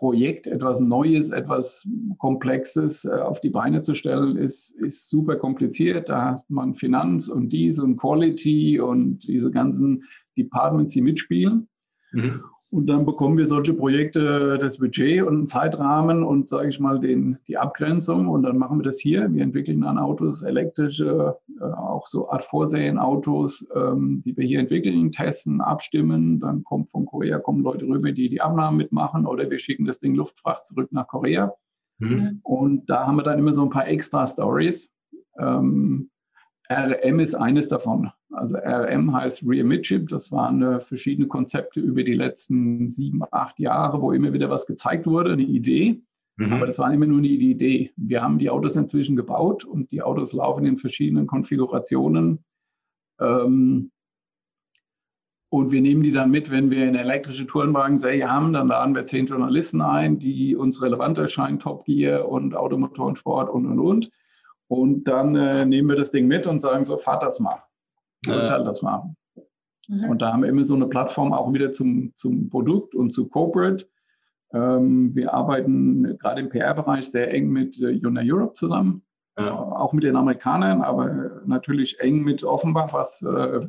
Projekt, 0.00 0.46
etwas 0.46 0.80
Neues, 0.80 1.28
etwas 1.28 1.86
Komplexes 2.16 3.04
äh, 3.04 3.10
auf 3.10 3.42
die 3.42 3.50
Beine 3.50 3.82
zu 3.82 3.92
stellen, 3.92 4.36
ist, 4.36 4.74
ist 4.80 5.10
super 5.10 5.36
kompliziert. 5.36 6.08
Da 6.08 6.32
hat 6.32 6.44
man 6.48 6.74
Finanz 6.74 7.28
und 7.28 7.50
dies 7.50 7.78
und 7.78 7.98
Quality 7.98 8.80
und 8.80 9.18
diese 9.28 9.50
ganzen 9.50 10.04
Departments, 10.38 10.94
die 10.94 11.02
mitspielen. 11.02 11.68
Mhm. 12.12 12.32
Und 12.72 12.86
dann 12.86 13.04
bekommen 13.04 13.36
wir 13.36 13.48
solche 13.48 13.74
Projekte 13.74 14.56
das 14.58 14.78
Budget 14.78 15.22
und 15.22 15.34
einen 15.34 15.46
Zeitrahmen 15.48 16.22
und, 16.22 16.48
sage 16.48 16.68
ich 16.68 16.78
mal, 16.78 17.00
den, 17.00 17.38
die 17.48 17.58
Abgrenzung. 17.58 18.28
Und 18.28 18.44
dann 18.44 18.58
machen 18.58 18.78
wir 18.78 18.84
das 18.84 19.00
hier. 19.00 19.32
Wir 19.32 19.42
entwickeln 19.42 19.80
dann 19.80 19.98
Autos, 19.98 20.42
elektrische, 20.42 21.36
äh, 21.60 21.64
auch 21.64 22.06
so 22.06 22.30
Art 22.30 22.44
Vorserienautos, 22.44 23.68
ähm, 23.74 24.22
die 24.24 24.36
wir 24.36 24.46
hier 24.46 24.60
entwickeln, 24.60 25.10
testen, 25.10 25.60
abstimmen. 25.60 26.38
Dann 26.38 26.62
kommt 26.62 26.90
von 26.90 27.06
Korea 27.06 27.38
kommen 27.38 27.62
Leute 27.62 27.86
rüber, 27.86 28.12
die 28.12 28.28
die 28.28 28.40
Abnahmen 28.40 28.76
mitmachen 28.76 29.26
oder 29.26 29.50
wir 29.50 29.58
schicken 29.58 29.84
das 29.84 29.98
Ding 29.98 30.14
Luftfracht 30.14 30.66
zurück 30.66 30.92
nach 30.92 31.08
Korea. 31.08 31.52
Mhm. 31.98 32.40
Und 32.42 32.88
da 32.88 33.06
haben 33.06 33.16
wir 33.16 33.24
dann 33.24 33.38
immer 33.38 33.52
so 33.52 33.62
ein 33.62 33.70
paar 33.70 33.88
extra 33.88 34.26
Stories. 34.26 34.90
Ähm, 35.38 36.10
RM 36.70 37.18
ist 37.18 37.34
eines 37.34 37.68
davon. 37.68 38.10
Also 38.30 38.56
RM 38.56 39.12
heißt 39.12 39.42
Rear 39.44 39.64
Midship. 39.64 40.08
Das 40.08 40.30
waren 40.30 40.62
äh, 40.62 40.80
verschiedene 40.80 41.26
Konzepte 41.26 41.80
über 41.80 42.04
die 42.04 42.14
letzten 42.14 42.90
sieben, 42.90 43.22
acht 43.32 43.58
Jahre, 43.58 44.00
wo 44.00 44.12
immer 44.12 44.32
wieder 44.32 44.50
was 44.50 44.66
gezeigt 44.66 45.06
wurde, 45.06 45.32
eine 45.32 45.42
Idee. 45.42 46.00
Mhm. 46.36 46.52
Aber 46.52 46.66
das 46.66 46.78
war 46.78 46.92
immer 46.92 47.06
nur 47.06 47.18
eine 47.18 47.28
Idee. 47.28 47.92
Wir 47.96 48.22
haben 48.22 48.38
die 48.38 48.50
Autos 48.50 48.76
inzwischen 48.76 49.16
gebaut 49.16 49.64
und 49.64 49.90
die 49.90 50.02
Autos 50.02 50.32
laufen 50.32 50.64
in 50.64 50.76
verschiedenen 50.76 51.26
Konfigurationen. 51.26 52.44
Ähm, 53.20 53.90
und 55.52 55.72
wir 55.72 55.80
nehmen 55.80 56.04
die 56.04 56.12
dann 56.12 56.30
mit, 56.30 56.52
wenn 56.52 56.70
wir 56.70 56.86
eine 56.86 57.00
elektrische 57.00 57.44
Tourenwagen-Serie 57.44 58.30
haben, 58.30 58.52
dann 58.52 58.68
laden 58.68 58.94
wir 58.94 59.06
zehn 59.06 59.26
Journalisten 59.26 59.80
ein, 59.80 60.20
die 60.20 60.54
uns 60.54 60.80
relevant 60.80 61.18
erscheinen, 61.18 61.58
Top 61.58 61.84
Gear 61.84 62.28
und 62.28 62.54
Automotorensport 62.54 63.50
und, 63.50 63.66
und, 63.66 63.80
und. 63.80 64.10
Und 64.70 65.08
dann 65.08 65.34
äh, 65.34 65.66
nehmen 65.66 65.88
wir 65.88 65.96
das 65.96 66.12
Ding 66.12 66.28
mit 66.28 66.46
und 66.46 66.60
sagen 66.60 66.84
so, 66.84 66.96
fahrt 66.96 67.24
das 67.24 67.40
mal. 67.40 67.60
Urteil 68.24 68.62
das 68.62 68.82
mal. 68.82 69.16
Mhm. 69.88 70.04
Und 70.04 70.22
da 70.22 70.32
haben 70.32 70.42
wir 70.42 70.48
immer 70.48 70.64
so 70.64 70.76
eine 70.76 70.86
Plattform 70.86 71.32
auch 71.32 71.52
wieder 71.52 71.72
zum, 71.72 72.12
zum 72.14 72.48
Produkt 72.50 72.94
und 72.94 73.12
zu 73.12 73.28
Corporate. 73.28 73.88
Ähm, 74.52 75.12
wir 75.16 75.34
arbeiten 75.34 76.16
gerade 76.18 76.42
im 76.42 76.50
PR-Bereich 76.50 77.10
sehr 77.10 77.34
eng 77.34 77.50
mit 77.50 77.80
äh, 77.80 77.90
Yuna 77.90 78.20
Europe 78.24 78.54
zusammen, 78.54 79.02
ja. 79.36 79.48
äh, 79.48 79.50
auch 79.50 79.92
mit 79.92 80.04
den 80.04 80.14
Amerikanern, 80.14 80.82
aber 80.82 81.42
natürlich 81.46 81.98
eng 81.98 82.22
mit 82.22 82.44
Offenbach, 82.44 82.92
was 82.92 83.22
äh, 83.22 83.66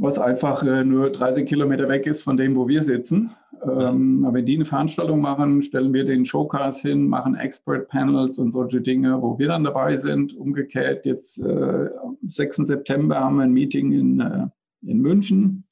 was 0.00 0.18
einfach 0.18 0.62
äh, 0.62 0.82
nur 0.82 1.10
30 1.10 1.46
Kilometer 1.46 1.88
weg 1.88 2.06
ist 2.06 2.22
von 2.22 2.38
dem, 2.38 2.56
wo 2.56 2.66
wir 2.66 2.82
sitzen. 2.82 3.32
Ähm, 3.62 4.24
aber 4.24 4.38
wenn 4.38 4.46
die 4.46 4.54
eine 4.54 4.64
Veranstaltung 4.64 5.20
machen, 5.20 5.60
stellen 5.60 5.92
wir 5.92 6.04
den 6.04 6.24
Showcase 6.24 6.88
hin, 6.88 7.06
machen 7.06 7.34
Expert-Panels 7.34 8.38
und 8.38 8.52
solche 8.52 8.80
Dinge, 8.80 9.20
wo 9.20 9.38
wir 9.38 9.48
dann 9.48 9.62
dabei 9.62 9.98
sind. 9.98 10.34
Umgekehrt, 10.34 11.04
jetzt 11.04 11.38
äh, 11.42 11.90
am 12.02 12.16
6. 12.26 12.56
September 12.56 13.20
haben 13.20 13.36
wir 13.36 13.42
ein 13.42 13.52
Meeting 13.52 13.92
in, 13.92 14.20
äh, 14.20 14.46
in 14.86 15.00
München 15.00 15.64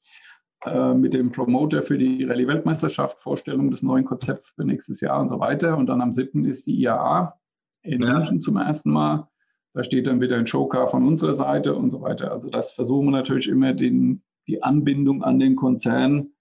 äh, 0.63 0.93
mit 0.93 1.15
dem 1.15 1.31
Promoter 1.31 1.81
für 1.81 1.97
die 1.97 2.23
Rallye-Weltmeisterschaft, 2.23 3.19
Vorstellung 3.19 3.71
des 3.71 3.81
neuen 3.81 4.05
Konzepts 4.05 4.51
für 4.51 4.63
nächstes 4.63 5.01
Jahr 5.01 5.19
und 5.19 5.29
so 5.29 5.39
weiter. 5.39 5.75
Und 5.75 5.87
dann 5.87 6.01
am 6.01 6.13
7. 6.13 6.45
ist 6.45 6.67
die 6.67 6.79
IAA 6.79 7.35
in 7.81 8.03
ja. 8.03 8.13
München 8.13 8.41
zum 8.41 8.57
ersten 8.57 8.91
Mal. 8.91 9.28
Da 9.73 9.83
steht 9.83 10.07
dann 10.07 10.21
wieder 10.21 10.37
ein 10.37 10.47
Showcar 10.47 10.87
von 10.87 11.05
unserer 11.07 11.35
Seite 11.35 11.75
und 11.75 11.91
so 11.91 12.01
weiter. 12.01 12.31
Also 12.31 12.49
das 12.49 12.71
versuchen 12.71 13.05
wir 13.07 13.11
natürlich 13.11 13.47
immer, 13.47 13.73
den, 13.73 14.23
die 14.47 14.63
Anbindung 14.63 15.23
an 15.23 15.39
den 15.39 15.55
Konzern 15.55 16.31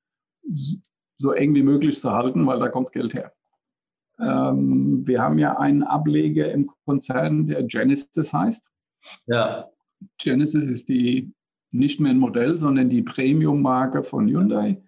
so 1.19 1.33
eng 1.33 1.55
wie 1.55 1.63
möglich 1.63 2.01
zu 2.01 2.13
halten, 2.13 2.47
weil 2.47 2.59
da 2.59 2.69
kommt 2.69 2.89
das 2.89 2.93
Geld 2.93 3.15
her. 3.15 3.33
Ähm, 4.21 5.07
wir 5.07 5.23
haben 5.23 5.39
ja 5.39 5.59
einen 5.59 5.83
Ableger 5.83 6.51
im 6.53 6.71
Konzern, 6.85 7.47
der 7.47 7.63
Genesis 7.65 8.33
heißt. 8.33 8.65
Ja. 9.27 9.69
Genesis 10.19 10.71
ist 10.71 10.89
die 10.89 11.33
nicht 11.71 12.01
mehr 12.01 12.13
ein 12.13 12.19
Modell, 12.19 12.59
sondern 12.59 12.89
die 12.89 13.03
Premium-Marke 13.03 14.05
von 14.05 14.29
Hyundai. 14.29 14.83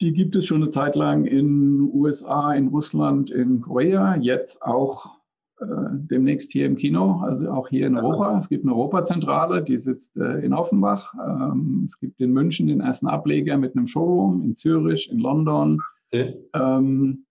Die 0.00 0.12
gibt 0.12 0.36
es 0.36 0.46
schon 0.46 0.62
eine 0.62 0.70
Zeit 0.70 0.96
lang 0.96 1.24
in 1.24 1.80
USA, 1.92 2.52
in 2.54 2.68
Russland, 2.68 3.30
in 3.30 3.62
Korea, 3.62 4.16
jetzt 4.16 4.62
auch 4.62 5.15
demnächst 5.60 6.52
hier 6.52 6.66
im 6.66 6.76
Kino, 6.76 7.20
also 7.22 7.50
auch 7.50 7.68
hier 7.68 7.86
in 7.86 7.96
Europa. 7.96 8.36
Es 8.38 8.48
gibt 8.48 8.64
eine 8.64 8.74
Europazentrale, 8.74 9.62
die 9.62 9.78
sitzt 9.78 10.16
äh, 10.16 10.40
in 10.40 10.52
Offenbach. 10.52 11.14
Ähm, 11.14 11.82
es 11.84 11.98
gibt 11.98 12.20
in 12.20 12.32
München 12.32 12.66
den 12.66 12.80
ersten 12.80 13.06
Ableger 13.06 13.56
mit 13.56 13.76
einem 13.76 13.86
Showroom, 13.86 14.42
in 14.42 14.54
Zürich, 14.54 15.10
in 15.10 15.18
London. 15.18 15.80
Okay. 16.08 16.36
Ähm, 16.54 17.24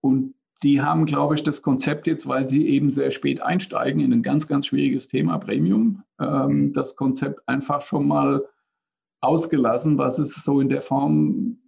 und 0.00 0.34
die 0.62 0.82
haben, 0.82 1.06
glaube 1.06 1.36
ich, 1.36 1.44
das 1.44 1.62
Konzept 1.62 2.06
jetzt, 2.06 2.26
weil 2.26 2.48
sie 2.48 2.66
eben 2.66 2.90
sehr 2.90 3.10
spät 3.10 3.40
einsteigen 3.40 4.00
in 4.00 4.12
ein 4.12 4.22
ganz, 4.22 4.48
ganz 4.48 4.66
schwieriges 4.66 5.06
Thema 5.06 5.38
Premium, 5.38 6.02
ähm, 6.20 6.72
das 6.72 6.96
Konzept 6.96 7.40
einfach 7.46 7.82
schon 7.82 8.08
mal 8.08 8.44
ausgelassen, 9.20 9.98
was 9.98 10.18
es 10.18 10.34
so 10.34 10.60
in 10.60 10.68
der 10.68 10.82
Form 10.82 11.58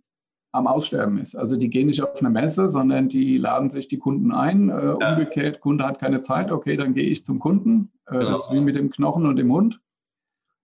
am 0.52 0.66
Aussterben 0.66 1.18
ist. 1.18 1.36
Also 1.36 1.56
die 1.56 1.68
gehen 1.68 1.86
nicht 1.86 2.02
auf 2.02 2.18
eine 2.18 2.30
Messe, 2.30 2.68
sondern 2.68 3.08
die 3.08 3.38
laden 3.38 3.70
sich 3.70 3.88
die 3.88 3.98
Kunden 3.98 4.32
ein. 4.32 4.68
Äh, 4.68 4.96
ja. 5.00 5.12
Umgekehrt, 5.12 5.60
Kunde 5.60 5.86
hat 5.86 6.00
keine 6.00 6.20
Zeit, 6.20 6.50
okay, 6.50 6.76
dann 6.76 6.94
gehe 6.94 7.08
ich 7.08 7.24
zum 7.24 7.38
Kunden. 7.38 7.92
Äh, 8.06 8.18
genau. 8.18 8.32
Das 8.32 8.46
ist 8.46 8.52
wie 8.52 8.60
mit 8.60 8.76
dem 8.76 8.90
Knochen 8.90 9.26
und 9.26 9.36
dem 9.36 9.52
Hund. 9.52 9.80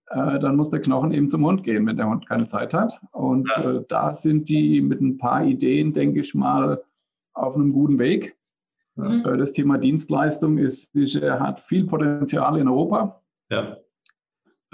Äh, 0.08 0.38
dann 0.38 0.56
muss 0.56 0.70
der 0.70 0.80
Knochen 0.80 1.12
eben 1.12 1.30
zum 1.30 1.44
Hund 1.44 1.62
gehen, 1.64 1.86
wenn 1.86 1.96
der 1.96 2.08
Hund 2.08 2.28
keine 2.28 2.46
Zeit 2.46 2.74
hat. 2.74 3.00
Und 3.12 3.48
ja. 3.56 3.70
Äh, 3.70 3.84
da 3.88 4.12
sind 4.12 4.48
die 4.48 4.80
mit 4.80 5.00
ein 5.00 5.18
paar 5.18 5.44
Ideen, 5.44 5.92
denke 5.92 6.20
ich 6.20 6.34
mal, 6.34 6.82
auf 7.32 7.54
einem 7.54 7.72
guten 7.72 7.98
Weg. 7.98 8.36
Mhm. 8.96 9.24
Äh, 9.24 9.36
das 9.36 9.52
Thema 9.52 9.78
Dienstleistung 9.78 10.58
ist, 10.58 10.94
hat 10.94 11.60
viel 11.60 11.86
Potenzial 11.86 12.58
in 12.58 12.68
Europa. 12.68 13.22
Ja. 13.50 13.76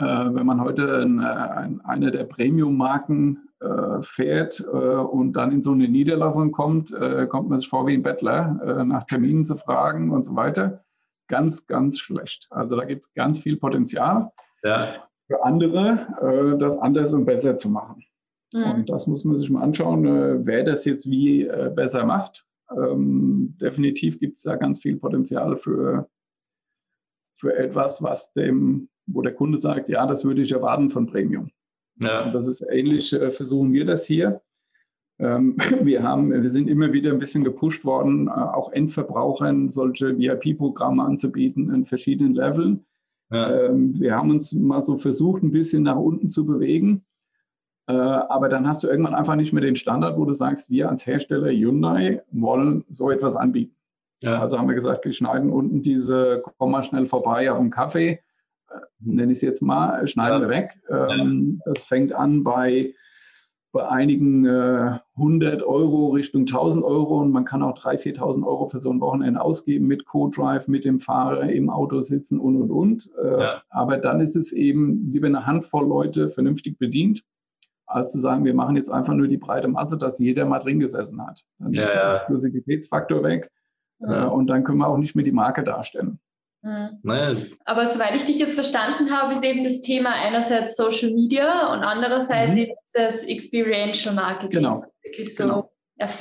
Äh, 0.02 0.34
wenn 0.34 0.46
man 0.46 0.60
heute 0.60 0.98
eine, 0.98 1.80
eine 1.84 2.10
der 2.10 2.24
Premium-Marken 2.24 3.48
äh, 3.60 4.02
fährt 4.02 4.58
äh, 4.58 4.66
und 4.66 5.34
dann 5.34 5.52
in 5.52 5.62
so 5.62 5.70
eine 5.70 5.86
Niederlassung 5.86 6.50
kommt, 6.50 6.92
äh, 6.92 7.28
kommt 7.28 7.48
man 7.48 7.60
sich 7.60 7.68
vor 7.68 7.86
wie 7.86 7.94
ein 7.94 8.02
Bettler, 8.02 8.84
nach 8.84 9.04
Terminen 9.04 9.44
zu 9.44 9.56
fragen 9.56 10.10
und 10.10 10.24
so 10.24 10.34
weiter. 10.34 10.84
Ganz, 11.28 11.66
ganz 11.68 12.00
schlecht. 12.00 12.48
Also 12.50 12.74
da 12.74 12.84
gibt 12.84 13.04
es 13.04 13.14
ganz 13.14 13.38
viel 13.38 13.56
Potenzial 13.56 14.32
ja. 14.64 15.08
für 15.28 15.44
andere, 15.44 16.56
das 16.58 16.76
anders 16.76 17.14
und 17.14 17.24
besser 17.24 17.56
zu 17.56 17.70
machen. 17.70 18.04
Mhm. 18.52 18.72
Und 18.72 18.90
das 18.90 19.06
muss 19.06 19.24
man 19.24 19.38
sich 19.38 19.48
mal 19.48 19.62
anschauen, 19.62 20.44
wer 20.44 20.64
das 20.64 20.84
jetzt 20.84 21.08
wie 21.08 21.48
besser 21.74 22.04
macht. 22.04 22.44
Ähm, 22.76 23.56
definitiv 23.60 24.18
gibt 24.18 24.36
es 24.36 24.42
da 24.42 24.56
ganz 24.56 24.80
viel 24.80 24.96
Potenzial 24.96 25.56
für, 25.56 26.10
für 27.38 27.56
etwas, 27.56 28.02
was 28.02 28.32
dem, 28.32 28.88
wo 29.06 29.22
der 29.22 29.34
Kunde 29.34 29.58
sagt, 29.58 29.88
ja, 29.88 30.06
das 30.06 30.24
würde 30.24 30.42
ich 30.42 30.52
erwarten 30.52 30.90
von 30.90 31.06
Premium. 31.06 31.50
Ja. 31.98 32.24
Und 32.24 32.34
das 32.34 32.46
ist 32.46 32.64
ähnlich, 32.70 33.12
äh, 33.12 33.32
versuchen 33.32 33.72
wir 33.72 33.84
das 33.84 34.06
hier. 34.06 34.40
Ähm, 35.18 35.56
wir, 35.82 36.02
haben, 36.02 36.32
wir 36.32 36.50
sind 36.50 36.68
immer 36.68 36.92
wieder 36.92 37.12
ein 37.12 37.18
bisschen 37.18 37.44
gepusht 37.44 37.84
worden, 37.84 38.28
äh, 38.28 38.30
auch 38.30 38.72
Endverbrauchern 38.72 39.70
solche 39.70 40.18
VIP-Programme 40.18 41.02
anzubieten 41.02 41.72
in 41.72 41.84
verschiedenen 41.84 42.34
Leveln. 42.34 42.84
Ja. 43.30 43.66
Ähm, 43.66 43.98
wir 43.98 44.16
haben 44.16 44.30
uns 44.30 44.52
mal 44.52 44.82
so 44.82 44.96
versucht, 44.96 45.42
ein 45.42 45.52
bisschen 45.52 45.84
nach 45.84 45.96
unten 45.96 46.28
zu 46.28 46.44
bewegen. 46.44 47.04
Äh, 47.88 47.92
aber 47.92 48.48
dann 48.48 48.66
hast 48.66 48.82
du 48.82 48.88
irgendwann 48.88 49.14
einfach 49.14 49.36
nicht 49.36 49.52
mehr 49.52 49.62
den 49.62 49.76
Standard, 49.76 50.18
wo 50.18 50.24
du 50.24 50.34
sagst, 50.34 50.70
wir 50.70 50.88
als 50.88 51.06
Hersteller 51.06 51.50
Hyundai 51.50 52.22
wollen 52.30 52.84
so 52.90 53.10
etwas 53.10 53.36
anbieten. 53.36 53.74
Ja. 54.20 54.38
Also 54.40 54.56
haben 54.56 54.68
wir 54.68 54.76
gesagt, 54.76 55.04
wir 55.04 55.12
schneiden 55.12 55.50
unten 55.50 55.82
diese, 55.82 56.42
komm 56.58 56.70
mal 56.70 56.84
schnell 56.84 57.06
vorbei 57.06 57.50
auf 57.50 57.58
dem 57.58 57.70
Kaffee 57.70 58.20
nenne 59.00 59.32
ich 59.32 59.38
es 59.38 59.42
jetzt 59.42 59.62
mal, 59.62 60.06
schneiden 60.06 60.42
ja. 60.42 60.48
wir 60.48 60.54
weg. 60.54 60.80
Ähm, 60.88 61.60
ja. 61.64 61.72
Das 61.72 61.84
fängt 61.84 62.12
an 62.12 62.44
bei, 62.44 62.94
bei 63.72 63.88
einigen 63.88 64.44
äh, 64.44 64.98
100 65.16 65.62
Euro 65.62 66.08
Richtung 66.08 66.42
1000 66.42 66.84
Euro 66.84 67.20
und 67.20 67.30
man 67.30 67.44
kann 67.44 67.62
auch 67.62 67.76
3.000, 67.78 68.18
4.000 68.18 68.46
Euro 68.46 68.68
für 68.68 68.78
so 68.78 68.90
ein 68.90 69.00
Wochenende 69.00 69.40
ausgeben 69.40 69.86
mit 69.86 70.04
Co-Drive, 70.04 70.68
mit 70.68 70.84
dem 70.84 71.00
Fahrer 71.00 71.50
im 71.50 71.70
Auto 71.70 72.02
sitzen 72.02 72.38
und 72.38 72.56
und 72.56 72.70
und. 72.70 73.10
Äh, 73.22 73.40
ja. 73.40 73.62
Aber 73.70 73.96
dann 73.96 74.20
ist 74.20 74.36
es 74.36 74.52
eben 74.52 75.10
lieber 75.12 75.26
eine 75.26 75.46
Handvoll 75.46 75.86
Leute 75.86 76.30
vernünftig 76.30 76.78
bedient, 76.78 77.24
als 77.86 78.12
zu 78.12 78.20
sagen, 78.20 78.44
wir 78.44 78.54
machen 78.54 78.76
jetzt 78.76 78.90
einfach 78.90 79.14
nur 79.14 79.28
die 79.28 79.38
breite 79.38 79.68
Masse, 79.68 79.98
dass 79.98 80.18
jeder 80.18 80.46
mal 80.46 80.60
drin 80.60 80.80
gesessen 80.80 81.24
hat. 81.26 81.44
Dann 81.58 81.72
ist 81.74 81.84
der 81.84 82.10
Exklusivitätsfaktor 82.10 83.22
weg 83.22 83.50
äh, 84.00 84.24
und 84.24 84.46
dann 84.48 84.64
können 84.64 84.78
wir 84.78 84.88
auch 84.88 84.98
nicht 84.98 85.14
mehr 85.14 85.24
die 85.24 85.32
Marke 85.32 85.62
darstellen. 85.62 86.18
Mhm. 86.62 87.00
Naja. 87.02 87.36
Aber 87.64 87.86
soweit 87.86 88.14
ich 88.14 88.24
dich 88.24 88.38
jetzt 88.38 88.54
verstanden 88.54 89.10
habe, 89.10 89.34
ist 89.34 89.44
eben 89.44 89.64
das 89.64 89.80
Thema 89.80 90.10
einerseits 90.10 90.76
Social 90.76 91.12
Media 91.12 91.72
und 91.72 91.80
andererseits 91.80 92.54
mhm. 92.54 92.58
eben 92.58 92.72
das 92.94 93.24
Experiential 93.24 94.14
Marketing. 94.14 94.50
Genau. 94.50 94.84
So 95.30 95.44
genau. 95.44 95.72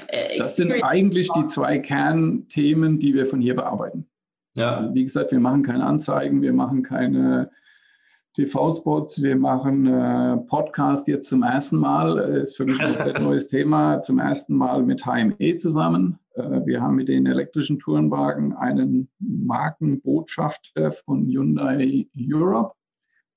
Äh, 0.07 0.37
das 0.37 0.55
sind 0.55 0.71
eigentlich 0.83 1.29
die 1.31 1.45
zwei 1.45 1.79
Kernthemen, 1.79 2.99
die 2.99 3.13
wir 3.13 3.25
von 3.25 3.41
hier 3.41 3.55
bearbeiten. 3.55 4.07
Ja. 4.53 4.77
Also 4.77 4.93
wie 4.93 5.03
gesagt, 5.03 5.31
wir 5.31 5.39
machen 5.39 5.63
keine 5.63 5.85
Anzeigen, 5.85 6.41
wir 6.41 6.53
machen 6.53 6.83
keine 6.83 7.51
TV-Spots, 8.35 9.21
wir 9.21 9.35
machen 9.35 9.87
äh, 9.87 10.37
Podcast 10.47 11.07
jetzt 11.07 11.29
zum 11.29 11.43
ersten 11.43 11.77
Mal, 11.77 12.17
äh, 12.17 12.43
ist 12.43 12.57
für 12.57 12.65
mich 12.65 12.79
ein 12.79 12.95
komplett 12.95 13.19
neues 13.21 13.47
Thema, 13.47 14.01
zum 14.01 14.19
ersten 14.19 14.55
Mal 14.55 14.83
mit 14.83 15.05
HME 15.05 15.57
zusammen. 15.57 16.19
Äh, 16.35 16.65
wir 16.65 16.81
haben 16.81 16.95
mit 16.95 17.07
den 17.07 17.25
elektrischen 17.25 17.79
Tourenwagen 17.79 18.53
einen 18.53 19.09
Markenbotschafter 19.19 20.91
von 20.91 21.25
Hyundai 21.25 22.07
Europe, 22.17 22.75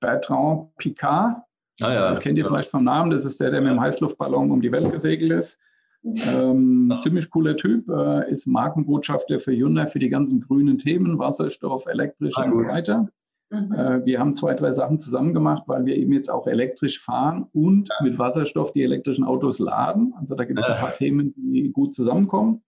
Bertrand 0.01 0.75
Picard. 0.77 1.43
Ah, 1.81 1.93
ja. 1.93 2.17
Kennt 2.17 2.39
ihr 2.39 2.47
vielleicht 2.47 2.71
vom 2.71 2.85
Namen, 2.85 3.11
das 3.11 3.25
ist 3.25 3.41
der, 3.41 3.51
der 3.51 3.61
mit 3.61 3.71
dem 3.71 3.81
Heißluftballon 3.81 4.51
um 4.51 4.61
die 4.61 4.71
Welt 4.71 4.93
gesegelt 4.93 5.33
ist. 5.33 5.59
Ähm, 6.05 6.89
ja. 6.91 7.01
Ziemlich 7.01 7.31
cooler 7.31 7.57
Typ, 7.57 7.89
äh, 7.89 8.31
ist 8.31 8.47
Markenbotschafter 8.47 9.41
für 9.41 9.53
Hyundai 9.53 9.87
für 9.87 9.99
die 9.99 10.11
ganzen 10.11 10.41
grünen 10.41 10.79
Themen, 10.79 11.19
Wasserstoff, 11.19 11.87
elektrisch 11.87 12.35
ah, 12.37 12.45
und 12.45 12.53
so 12.53 12.61
weiter. 12.61 13.09
Mhm. 13.51 13.73
Äh, 13.73 14.05
wir 14.05 14.21
haben 14.21 14.35
zwei, 14.35 14.55
drei 14.55 14.73
Sachen 14.73 15.01
zusammen 15.01 15.33
gemacht, 15.33 15.65
weil 15.67 15.87
wir 15.87 15.97
eben 15.97 16.13
jetzt 16.13 16.31
auch 16.31 16.47
elektrisch 16.47 17.01
fahren 17.01 17.47
und 17.53 17.89
ja. 17.89 17.95
mit 18.05 18.19
Wasserstoff 18.19 18.73
die 18.73 18.83
elektrischen 18.83 19.25
Autos 19.25 19.59
laden. 19.59 20.15
Also 20.19 20.35
da 20.35 20.45
gibt 20.45 20.61
es 20.61 20.67
ein 20.67 20.79
paar 20.81 20.95
Themen, 20.95 21.35
die 21.37 21.73
gut 21.73 21.95
zusammenkommen. 21.95 22.63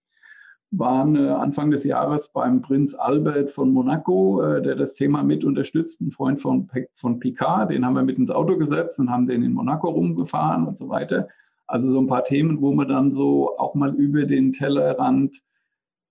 Waren 0.71 1.15
äh, 1.15 1.29
Anfang 1.29 1.71
des 1.71 1.83
Jahres 1.85 2.29
beim 2.29 2.61
Prinz 2.61 2.93
Albert 2.93 3.51
von 3.51 3.71
Monaco, 3.71 4.41
äh, 4.43 4.61
der 4.61 4.75
das 4.75 4.95
Thema 4.95 5.23
mit 5.23 5.45
unterstützt, 5.45 6.01
ein 6.01 6.11
Freund 6.11 6.41
von, 6.41 6.69
von 6.95 7.19
Picard, 7.19 7.71
den 7.71 7.85
haben 7.85 7.93
wir 7.95 8.03
mit 8.03 8.17
ins 8.17 8.31
Auto 8.31 8.57
gesetzt 8.57 8.99
und 8.99 9.09
haben 9.09 9.27
den 9.27 9.43
in 9.43 9.53
Monaco 9.53 9.89
rumgefahren 9.89 10.67
und 10.67 10.77
so 10.77 10.89
weiter. 10.89 11.29
Also 11.67 11.89
so 11.89 11.99
ein 11.99 12.07
paar 12.07 12.23
Themen, 12.23 12.61
wo 12.61 12.73
man 12.73 12.87
dann 12.87 13.11
so 13.11 13.57
auch 13.57 13.75
mal 13.75 13.93
über 13.95 14.25
den 14.25 14.53
Tellerrand 14.53 15.41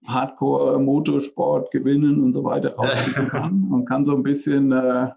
Hardcore 0.07 0.79
Motorsport 0.79 1.71
gewinnen 1.71 2.23
und 2.23 2.33
so 2.33 2.45
weiter 2.45 2.75
rausfinden 2.77 3.29
kann 3.29 3.69
und 3.73 3.87
kann 3.87 4.05
so 4.05 4.15
ein 4.15 4.23
bisschen 4.23 4.73
äh, 4.73 5.11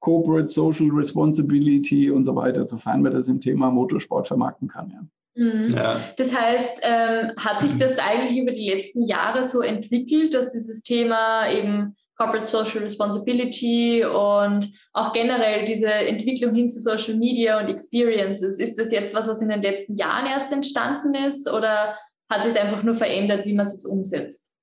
Corporate 0.00 0.48
Social 0.48 0.90
Responsibility 0.90 2.10
und 2.10 2.24
so 2.24 2.36
weiter, 2.36 2.66
sofern 2.68 3.02
man 3.02 3.12
das 3.12 3.28
im 3.28 3.40
Thema 3.40 3.70
Motorsport 3.70 4.28
vermarkten 4.28 4.68
kann. 4.68 4.90
Ja. 4.90 5.00
Mhm. 5.36 5.68
Ja. 5.68 6.00
Das 6.16 6.34
heißt, 6.34 6.80
ähm, 6.82 7.32
hat 7.38 7.60
sich 7.60 7.78
das 7.78 7.98
eigentlich 7.98 8.38
über 8.38 8.52
die 8.52 8.70
letzten 8.70 9.06
Jahre 9.06 9.44
so 9.44 9.60
entwickelt, 9.60 10.32
dass 10.32 10.50
dieses 10.50 10.82
Thema 10.82 11.50
eben 11.50 11.94
Corporate 12.16 12.46
Social 12.46 12.78
Responsibility 12.78 14.02
und 14.02 14.72
auch 14.94 15.12
generell 15.12 15.66
diese 15.66 15.92
Entwicklung 15.92 16.54
hin 16.54 16.70
zu 16.70 16.80
Social 16.80 17.16
Media 17.16 17.60
und 17.60 17.68
Experiences, 17.68 18.58
ist 18.58 18.78
das 18.78 18.90
jetzt 18.90 19.14
was, 19.14 19.28
was 19.28 19.42
in 19.42 19.50
den 19.50 19.60
letzten 19.60 19.96
Jahren 19.96 20.26
erst 20.26 20.50
entstanden 20.50 21.14
ist 21.14 21.50
oder 21.50 21.94
hat 22.30 22.42
sich 22.42 22.58
einfach 22.58 22.82
nur 22.82 22.94
verändert, 22.94 23.44
wie 23.44 23.54
man 23.54 23.66
es 23.66 23.74
jetzt 23.74 23.84
umsetzt? 23.84 24.54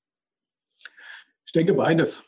Ich 1.46 1.54
denke 1.54 1.76
beides. 1.76 2.24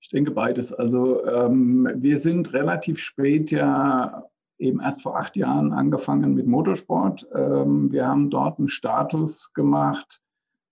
Ich 0.00 0.08
denke 0.08 0.30
beides. 0.30 0.72
Also 0.72 1.26
ähm, 1.26 1.90
wir 1.96 2.16
sind 2.16 2.54
relativ 2.54 3.00
spät 3.00 3.50
ja 3.50 4.24
eben 4.62 4.80
erst 4.80 5.02
vor 5.02 5.18
acht 5.18 5.36
Jahren 5.36 5.72
angefangen 5.72 6.34
mit 6.34 6.46
Motorsport. 6.46 7.26
Ähm, 7.34 7.92
wir 7.92 8.06
haben 8.06 8.30
dort 8.30 8.58
einen 8.58 8.68
Status 8.68 9.52
gemacht. 9.52 10.20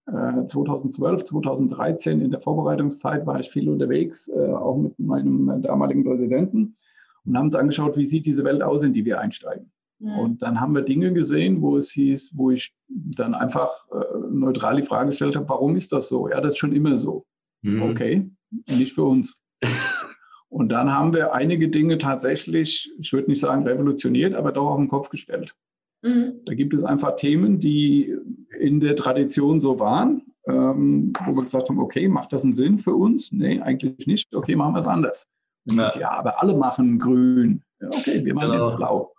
Äh, 0.07 0.47
2012, 0.47 1.25
2013 1.25 2.21
in 2.21 2.31
der 2.31 2.41
Vorbereitungszeit 2.41 3.27
war 3.27 3.41
ich 3.41 3.51
viel 3.51 3.69
unterwegs, 3.69 4.29
äh, 4.29 4.53
auch 4.53 4.77
mit 4.77 4.99
meinem 4.99 5.63
damaligen 5.63 6.05
Präsidenten 6.05 6.77
und 7.25 7.37
haben 7.37 7.47
uns 7.47 7.55
angeschaut, 7.55 7.97
wie 7.97 8.07
sieht 8.07 8.27
diese 8.27 8.45
Welt 8.45 8.63
aus, 8.63 8.83
in 8.83 8.93
die 8.93 9.05
wir 9.05 9.21
einsteigen. 9.21 9.71
Mhm. 9.99 10.19
Und 10.19 10.43
dann 10.43 10.61
haben 10.61 10.75
wir 10.75 10.83
Dinge 10.83 11.13
gesehen, 11.13 11.61
wo 11.61 11.77
es 11.77 11.91
hieß, 11.91 12.33
wo 12.35 12.51
ich 12.51 12.75
dann 12.89 13.35
einfach 13.35 13.71
äh, 13.93 14.19
neutral 14.31 14.77
die 14.77 14.87
Frage 14.87 15.11
gestellt 15.11 15.37
habe, 15.37 15.49
warum 15.49 15.77
ist 15.77 15.93
das 15.93 16.09
so? 16.09 16.29
Ja, 16.29 16.41
das 16.41 16.55
ist 16.55 16.59
schon 16.59 16.73
immer 16.73 16.99
so. 16.99 17.27
Mhm. 17.63 17.83
Okay, 17.83 18.31
nicht 18.69 18.95
für 18.95 19.05
uns. 19.05 19.43
Und 20.51 20.69
dann 20.71 20.93
haben 20.93 21.15
wir 21.15 21.33
einige 21.33 21.69
Dinge 21.69 21.99
tatsächlich, 21.99 22.93
ich 22.99 23.13
würde 23.13 23.31
nicht 23.31 23.41
sagen 23.41 23.67
revolutioniert, 23.67 24.35
aber 24.35 24.53
doch 24.53 24.71
auf 24.71 24.79
den 24.79 24.89
Kopf 24.89 25.09
gestellt. 25.09 25.55
Mhm. 26.03 26.41
Da 26.45 26.55
gibt 26.55 26.75
es 26.75 26.85
einfach 26.85 27.17
Themen, 27.17 27.61
die 27.61 28.17
in 28.59 28.81
der 28.81 28.97
Tradition 28.97 29.61
so 29.61 29.79
waren, 29.79 30.23
ähm, 30.47 31.13
wo 31.25 31.37
wir 31.37 31.45
gesagt 31.45 31.69
haben, 31.69 31.79
okay, 31.79 32.09
macht 32.09 32.33
das 32.33 32.43
einen 32.43 32.55
Sinn 32.55 32.79
für 32.79 32.95
uns? 32.95 33.31
Nee, 33.31 33.61
eigentlich 33.61 34.07
nicht. 34.07 34.35
Okay, 34.35 34.57
machen 34.57 34.75
wir 34.75 34.81
es 34.81 34.89
anders. 34.89 35.29
Ja. 35.67 35.91
ja, 35.99 36.11
aber 36.11 36.43
alle 36.43 36.57
machen 36.57 36.99
grün. 36.99 37.63
Ja, 37.81 37.89
okay, 37.89 38.25
wir 38.25 38.35
machen 38.35 38.51
genau. 38.51 38.65
jetzt 38.67 38.77
blau. 38.77 39.15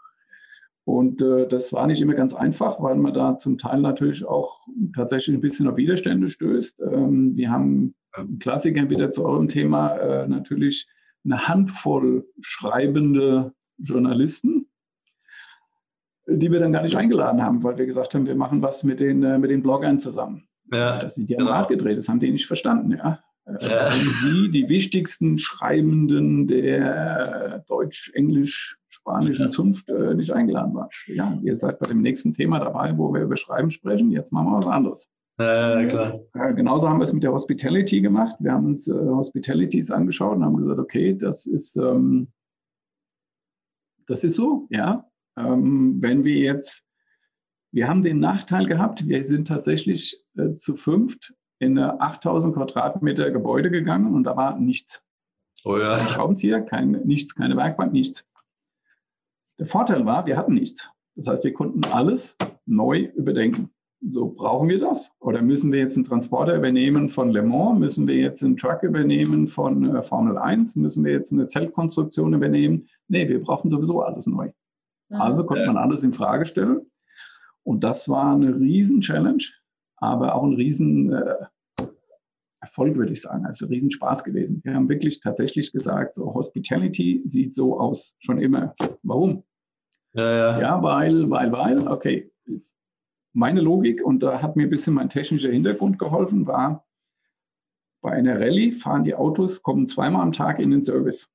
Und 0.84 1.22
äh, 1.22 1.48
das 1.48 1.72
war 1.72 1.88
nicht 1.88 2.02
immer 2.02 2.16
ganz 2.16 2.34
einfach, 2.34 2.82
weil 2.82 2.96
man 2.96 3.14
da 3.14 3.38
zum 3.38 3.58
Teil 3.58 3.80
natürlich 3.80 4.26
auch 4.26 4.60
tatsächlich 4.96 5.38
ein 5.38 5.42
bisschen 5.42 5.68
auf 5.68 5.78
Widerstände 5.78 6.28
stößt. 6.28 6.82
Ähm, 6.82 7.38
wir 7.38 7.52
haben 7.52 7.94
Klassiker 8.40 8.90
wieder 8.90 9.12
zu 9.12 9.24
eurem 9.24 9.48
Thema 9.48 9.96
äh, 9.96 10.28
natürlich 10.28 10.88
eine 11.24 11.48
Handvoll 11.48 12.26
schreibende 12.40 13.54
Journalisten, 13.78 14.68
die 16.28 16.52
wir 16.52 16.60
dann 16.60 16.72
gar 16.72 16.84
nicht 16.84 16.96
eingeladen 16.96 17.42
haben, 17.42 17.64
weil 17.64 17.78
wir 17.78 17.86
gesagt 17.86 18.16
haben, 18.16 18.26
wir 18.26 18.36
machen 18.36 18.62
was 18.62 18.84
mit 18.84 19.00
den, 19.00 19.24
äh, 19.24 19.38
mit 19.38 19.52
den 19.52 19.62
Bloggern 19.62 20.00
zusammen. 20.00 20.48
Ja, 20.72 21.00
das 21.00 21.16
sind 21.16 21.30
die 21.30 21.38
am 21.38 21.46
genau. 21.46 21.58
Rad 21.58 21.68
gedreht, 21.70 21.98
das 21.98 22.08
haben 22.08 22.20
die 22.20 22.32
nicht 22.32 22.48
verstanden, 22.48 22.92
ja. 22.92 23.20
Äh, 23.46 23.70
ja. 23.70 23.92
Sie, 23.94 24.50
die 24.52 24.70
wichtigsten 24.70 25.38
Schreibenden 25.38 26.48
der 26.48 27.64
deutsch-englisch-spanischen 27.68 29.46
ja. 29.46 29.50
Zunft, 29.50 29.90
äh, 29.90 30.14
nicht 30.14 30.32
eingeladen 30.32 30.74
waren. 30.74 30.90
Ja, 31.08 31.38
ihr 31.42 31.58
seid 31.58 31.80
bei 31.80 31.88
dem 31.88 32.02
nächsten 32.02 32.34
Thema 32.34 32.60
dabei, 32.60 32.98
wo 32.98 33.14
wir 33.14 33.22
über 33.22 33.38
Schreiben 33.38 33.72
sprechen. 33.72 34.12
Jetzt 34.12 34.32
machen 34.32 34.52
wir 34.52 34.58
was 34.58 34.68
anderes. 34.68 35.10
Ja, 35.42 35.86
klar. 35.86 36.20
Äh, 36.34 36.54
genauso 36.54 36.90
haben 36.90 37.00
wir 37.00 37.04
es 37.04 37.14
mit 37.14 37.24
der 37.24 37.34
Hospitality 37.34 38.02
gemacht. 38.02 38.36
Wir 38.40 38.54
haben 38.54 38.66
uns 38.66 38.88
äh, 38.88 38.94
Hospitalities 38.94 39.92
angeschaut 39.92 40.38
und 40.38 40.46
haben 40.46 40.58
gesagt, 40.58 40.80
okay, 40.80 41.16
das 41.16 41.46
ist, 41.46 41.76
ähm, 41.78 42.32
das 44.08 44.24
ist 44.24 44.36
so, 44.36 44.68
ja. 44.70 45.10
Ähm, 45.38 46.02
wenn 46.02 46.24
wir 46.24 46.38
jetzt, 46.38 46.86
wir 47.72 47.88
haben 47.88 48.04
den 48.04 48.20
Nachteil 48.20 48.66
gehabt, 48.66 49.08
wir 49.08 49.24
sind 49.24 49.48
tatsächlich 49.48 50.22
äh, 50.38 50.54
zu 50.54 50.76
fünft 50.76 51.34
in 51.60 51.78
eine 51.78 52.02
8000 52.02 52.56
Quadratmeter 52.56 53.32
Gebäude 53.32 53.70
gegangen 53.70 54.14
und 54.14 54.24
da 54.24 54.36
war 54.36 54.60
nichts. 54.60 55.04
Oh 55.64 55.78
ja. 55.78 55.98
Kein 55.98 56.08
Schraubenzieher, 56.08 56.62
kein, 56.62 56.92
nichts, 57.06 57.36
keine 57.36 57.56
Werkbank, 57.56 57.94
nichts. 57.94 58.26
Der 59.60 59.68
Vorteil 59.68 60.06
war, 60.06 60.26
wir 60.26 60.38
hatten 60.38 60.56
nichts. 60.56 60.90
Das 61.16 61.28
heißt, 61.28 61.44
wir 61.44 61.54
konnten 61.54 61.84
alles 61.86 62.36
neu 62.66 63.12
überdenken. 63.16 63.70
So, 64.04 64.30
brauchen 64.30 64.68
wir 64.68 64.80
das? 64.80 65.12
Oder 65.20 65.44
müssen 65.44 65.72
wir 65.72 65.80
jetzt 65.80 65.96
einen 65.96 66.06
Transporter 66.06 66.56
übernehmen 66.56 67.08
von 67.08 67.30
Le 67.30 67.44
Mans? 67.44 67.80
Müssen 67.80 68.08
wir 68.08 68.16
jetzt 68.16 68.44
einen 68.44 68.58
Truck 68.58 68.82
übernehmen 68.82 69.48
von 69.48 69.96
äh, 69.96 70.02
Formel 70.02 70.40
1? 70.40 70.76
Müssen 70.76 71.06
wir 71.06 71.12
jetzt 71.12 71.32
eine 71.32 71.48
Zeltkonstruktion 71.48 72.34
übernehmen? 72.34 72.88
Nee, 73.08 73.30
wir 73.30 73.42
brauchen 73.42 73.70
sowieso 73.70 74.02
alles 74.02 74.26
neu. 74.26 74.52
Mhm. 75.10 75.22
Also 75.22 75.44
konnte 75.44 75.68
man 75.68 75.78
alles 75.78 76.04
in 76.04 76.14
Frage 76.14 76.48
stellen. 76.48 76.82
Und 77.64 77.84
das 77.84 78.10
war 78.10 78.34
eine 78.34 78.56
Riesen-Challenge, 78.56 79.44
aber 79.98 80.34
auch 80.34 80.44
ein 80.44 80.54
riesen 80.54 81.14
äh, 81.14 81.36
Erfolg, 82.60 82.96
würde 82.96 83.14
ich 83.14 83.22
sagen. 83.22 83.46
Also 83.46 83.68
riesen 83.68 83.92
Spaß 83.92 84.24
gewesen. 84.24 84.62
Wir 84.64 84.74
haben 84.74 84.90
wirklich 84.90 85.20
tatsächlich 85.20 85.72
gesagt, 85.72 86.16
so 86.16 86.34
Hospitality 86.34 87.22
sieht 87.28 87.54
so 87.54 87.80
aus, 87.80 88.16
schon 88.18 88.40
immer. 88.40 88.74
Warum? 89.04 89.44
Ja, 90.14 90.32
ja. 90.32 90.62
ja 90.62 90.84
weil, 90.84 91.30
weil, 91.30 91.52
weil, 91.52 91.88
okay, 91.88 92.32
meine 93.34 93.62
Logik, 93.62 94.04
und 94.04 94.22
da 94.22 94.42
hat 94.42 94.56
mir 94.56 94.64
ein 94.64 94.70
bisschen 94.70 94.94
mein 94.94 95.10
technischer 95.10 95.52
Hintergrund 95.52 96.00
geholfen, 96.00 96.48
war, 96.48 96.86
bei 98.02 98.12
einer 98.12 98.40
Rallye 98.40 98.72
fahren 98.72 99.04
die 99.04 99.16
Autos, 99.16 99.62
kommen 99.62 99.88
zweimal 99.88 100.24
am 100.24 100.32
Tag 100.32 100.60
in 100.60 100.72
den 100.72 100.84
Service. 100.84 101.30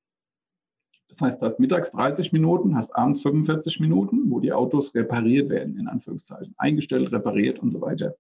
Das 1.08 1.20
heißt, 1.20 1.40
du 1.40 1.46
hast 1.46 1.60
mittags 1.60 1.92
30 1.92 2.32
Minuten, 2.32 2.74
hast 2.74 2.94
abends 2.96 3.22
45 3.22 3.78
Minuten, 3.78 4.30
wo 4.30 4.40
die 4.40 4.52
Autos 4.52 4.94
repariert 4.94 5.48
werden, 5.48 5.78
in 5.78 5.86
Anführungszeichen, 5.86 6.54
eingestellt, 6.58 7.12
repariert 7.12 7.60
und 7.60 7.70
so 7.70 7.80
weiter. 7.80 8.16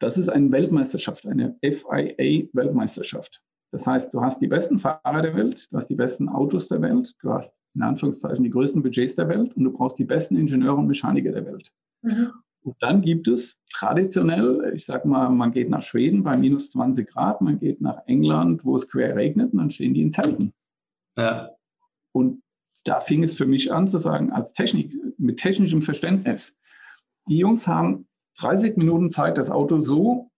Das 0.00 0.18
ist 0.18 0.28
eine 0.28 0.50
Weltmeisterschaft, 0.50 1.26
eine 1.26 1.56
FIA-Weltmeisterschaft. 1.62 3.42
Das 3.70 3.86
heißt, 3.86 4.12
du 4.12 4.20
hast 4.20 4.40
die 4.40 4.46
besten 4.46 4.78
Fahrer 4.78 5.22
der 5.22 5.34
Welt, 5.36 5.68
du 5.70 5.76
hast 5.76 5.86
die 5.86 5.94
besten 5.94 6.28
Autos 6.28 6.68
der 6.68 6.82
Welt, 6.82 7.14
du 7.20 7.32
hast 7.32 7.54
in 7.74 7.82
Anführungszeichen 7.82 8.42
die 8.42 8.50
größten 8.50 8.82
Budgets 8.82 9.14
der 9.14 9.28
Welt 9.28 9.56
und 9.56 9.64
du 9.64 9.72
brauchst 9.72 9.98
die 9.98 10.04
besten 10.04 10.36
Ingenieure 10.36 10.76
und 10.76 10.86
Mechaniker 10.86 11.32
der 11.32 11.46
Welt. 11.46 11.72
Mhm. 12.02 12.32
Und 12.66 12.74
dann 12.80 13.00
gibt 13.00 13.28
es 13.28 13.60
traditionell, 13.72 14.72
ich 14.74 14.86
sage 14.86 15.06
mal, 15.06 15.30
man 15.30 15.52
geht 15.52 15.70
nach 15.70 15.82
Schweden 15.82 16.24
bei 16.24 16.36
minus 16.36 16.68
20 16.70 17.08
Grad, 17.08 17.40
man 17.40 17.60
geht 17.60 17.80
nach 17.80 18.02
England, 18.06 18.64
wo 18.64 18.74
es 18.74 18.88
quer 18.90 19.14
regnet, 19.14 19.52
und 19.52 19.58
dann 19.58 19.70
stehen 19.70 19.94
die 19.94 20.02
in 20.02 20.10
Zelten. 20.10 20.52
Ja. 21.16 21.52
Und 22.10 22.42
da 22.82 23.00
fing 23.00 23.22
es 23.22 23.36
für 23.36 23.46
mich 23.46 23.72
an 23.72 23.86
zu 23.86 23.98
sagen, 23.98 24.32
als 24.32 24.52
Technik, 24.52 24.92
mit 25.16 25.38
technischem 25.38 25.80
Verständnis, 25.80 26.58
die 27.28 27.38
Jungs 27.38 27.68
haben 27.68 28.08
30 28.38 28.76
Minuten 28.76 29.10
Zeit, 29.10 29.38
das 29.38 29.52
Auto 29.52 29.80
so 29.80 30.32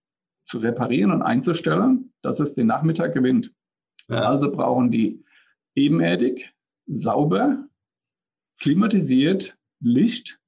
zu 0.45 0.59
reparieren 0.59 1.13
und 1.13 1.23
einzustellen, 1.23 2.13
dass 2.21 2.41
es 2.41 2.55
den 2.55 2.67
Nachmittag 2.67 3.15
gewinnt. 3.15 3.55
Ja. 4.09 4.29
Also 4.29 4.53
brauchen 4.53 4.91
die 4.91 5.25
ebenerdig, 5.75 6.53
sauber, 6.87 7.67
klimatisiert, 8.61 9.59
Licht, 9.81 10.39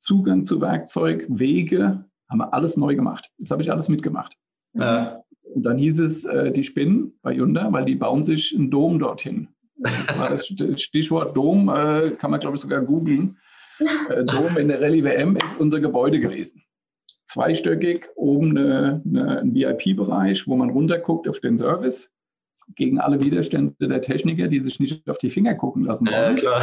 Zugang 0.00 0.46
zu 0.46 0.60
Werkzeug, 0.60 1.26
Wege, 1.28 2.04
haben 2.28 2.38
wir 2.38 2.54
alles 2.54 2.76
neu 2.76 2.96
gemacht. 2.96 3.30
Das 3.38 3.50
habe 3.50 3.62
ich 3.62 3.70
alles 3.70 3.88
mitgemacht. 3.88 4.36
Mhm. 4.72 4.82
Äh, 4.82 5.06
und 5.54 5.62
dann 5.64 5.78
hieß 5.78 6.00
es, 6.00 6.24
äh, 6.24 6.52
die 6.52 6.64
spinnen 6.64 7.18
bei 7.22 7.34
Hyundai, 7.34 7.66
weil 7.70 7.84
die 7.84 7.96
bauen 7.96 8.24
sich 8.24 8.54
einen 8.56 8.70
Dom 8.70 8.98
dorthin. 8.98 9.48
Das 9.76 10.18
war 10.18 10.30
das 10.30 10.46
Stichwort 10.82 11.36
Dom, 11.36 11.68
äh, 11.68 12.10
kann 12.12 12.30
man 12.30 12.40
glaube 12.40 12.56
ich 12.56 12.62
sogar 12.62 12.82
googeln. 12.82 13.38
Äh, 14.10 14.24
Dom 14.24 14.56
in 14.58 14.68
der 14.68 14.80
Rallye 14.80 15.04
WM 15.04 15.36
ist 15.36 15.58
unser 15.58 15.80
Gebäude 15.80 16.20
gewesen. 16.20 16.62
Zweistöckig, 17.26 18.08
oben 18.14 18.56
eine, 18.56 19.02
eine, 19.06 19.40
ein 19.40 19.54
VIP-Bereich, 19.54 20.46
wo 20.46 20.56
man 20.56 20.70
runterguckt 20.70 21.28
auf 21.28 21.40
den 21.40 21.58
Service 21.58 22.10
gegen 22.76 22.98
alle 22.98 23.22
Widerstände 23.22 23.88
der 23.88 24.02
Techniker, 24.02 24.48
die 24.48 24.60
sich 24.60 24.80
nicht 24.80 25.08
auf 25.08 25.18
die 25.18 25.30
Finger 25.30 25.54
gucken 25.54 25.84
lassen 25.84 26.06
wollen. 26.06 26.38
Ja, 26.38 26.60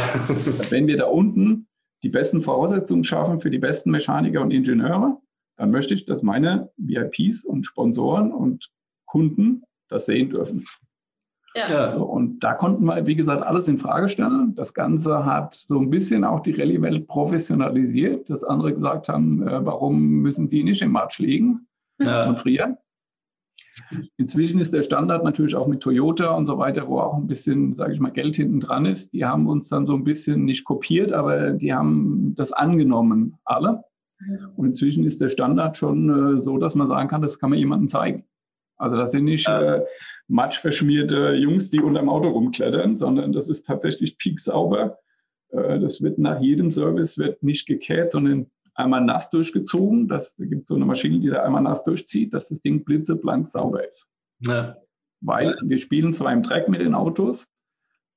Wenn 0.70 0.86
wir 0.86 0.96
da 0.96 1.06
unten 1.06 1.67
die 2.02 2.08
besten 2.08 2.40
Voraussetzungen 2.40 3.04
schaffen 3.04 3.40
für 3.40 3.50
die 3.50 3.58
besten 3.58 3.90
Mechaniker 3.90 4.42
und 4.42 4.50
Ingenieure, 4.50 5.18
dann 5.56 5.70
möchte 5.70 5.94
ich, 5.94 6.06
dass 6.06 6.22
meine 6.22 6.70
VIPs 6.76 7.44
und 7.44 7.66
Sponsoren 7.66 8.32
und 8.32 8.70
Kunden 9.06 9.64
das 9.88 10.06
sehen 10.06 10.30
dürfen. 10.30 10.64
Ja. 11.54 11.94
Und 11.94 12.40
da 12.40 12.54
konnten 12.54 12.84
wir, 12.84 13.06
wie 13.06 13.16
gesagt, 13.16 13.42
alles 13.42 13.66
in 13.68 13.78
Frage 13.78 14.08
stellen. 14.08 14.54
Das 14.54 14.74
Ganze 14.74 15.24
hat 15.24 15.54
so 15.54 15.80
ein 15.80 15.90
bisschen 15.90 16.22
auch 16.24 16.40
die 16.40 16.52
Rallye-Welt 16.52 17.08
professionalisiert, 17.08 18.30
dass 18.30 18.44
andere 18.44 18.72
gesagt 18.72 19.08
haben, 19.08 19.46
äh, 19.46 19.64
warum 19.64 20.20
müssen 20.20 20.48
die 20.48 20.62
nicht 20.62 20.82
im 20.82 20.92
Matsch 20.92 21.18
liegen 21.18 21.66
ja. 21.98 22.28
und 22.28 22.38
frieren? 22.38 22.76
Inzwischen 24.16 24.60
ist 24.60 24.72
der 24.72 24.82
Standard 24.82 25.24
natürlich 25.24 25.54
auch 25.54 25.66
mit 25.66 25.80
Toyota 25.80 26.34
und 26.34 26.46
so 26.46 26.58
weiter, 26.58 26.88
wo 26.88 27.00
auch 27.00 27.14
ein 27.14 27.26
bisschen, 27.26 27.74
sage 27.74 27.92
ich 27.92 28.00
mal, 28.00 28.10
Geld 28.10 28.36
hinten 28.36 28.60
dran 28.60 28.86
ist. 28.86 29.12
Die 29.12 29.24
haben 29.24 29.46
uns 29.46 29.68
dann 29.68 29.86
so 29.86 29.94
ein 29.94 30.04
bisschen 30.04 30.44
nicht 30.44 30.64
kopiert, 30.64 31.12
aber 31.12 31.50
die 31.50 31.72
haben 31.72 32.34
das 32.36 32.52
angenommen, 32.52 33.38
alle. 33.44 33.84
Und 34.56 34.66
inzwischen 34.66 35.04
ist 35.04 35.20
der 35.20 35.28
Standard 35.28 35.76
schon 35.76 36.36
äh, 36.36 36.40
so, 36.40 36.58
dass 36.58 36.74
man 36.74 36.88
sagen 36.88 37.08
kann, 37.08 37.22
das 37.22 37.38
kann 37.38 37.50
man 37.50 37.58
jemandem 37.58 37.88
zeigen. 37.88 38.24
Also 38.76 38.96
das 38.96 39.12
sind 39.12 39.24
nicht 39.24 39.48
äh, 39.48 39.82
matschverschmierte 40.28 41.34
Jungs, 41.34 41.70
die 41.70 41.80
unterm 41.80 42.08
Auto 42.08 42.28
rumklettern, 42.28 42.98
sondern 42.98 43.32
das 43.32 43.48
ist 43.48 43.66
tatsächlich 43.66 44.18
pieksauber. 44.18 44.98
Äh, 45.50 45.78
das 45.80 46.02
wird 46.02 46.18
nach 46.18 46.40
jedem 46.40 46.70
Service 46.70 47.18
wird 47.18 47.42
nicht 47.42 47.66
gekehrt, 47.66 48.12
sondern 48.12 48.50
einmal 48.78 49.02
nass 49.02 49.30
durchgezogen. 49.30 50.08
Das, 50.08 50.36
da 50.36 50.44
gibt 50.44 50.62
es 50.62 50.68
so 50.68 50.76
eine 50.76 50.86
Maschine, 50.86 51.20
die 51.20 51.28
da 51.28 51.42
einmal 51.42 51.62
nass 51.62 51.84
durchzieht, 51.84 52.32
dass 52.32 52.48
das 52.48 52.60
Ding 52.60 52.84
blitzeblank 52.84 53.48
sauber 53.48 53.86
ist. 53.86 54.06
Ja. 54.40 54.76
Weil 55.20 55.58
wir 55.62 55.78
spielen 55.78 56.12
zwar 56.12 56.32
im 56.32 56.42
Dreck 56.42 56.68
mit 56.68 56.80
den 56.80 56.94
Autos, 56.94 57.48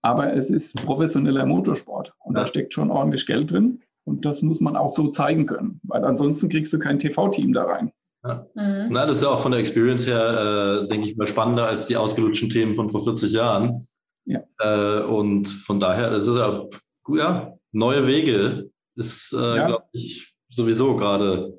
aber 0.04 0.34
es 0.34 0.52
ist 0.52 0.76
professioneller 0.86 1.46
Motorsport 1.46 2.14
und 2.20 2.36
ja. 2.36 2.42
da 2.42 2.48
steckt 2.48 2.74
schon 2.74 2.92
ordentlich 2.92 3.26
Geld 3.26 3.52
drin. 3.52 3.82
Und 4.04 4.26
das 4.26 4.42
muss 4.42 4.60
man 4.60 4.76
auch 4.76 4.90
so 4.90 5.10
zeigen 5.10 5.46
können, 5.46 5.80
weil 5.84 6.04
ansonsten 6.04 6.50
kriegst 6.50 6.74
du 6.74 6.80
kein 6.80 7.00
TV-Team 7.00 7.54
da 7.54 7.66
rein. 7.66 7.92
Ja. 8.24 8.48
Mhm. 8.56 8.88
Na, 8.92 9.06
das 9.06 9.18
ist 9.18 9.24
ja 9.24 9.30
auch 9.30 9.42
von 9.42 9.52
der 9.52 9.62
Experience 9.62 10.08
her, 10.08 10.84
äh, 10.84 10.88
denke 10.88 11.08
ich 11.08 11.18
mal, 11.18 11.28
spannender 11.28 11.68
als 11.68 11.88
die 11.88 11.98
ausgelutschten 11.98 12.50
Themen 12.50 12.76
von 12.76 12.90
vor 12.90 13.04
40 13.04 13.32
Jahren. 13.32 13.88
Ja. 14.26 14.42
Äh, 14.60 15.04
und 15.04 15.48
von 15.48 15.80
daher, 15.80 16.12
das 16.12 16.28
ist 16.28 16.36
ja, 16.36 16.68
ja 17.16 17.54
neue 17.72 18.08
Wege 18.08 18.70
ist, 18.96 19.34
äh, 19.34 19.58
ja. 19.58 19.68
glaube 19.68 19.86
ich, 19.94 20.31
sowieso 20.52 20.96
gerade. 20.96 21.58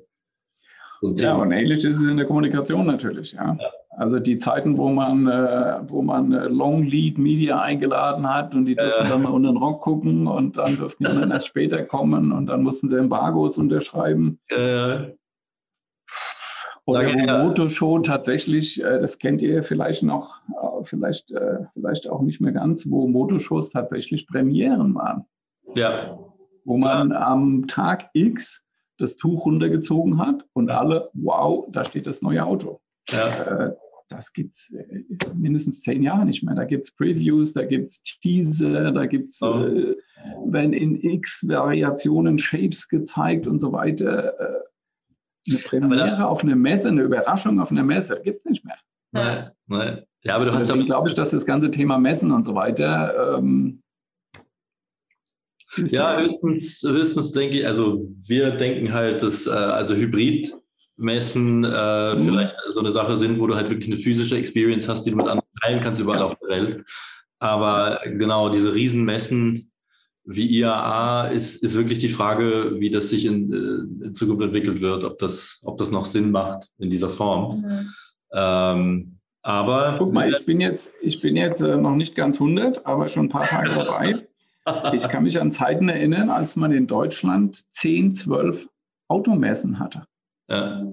Ja, 1.17 1.35
und 1.35 1.51
ähnlich 1.51 1.83
ist 1.83 1.99
es 1.99 2.07
in 2.07 2.17
der 2.17 2.25
Kommunikation 2.25 2.85
natürlich. 2.85 3.33
Ja. 3.33 3.57
ja. 3.59 3.71
Also 3.95 4.19
die 4.19 4.37
Zeiten, 4.37 4.77
wo 4.77 4.89
man, 4.89 5.27
äh, 5.27 5.79
wo 5.87 6.01
man 6.01 6.31
äh, 6.31 6.47
Long 6.47 6.83
Lead 6.83 7.17
Media 7.17 7.61
eingeladen 7.61 8.27
hat 8.27 8.55
und 8.55 8.65
die 8.65 8.75
durften 8.75 9.05
äh. 9.05 9.09
dann 9.09 9.21
mal 9.21 9.29
unter 9.29 9.51
den 9.51 9.57
Rock 9.57 9.81
gucken 9.81 10.27
und 10.27 10.57
dann 10.57 10.77
durften 10.77 11.05
die 11.05 11.11
dann 11.11 11.31
erst 11.31 11.47
später 11.47 11.83
kommen 11.83 12.31
und 12.31 12.47
dann 12.47 12.63
mussten 12.63 12.89
sie 12.89 12.97
Embargos 12.97 13.57
unterschreiben. 13.57 14.39
Äh. 14.49 15.11
Oder 16.85 17.05
wo 17.05 17.17
ja. 17.17 17.43
Motorshow 17.43 17.99
tatsächlich, 17.99 18.83
äh, 18.83 18.99
das 18.99 19.19
kennt 19.19 19.41
ihr 19.41 19.63
vielleicht 19.63 20.03
noch, 20.03 20.41
äh, 20.49 20.83
vielleicht, 20.83 21.33
vielleicht 21.73 22.09
auch 22.09 22.21
nicht 22.21 22.41
mehr 22.41 22.51
ganz, 22.51 22.89
wo 22.89 23.07
Motorshows 23.07 23.69
tatsächlich 23.69 24.27
Premieren 24.27 24.95
waren. 24.95 25.25
Ja. 25.75 26.19
wo 26.65 26.77
man 26.77 27.09
Klar. 27.09 27.27
am 27.27 27.67
Tag 27.67 28.09
X 28.13 28.63
das 28.97 29.15
Tuch 29.15 29.45
runtergezogen 29.45 30.17
hat 30.17 30.45
und 30.53 30.69
alle, 30.69 31.09
wow, 31.13 31.67
da 31.71 31.85
steht 31.85 32.07
das 32.07 32.21
neue 32.21 32.45
Auto. 32.45 32.81
Ja. 33.09 33.67
Äh, 33.67 33.73
das 34.09 34.33
gibt 34.33 34.53
es 34.53 34.71
äh, 34.71 35.03
mindestens 35.35 35.81
zehn 35.81 36.03
Jahre 36.03 36.25
nicht 36.25 36.43
mehr. 36.43 36.55
Da 36.55 36.65
gibt 36.65 36.85
es 36.85 36.91
Previews, 36.95 37.53
da 37.53 37.65
gibt 37.65 37.89
es 37.89 38.03
Teaser, 38.03 38.91
da 38.91 39.05
gibt 39.05 39.29
es, 39.29 39.41
oh. 39.41 39.65
äh, 39.65 39.95
werden 40.45 40.73
in 40.73 41.01
x 41.01 41.47
Variationen 41.47 42.37
Shapes 42.37 42.87
gezeigt 42.87 43.47
und 43.47 43.59
so 43.59 43.71
weiter. 43.71 44.39
Äh, 44.39 44.63
eine 45.49 45.59
Premiere 45.59 46.27
auf 46.27 46.43
einer 46.43 46.55
Messe, 46.55 46.89
eine 46.89 47.01
Überraschung 47.01 47.59
auf 47.59 47.71
einer 47.71 47.83
Messe 47.83 48.21
gibt 48.23 48.39
es 48.39 48.45
nicht 48.45 48.63
mehr. 48.63 48.77
Nein, 49.11 49.51
nein. 49.67 50.03
Ja, 50.23 50.35
aber 50.35 50.45
du 50.45 50.53
hast 50.53 50.69
Deswegen 50.69 50.85
glaube 50.85 51.09
ich, 51.09 51.15
dass 51.15 51.31
das 51.31 51.45
ganze 51.45 51.69
Thema 51.69 51.99
Messen 51.99 52.31
und 52.31 52.45
so 52.45 52.55
weiter. 52.55 53.37
Ähm, 53.37 53.82
ja, 55.77 56.19
höchstens, 56.19 56.83
höchstens 56.85 57.31
denke 57.31 57.59
ich, 57.59 57.67
also 57.67 58.07
wir 58.25 58.51
denken 58.51 58.93
halt, 58.93 59.23
dass 59.23 59.47
äh, 59.47 59.51
also 59.51 59.95
Hybridmessen 59.95 61.63
äh, 61.63 62.15
mhm. 62.15 62.25
vielleicht 62.25 62.55
so 62.71 62.79
eine 62.79 62.91
Sache 62.91 63.15
sind, 63.15 63.39
wo 63.39 63.47
du 63.47 63.55
halt 63.55 63.69
wirklich 63.69 63.91
eine 63.91 64.01
physische 64.01 64.37
Experience 64.37 64.87
hast, 64.87 65.03
die 65.03 65.11
du 65.11 65.17
mit 65.17 65.27
anderen 65.27 65.47
teilen 65.61 65.81
kannst 65.81 66.01
überall 66.01 66.19
ja. 66.19 66.25
auf 66.25 66.35
der 66.39 66.49
Welt. 66.49 66.85
Aber 67.39 67.99
genau, 68.05 68.49
diese 68.49 68.73
Riesenmessen 68.73 69.71
wie 70.25 70.59
IAA 70.59 71.27
ist, 71.27 71.61
ist 71.63 71.75
wirklich 71.75 71.99
die 71.99 72.09
Frage, 72.09 72.75
wie 72.79 72.89
das 72.89 73.09
sich 73.09 73.25
in, 73.25 73.51
äh, 73.51 74.05
in 74.05 74.15
Zukunft 74.15 74.43
entwickelt 74.43 74.81
wird, 74.81 75.03
ob 75.03 75.19
das, 75.19 75.59
ob 75.63 75.77
das 75.77 75.91
noch 75.91 76.05
Sinn 76.05 76.31
macht 76.31 76.69
in 76.79 76.89
dieser 76.89 77.09
Form. 77.09 77.61
Mhm. 77.61 77.89
Ähm, 78.33 79.19
aber 79.41 79.97
guck 79.99 80.13
mal, 80.13 80.29
ich 80.29 80.45
bin 80.45 80.61
jetzt, 80.61 80.93
ich 81.01 81.19
bin 81.19 81.35
jetzt 81.35 81.61
äh, 81.61 81.75
noch 81.75 81.95
nicht 81.95 82.15
ganz 82.15 82.35
100, 82.35 82.85
aber 82.85 83.09
schon 83.09 83.25
ein 83.25 83.29
paar 83.29 83.43
Tage 83.43 83.69
dabei. 83.69 84.27
Ich 84.93 85.09
kann 85.09 85.23
mich 85.23 85.39
an 85.39 85.51
Zeiten 85.51 85.89
erinnern, 85.89 86.29
als 86.29 86.55
man 86.55 86.71
in 86.71 86.87
Deutschland 86.87 87.65
10, 87.71 88.15
12 88.15 88.69
Automessen 89.09 89.79
hatte. 89.79 90.05
Ja. 90.47 90.85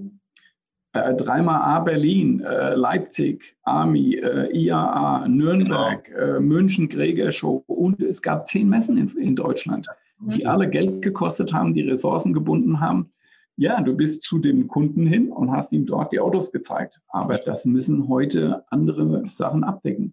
Äh, 0.92 1.14
dreimal 1.14 1.62
A 1.62 1.78
Berlin, 1.80 2.40
äh, 2.40 2.74
Leipzig, 2.74 3.56
Army, 3.62 4.16
äh, 4.16 4.50
IAA, 4.52 5.28
Nürnberg, 5.28 6.04
genau. 6.04 6.36
Äh, 6.36 6.40
München, 6.40 6.88
Gregor 6.88 7.30
Show 7.30 7.62
und 7.68 8.00
es 8.00 8.20
gab 8.20 8.48
zehn 8.48 8.68
Messen 8.68 8.96
in, 8.96 9.08
in 9.16 9.36
Deutschland, 9.36 9.86
die 10.18 10.42
mhm. 10.42 10.50
alle 10.50 10.68
Geld 10.68 11.00
gekostet 11.02 11.52
haben, 11.52 11.74
die 11.74 11.82
Ressourcen 11.82 12.32
gebunden 12.32 12.80
haben. 12.80 13.12
Ja, 13.56 13.80
du 13.80 13.94
bist 13.94 14.22
zu 14.22 14.38
dem 14.38 14.66
Kunden 14.66 15.06
hin 15.06 15.30
und 15.30 15.52
hast 15.52 15.72
ihm 15.72 15.86
dort 15.86 16.12
die 16.12 16.18
Autos 16.18 16.50
gezeigt. 16.50 17.00
Aber 17.08 17.38
das 17.38 17.64
müssen 17.66 18.08
heute 18.08 18.64
andere 18.70 19.28
Sachen 19.28 19.62
abdecken. 19.62 20.12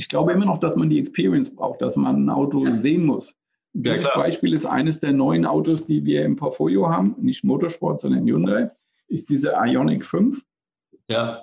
Ich 0.00 0.08
glaube 0.08 0.32
immer 0.32 0.46
noch, 0.46 0.58
dass 0.58 0.76
man 0.76 0.88
die 0.88 0.98
Experience 0.98 1.54
braucht, 1.54 1.82
dass 1.82 1.94
man 1.94 2.24
ein 2.24 2.30
Auto 2.30 2.64
ja. 2.64 2.74
sehen 2.74 3.04
muss. 3.04 3.36
Ja, 3.74 3.96
das 3.96 4.08
Beispiel 4.14 4.54
ist 4.54 4.64
eines 4.64 4.98
der 4.98 5.12
neuen 5.12 5.44
Autos, 5.44 5.84
die 5.84 6.06
wir 6.06 6.24
im 6.24 6.36
Portfolio 6.36 6.88
haben, 6.88 7.16
nicht 7.18 7.44
Motorsport, 7.44 8.00
sondern 8.00 8.24
Hyundai 8.24 8.70
ist 9.08 9.28
diese 9.28 9.52
Ionic 9.62 10.06
5. 10.06 10.42
Ja. 11.08 11.42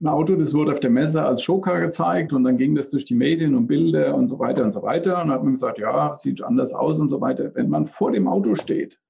Ein 0.00 0.06
Auto, 0.06 0.36
das 0.36 0.54
wurde 0.54 0.70
auf 0.70 0.78
der 0.78 0.90
Messe 0.90 1.24
als 1.24 1.42
Showcar 1.42 1.80
gezeigt 1.80 2.32
und 2.32 2.44
dann 2.44 2.58
ging 2.58 2.76
das 2.76 2.90
durch 2.90 3.04
die 3.04 3.16
Medien 3.16 3.56
und 3.56 3.66
Bilder 3.66 4.14
und 4.14 4.28
so 4.28 4.38
weiter 4.38 4.62
und 4.62 4.72
so 4.72 4.82
weiter. 4.82 5.20
Und 5.20 5.26
dann 5.26 5.32
hat 5.32 5.42
man 5.42 5.54
gesagt, 5.54 5.80
ja, 5.80 6.16
sieht 6.16 6.40
anders 6.40 6.72
aus 6.72 7.00
und 7.00 7.08
so 7.08 7.20
weiter. 7.20 7.52
Wenn 7.56 7.68
man 7.68 7.86
vor 7.86 8.12
dem 8.12 8.28
Auto 8.28 8.54
steht, 8.54 9.00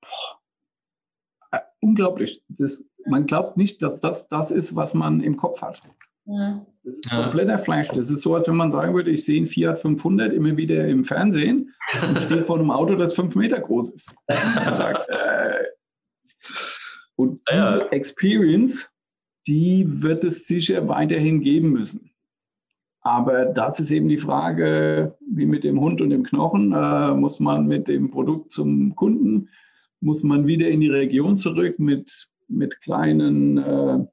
boah, 0.00 0.40
äh, 1.58 1.60
unglaublich. 1.80 2.42
Das, 2.48 2.86
man 3.04 3.26
glaubt 3.26 3.58
nicht, 3.58 3.82
dass 3.82 4.00
das 4.00 4.28
das 4.28 4.50
ist, 4.50 4.74
was 4.74 4.94
man 4.94 5.20
im 5.20 5.36
Kopf 5.36 5.60
hat. 5.60 5.82
Ja. 6.24 6.64
Das 6.84 6.94
ist 6.94 7.10
ja. 7.10 7.22
kompletter 7.22 7.58
Flash. 7.58 7.88
Das 7.88 8.10
ist 8.10 8.22
so, 8.22 8.34
als 8.34 8.48
wenn 8.48 8.56
man 8.56 8.72
sagen 8.72 8.94
würde, 8.94 9.10
ich 9.10 9.24
sehe 9.24 9.38
einen 9.38 9.46
Fiat 9.46 9.78
500 9.78 10.32
immer 10.32 10.56
wieder 10.56 10.86
im 10.88 11.04
Fernsehen 11.04 11.72
und 12.08 12.20
stehe 12.20 12.42
vor 12.42 12.58
einem 12.58 12.70
Auto, 12.70 12.96
das 12.96 13.14
fünf 13.14 13.34
Meter 13.36 13.60
groß 13.60 13.90
ist. 13.90 14.14
Äh, 14.28 15.64
und 17.14 17.40
diese. 17.48 17.92
Experience, 17.92 18.90
die 19.46 19.84
wird 19.86 20.24
es 20.24 20.46
sicher 20.46 20.88
weiterhin 20.88 21.40
geben 21.40 21.70
müssen. 21.70 22.10
Aber 23.02 23.46
das 23.46 23.80
ist 23.80 23.90
eben 23.90 24.08
die 24.08 24.18
Frage, 24.18 25.16
wie 25.28 25.46
mit 25.46 25.64
dem 25.64 25.80
Hund 25.80 26.00
und 26.00 26.10
dem 26.10 26.22
Knochen, 26.22 26.72
äh, 26.72 27.14
muss 27.14 27.40
man 27.40 27.66
mit 27.66 27.88
dem 27.88 28.10
Produkt 28.10 28.52
zum 28.52 28.94
Kunden, 28.94 29.48
muss 30.00 30.22
man 30.22 30.46
wieder 30.46 30.68
in 30.68 30.80
die 30.80 30.90
Region 30.90 31.36
zurück 31.36 31.78
mit, 31.78 32.28
mit 32.48 32.80
kleinen 32.80 33.58
äh, 33.58 34.06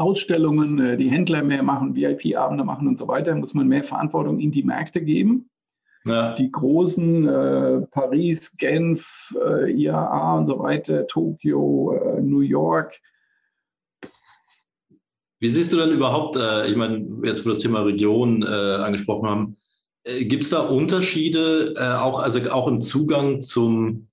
Ausstellungen, 0.00 0.78
äh, 0.78 0.96
die 0.96 1.10
Händler 1.10 1.42
mehr 1.42 1.62
machen, 1.62 1.94
VIP-Abende 1.94 2.64
machen 2.64 2.88
und 2.88 2.98
so 2.98 3.06
weiter, 3.06 3.34
muss 3.34 3.54
man 3.54 3.68
mehr 3.68 3.84
Verantwortung 3.84 4.40
in 4.40 4.50
die 4.50 4.62
Märkte 4.62 5.02
geben. 5.02 5.50
Ja. 6.06 6.34
Die 6.34 6.50
großen 6.50 7.28
äh, 7.28 7.80
Paris, 7.90 8.56
Genf, 8.56 9.36
äh, 9.38 9.70
IAA 9.70 10.38
und 10.38 10.46
so 10.46 10.58
weiter, 10.58 11.06
Tokio, 11.06 11.92
äh, 11.92 12.22
New 12.22 12.40
York. 12.40 12.98
Wie 15.38 15.48
siehst 15.48 15.72
du 15.72 15.76
denn 15.76 15.90
überhaupt, 15.90 16.36
äh, 16.36 16.66
ich 16.66 16.76
meine, 16.76 17.06
jetzt 17.22 17.44
wo 17.44 17.50
wir 17.50 17.52
das 17.52 17.62
Thema 17.62 17.80
Region 17.80 18.42
äh, 18.42 18.46
angesprochen 18.46 19.28
haben, 19.28 19.56
gibt 20.22 20.44
es 20.44 20.50
da 20.50 20.60
Unterschiede, 20.60 21.74
auch, 22.02 22.20
also 22.20 22.40
auch 22.50 22.68
im 22.68 22.80
Zugang 22.80 23.42
zum, 23.42 24.08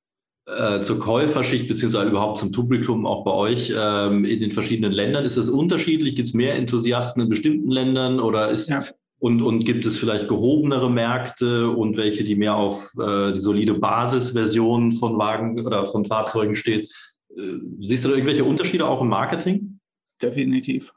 zur 0.81 0.99
Käuferschicht 0.99 1.67
beziehungsweise 1.67 2.09
überhaupt 2.09 2.37
zum 2.37 2.53
Publikum 2.53 3.05
auch 3.05 3.25
bei 3.25 3.31
euch 3.31 3.73
ähm, 3.77 4.23
in 4.23 4.39
den 4.39 4.53
verschiedenen 4.53 4.93
Ländern? 4.93 5.25
Ist 5.25 5.37
das 5.37 5.49
unterschiedlich? 5.49 6.15
Gibt 6.15 6.29
es 6.29 6.33
mehr 6.33 6.55
Enthusiasten 6.55 7.21
in 7.21 7.27
bestimmten 7.27 7.69
Ländern 7.69 8.21
oder 8.21 8.49
ist 8.49 8.69
ja. 8.69 8.85
Und, 9.19 9.41
und 9.41 9.65
gibt 9.65 9.85
es 9.85 9.97
vielleicht 9.97 10.27
gehobenere 10.27 10.91
Märkte 10.91 11.71
und 11.71 11.97
welche, 11.97 12.23
die 12.23 12.35
mehr 12.35 12.55
auf 12.55 12.91
äh, 12.99 13.33
die 13.33 13.39
solide 13.39 13.73
Basisversion 13.73 14.91
von 14.91 15.17
Wagen 15.17 15.65
oder 15.65 15.87
von 15.87 16.05
Fahrzeugen 16.05 16.55
steht? 16.55 16.91
Äh, 17.35 17.53
siehst 17.79 18.05
du 18.05 18.09
da 18.09 18.15
irgendwelche 18.15 18.43
Unterschiede 18.43 18.87
auch 18.87 19.01
im 19.01 19.07
Marketing? 19.07 19.79
Definitiv. 20.21 20.93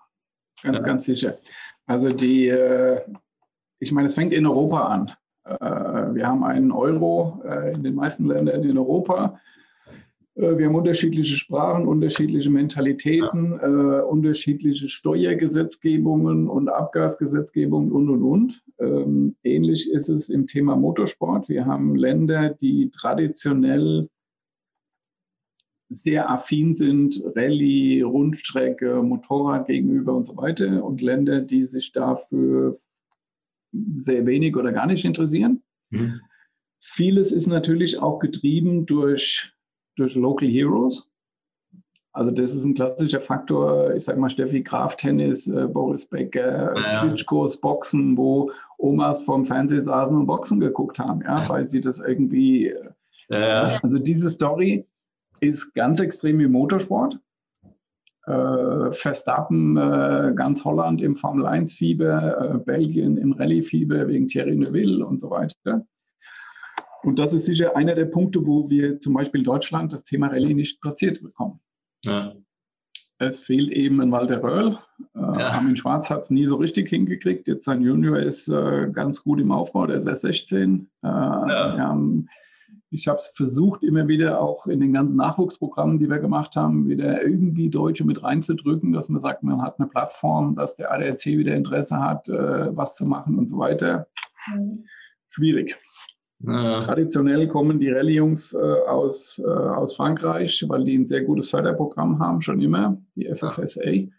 Ganz, 0.63 0.77
ja. 0.77 0.83
ganz 0.83 1.05
sicher. 1.07 1.39
Also 1.87 2.13
die, 2.13 2.49
äh, 2.49 3.01
ich 3.79 3.91
meine, 3.91 4.09
es 4.09 4.15
fängt 4.15 4.35
in 4.35 4.47
Europa 4.47 4.87
an. 4.89 5.13
Äh, 5.45 6.15
wir 6.15 6.27
haben 6.27 6.45
einen 6.45 6.73
Euro 6.73 7.43
äh, 7.45 7.75
in 7.75 7.83
den 7.83 7.95
meisten 7.95 8.27
Ländern 8.27 8.63
in 8.63 8.79
Europa. 8.79 9.41
Äh, 10.35 10.59
wir 10.59 10.67
haben 10.67 10.75
unterschiedliche 10.75 11.37
Sprachen, 11.37 11.87
unterschiedliche 11.87 12.51
Mentalitäten, 12.51 13.59
äh, 13.61 14.03
unterschiedliche 14.03 14.89
Steuergesetzgebungen 14.89 16.49
und 16.49 16.69
Abgasgesetzgebungen 16.69 17.93
und, 17.93 18.09
und, 18.09 18.23
und. 18.23 18.65
Ähm, 18.79 19.37
ähnlich 19.43 19.91
ist 19.91 20.09
es 20.09 20.29
im 20.29 20.47
Thema 20.47 20.77
Motorsport. 20.77 21.49
Wir 21.49 21.67
haben 21.67 21.97
Länder, 21.97 22.51
die 22.51 22.91
traditionell 22.91 24.09
sehr 25.93 26.31
affin 26.31 26.75
sind, 26.75 27.21
Rallye, 27.35 28.03
Rundstrecke, 28.03 29.03
Motorrad 29.03 29.67
gegenüber 29.67 30.15
und 30.15 30.25
so 30.25 30.37
weiter. 30.37 30.85
Und 30.85 31.03
Länder, 31.03 31.41
die 31.41 31.65
sich 31.65 31.91
dafür 31.91 32.77
sehr 33.99 34.27
wenig 34.27 34.57
oder 34.57 34.73
gar 34.73 34.87
nicht 34.87 35.05
interessieren. 35.05 35.63
Mhm. 35.91 36.21
Vieles 36.81 37.31
ist 37.31 37.47
natürlich 37.47 37.99
auch 37.99 38.19
getrieben 38.19 38.87
durch 38.87 39.53
durch 39.97 40.15
Local 40.15 40.49
Heroes. 40.49 41.11
Also 42.13 42.33
das 42.33 42.53
ist 42.53 42.65
ein 42.65 42.75
klassischer 42.75 43.21
Faktor, 43.21 43.95
ich 43.95 44.05
sage 44.05 44.19
mal 44.19 44.31
Steffi 44.31 44.63
Graf 44.63 44.97
Tennis, 44.97 45.47
äh, 45.47 45.69
Boris 45.69 46.07
Becker, 46.07 46.75
ja. 46.77 47.01
Klitschkos 47.01 47.61
Boxen, 47.61 48.17
wo 48.17 48.51
Omas 48.79 49.23
vorm 49.23 49.47
Fernseher 49.47 49.83
saßen 49.83 50.17
und 50.17 50.27
Boxen 50.27 50.59
geguckt 50.59 50.99
haben, 50.99 51.23
ja, 51.23 51.43
ja. 51.43 51.49
weil 51.49 51.69
sie 51.69 51.81
das 51.81 52.01
irgendwie. 52.01 52.75
Ja. 53.29 53.79
Also 53.83 53.99
diese 53.99 54.29
Story 54.29 54.87
ist 55.41 55.73
ganz 55.75 56.01
extrem 56.01 56.41
im 56.41 56.51
Motorsport. 56.51 57.17
Äh, 58.27 58.93
Verstappen, 58.93 59.77
äh, 59.77 60.33
ganz 60.35 60.65
Holland 60.65 61.01
im 61.01 61.17
Formel 61.17 61.47
1-Fieber, 61.47 62.55
äh, 62.55 62.59
Belgien 62.59 63.17
im 63.17 63.33
Rallye-Fieber 63.33 64.09
wegen 64.09 64.29
Thierry 64.29 64.55
Neuville 64.57 65.05
und 65.05 65.21
so 65.21 65.31
weiter. 65.31 65.87
Und 67.03 67.19
das 67.19 67.33
ist 67.33 67.47
sicher 67.47 67.77
einer 67.77 67.95
der 67.95 68.05
Punkte, 68.05 68.47
wo 68.47 68.69
wir 68.69 69.01
zum 69.01 69.15
Beispiel 69.15 69.41
in 69.41 69.47
Deutschland 69.47 69.93
das 69.93 70.05
Thema 70.05 70.27
Rallye 70.27 70.55
nicht 70.55 70.81
platziert 70.83 71.23
bekommen. 71.23 71.61
Ja. 72.05 72.35
Es 73.19 73.43
fehlt 73.43 73.71
eben 73.71 74.01
ein 74.01 74.13
Walter 74.13 74.43
Röhrl. 74.43 74.79
Äh, 75.15 75.21
ja. 75.21 75.51
Armin 75.51 75.77
Schwarz 75.77 76.09
hat 76.11 76.23
es 76.23 76.31
nie 76.31 76.47
so 76.47 76.57
richtig 76.57 76.89
hingekriegt. 76.89 77.49
Jetzt 77.49 77.65
sein 77.65 77.83
Junior 77.83 78.19
ist 78.19 78.49
äh, 78.49 78.89
ganz 78.93 79.23
gut 79.23 79.41
im 79.41 79.53
Aufbau, 79.53 79.87
der 79.87 79.97
ist 79.97 80.07
erst 80.07 80.23
16. 80.23 80.91
Äh, 81.03 81.07
ja. 81.07 81.79
haben, 81.79 82.29
ich 82.91 83.07
habe 83.07 83.19
es 83.19 83.29
versucht, 83.29 83.83
immer 83.83 84.09
wieder 84.09 84.41
auch 84.41 84.67
in 84.67 84.81
den 84.81 84.93
ganzen 84.93 85.17
Nachwuchsprogrammen, 85.17 85.99
die 85.99 86.11
wir 86.11 86.19
gemacht 86.19 86.57
haben, 86.57 86.89
wieder 86.89 87.23
irgendwie 87.23 87.71
Deutsche 87.71 88.05
mit 88.05 88.23
reinzudrücken, 88.23 88.93
dass 88.93 89.09
man 89.09 89.21
sagt, 89.21 89.43
man 89.43 89.63
hat 89.63 89.79
eine 89.79 89.89
Plattform, 89.89 90.57
dass 90.57 90.77
der 90.77 90.93
ADAC 90.93 91.27
wieder 91.27 91.55
Interesse 91.55 92.01
hat, 92.01 92.29
äh, 92.29 92.77
was 92.77 92.97
zu 92.97 93.07
machen 93.07 93.39
und 93.39 93.49
so 93.49 93.59
weiter. 93.59 94.09
Mhm. 94.53 94.85
Schwierig. 95.29 95.77
Ja. 96.41 96.81
Traditionell 96.81 97.49
kommen 97.49 97.79
die 97.79 97.91
Rallye-Jungs 97.91 98.55
äh, 98.55 98.59
aus, 98.59 99.39
äh, 99.39 99.49
aus 99.49 99.95
Frankreich, 99.95 100.65
weil 100.69 100.85
die 100.85 100.97
ein 100.97 101.07
sehr 101.07 101.23
gutes 101.23 101.51
Förderprogramm 101.51 102.19
haben, 102.19 102.41
schon 102.41 102.61
immer, 102.61 102.97
die 103.15 103.27
FFSA, 103.27 103.83
äh, 103.83 104.11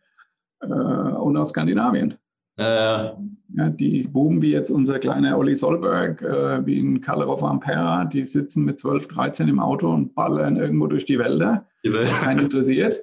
und 0.62 1.36
aus 1.36 1.50
Skandinavien. 1.50 2.16
Äh, 2.58 2.64
ja, 2.64 3.70
die 3.70 4.04
Buben 4.04 4.42
wie 4.42 4.52
jetzt 4.52 4.72
unser 4.72 5.00
kleiner 5.00 5.38
Olli 5.38 5.56
Solberg, 5.56 6.22
äh, 6.22 6.66
wie 6.66 6.80
in 6.80 7.02
Calero 7.02 7.46
Ampera, 7.46 8.06
die 8.06 8.26
sitzen 8.26 8.66
mit 8.66 8.80
12, 8.80 9.08
13 9.08 9.48
im 9.48 9.60
Auto 9.60 9.92
und 9.92 10.14
ballern 10.16 10.58
irgendwo 10.58 10.88
durch 10.88 11.06
die 11.06 11.20
Wälder. 11.20 11.68
Die 11.84 11.92
Welt. 11.92 12.10
Keinen 12.10 12.40
interessiert. 12.40 13.02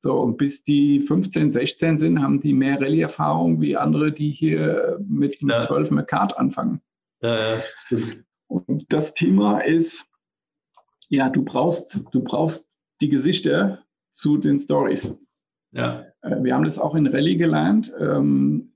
So, 0.00 0.20
und 0.20 0.36
bis 0.36 0.62
die 0.62 1.00
15, 1.00 1.50
16 1.50 1.98
sind, 1.98 2.22
haben 2.22 2.40
die 2.40 2.52
mehr 2.52 2.80
Rallye-Erfahrung 2.80 3.60
wie 3.60 3.76
andere, 3.76 4.12
die 4.12 4.30
hier 4.30 4.98
mit, 5.00 5.42
mit 5.42 5.54
ja. 5.54 5.60
12 5.60 5.90
mit 5.90 6.06
Kart 6.06 6.38
anfangen. 6.38 6.80
Ja, 7.20 7.36
ja. 7.36 7.98
Und 8.46 8.92
das 8.92 9.14
Thema 9.14 9.58
ist, 9.60 10.08
ja, 11.08 11.28
du 11.28 11.44
brauchst, 11.44 12.00
du 12.12 12.22
brauchst 12.22 12.68
die 13.00 13.08
Gesichter 13.08 13.84
zu 14.12 14.38
den 14.38 14.60
Stories. 14.60 15.16
Ja. 15.72 16.04
Äh, 16.22 16.42
wir 16.42 16.54
haben 16.54 16.64
das 16.64 16.78
auch 16.78 16.94
in 16.94 17.06
Rallye 17.06 17.36
gelernt. 17.36 17.92
Ähm, 17.98 18.67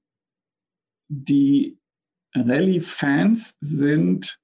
die 1.12 1.78
Rallye-Fans 2.34 3.58
sind 3.60 4.40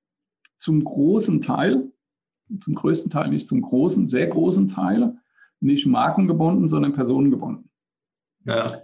zum 0.58 0.84
großen 0.84 1.40
Teil, 1.40 1.90
zum 2.60 2.74
größten 2.74 3.10
Teil, 3.10 3.30
nicht 3.30 3.48
zum 3.48 3.62
großen, 3.62 4.08
sehr 4.08 4.26
großen 4.26 4.68
Teil, 4.68 5.16
nicht 5.60 5.86
markengebunden, 5.86 6.68
sondern 6.68 6.92
personengebunden. 6.92 7.70
Ja. 8.44 8.82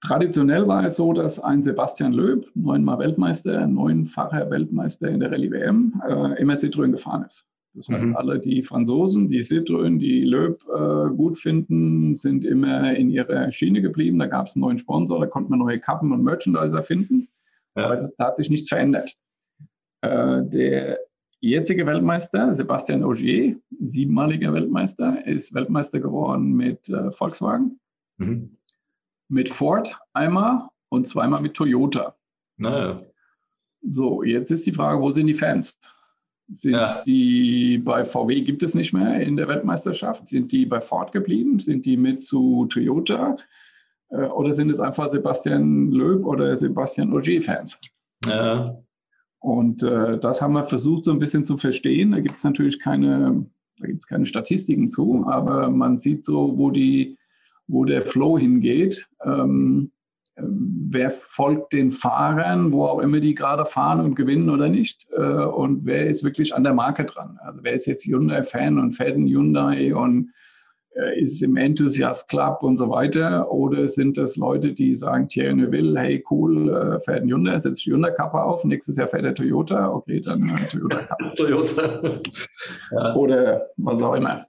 Traditionell 0.00 0.66
war 0.68 0.84
es 0.84 0.96
so, 0.96 1.12
dass 1.12 1.38
ein 1.38 1.62
Sebastian 1.62 2.12
Löb, 2.12 2.50
neunmal 2.54 2.98
Weltmeister, 2.98 3.66
neunfacher 3.66 4.50
Weltmeister 4.50 5.08
in 5.08 5.20
der 5.20 5.32
Rallye 5.32 5.50
WM, 5.50 6.00
äh, 6.06 6.40
immer 6.40 6.54
Citroën 6.54 6.92
gefahren 6.92 7.24
ist. 7.24 7.46
Das 7.76 7.90
heißt, 7.90 8.08
mhm. 8.08 8.16
alle 8.16 8.38
die 8.38 8.62
Franzosen, 8.62 9.28
die 9.28 9.42
Citroën, 9.42 9.98
die 9.98 10.24
Löb 10.24 10.64
äh, 10.66 11.14
gut 11.14 11.38
finden, 11.38 12.16
sind 12.16 12.44
immer 12.44 12.94
in 12.96 13.10
ihrer 13.10 13.52
Schiene 13.52 13.82
geblieben. 13.82 14.18
Da 14.18 14.26
gab 14.26 14.46
es 14.46 14.56
einen 14.56 14.62
neuen 14.62 14.78
Sponsor, 14.78 15.20
da 15.20 15.26
konnte 15.26 15.50
man 15.50 15.58
neue 15.58 15.78
Kappen 15.78 16.10
und 16.10 16.24
Merchandiser 16.24 16.82
finden. 16.82 17.28
Ja. 17.76 17.84
Aber 17.84 17.96
das, 17.96 18.14
da 18.16 18.28
hat 18.28 18.38
sich 18.38 18.48
nichts 18.48 18.70
verändert. 18.70 19.14
Äh, 20.00 20.42
der 20.44 21.00
jetzige 21.40 21.84
Weltmeister, 21.86 22.54
Sebastian 22.54 23.04
Ogier, 23.04 23.60
siebenmaliger 23.86 24.54
Weltmeister, 24.54 25.26
ist 25.26 25.52
Weltmeister 25.52 26.00
geworden 26.00 26.54
mit 26.54 26.88
äh, 26.88 27.12
Volkswagen, 27.12 27.78
mhm. 28.16 28.56
mit 29.28 29.50
Ford 29.50 29.98
einmal 30.14 30.70
und 30.88 31.08
zweimal 31.08 31.42
mit 31.42 31.52
Toyota. 31.52 32.16
Naja. 32.56 33.02
So, 33.82 34.22
jetzt 34.22 34.50
ist 34.50 34.66
die 34.66 34.72
Frage, 34.72 35.00
wo 35.00 35.12
sind 35.12 35.26
die 35.26 35.34
Fans? 35.34 35.78
Sind 36.52 36.74
ja. 36.74 37.02
die 37.04 37.78
bei 37.78 38.04
VW 38.04 38.42
gibt 38.42 38.62
es 38.62 38.74
nicht 38.74 38.92
mehr 38.92 39.20
in 39.20 39.36
der 39.36 39.48
Weltmeisterschaft? 39.48 40.28
Sind 40.28 40.52
die 40.52 40.64
bei 40.64 40.80
Ford 40.80 41.10
geblieben? 41.12 41.58
Sind 41.58 41.86
die 41.86 41.96
mit 41.96 42.22
zu 42.24 42.66
Toyota? 42.66 43.36
Äh, 44.10 44.26
oder 44.26 44.52
sind 44.52 44.70
es 44.70 44.78
einfach 44.78 45.08
Sebastian 45.08 45.90
Loeb 45.90 46.24
oder 46.24 46.56
Sebastian 46.56 47.12
Ogier-Fans? 47.12 47.78
Ja. 48.26 48.76
Und 49.40 49.82
äh, 49.82 50.18
das 50.18 50.40
haben 50.40 50.54
wir 50.54 50.64
versucht 50.64 51.04
so 51.04 51.12
ein 51.12 51.18
bisschen 51.18 51.44
zu 51.44 51.56
verstehen. 51.56 52.12
Da 52.12 52.20
gibt 52.20 52.38
es 52.38 52.44
natürlich 52.44 52.78
keine, 52.80 53.46
da 53.78 53.86
gibt's 53.86 54.06
keine 54.06 54.26
Statistiken 54.26 54.90
zu, 54.90 55.24
aber 55.26 55.70
man 55.70 55.98
sieht 55.98 56.24
so, 56.24 56.56
wo, 56.56 56.70
die, 56.70 57.18
wo 57.66 57.84
der 57.84 58.02
Flow 58.02 58.38
hingeht. 58.38 59.08
Ähm, 59.24 59.90
wer 60.36 61.10
folgt 61.10 61.72
den 61.72 61.90
Fahrern, 61.90 62.72
wo 62.72 62.86
auch 62.86 63.00
immer 63.00 63.20
die 63.20 63.34
gerade 63.34 63.64
fahren 63.64 64.00
und 64.00 64.14
gewinnen 64.14 64.50
oder 64.50 64.68
nicht. 64.68 65.06
Äh, 65.16 65.20
und 65.20 65.86
wer 65.86 66.06
ist 66.08 66.24
wirklich 66.24 66.54
an 66.54 66.64
der 66.64 66.74
Marke 66.74 67.04
dran? 67.04 67.38
Also 67.42 67.60
wer 67.62 67.72
ist 67.72 67.86
jetzt 67.86 68.06
Hyundai-Fan 68.06 68.78
und 68.78 68.92
fährt 68.92 69.16
ein 69.16 69.26
Hyundai 69.26 69.94
und 69.94 70.32
äh, 70.94 71.20
ist 71.20 71.42
im 71.42 71.56
Enthusiast 71.56 72.28
Club 72.28 72.62
und 72.62 72.76
so 72.76 72.90
weiter? 72.90 73.50
Oder 73.50 73.88
sind 73.88 74.18
das 74.18 74.36
Leute, 74.36 74.74
die 74.74 74.94
sagen, 74.94 75.28
Thierry 75.28 75.54
Neuville, 75.54 75.98
hey 75.98 76.24
cool, 76.30 76.68
äh, 76.68 77.00
fährt 77.00 77.22
ein 77.22 77.28
Hyundai, 77.28 77.58
setzt 77.58 77.86
Hyundai-Kappa 77.86 78.42
auf, 78.42 78.64
nächstes 78.64 78.98
Jahr 78.98 79.08
fährt 79.08 79.24
der 79.24 79.34
Toyota, 79.34 79.90
okay, 79.90 80.20
dann 80.20 80.40
Toyota-Kappa. 80.70 81.30
Toyota. 81.36 82.20
ja. 82.92 83.14
Oder 83.16 83.66
was 83.76 84.02
auch 84.02 84.14
immer. 84.14 84.46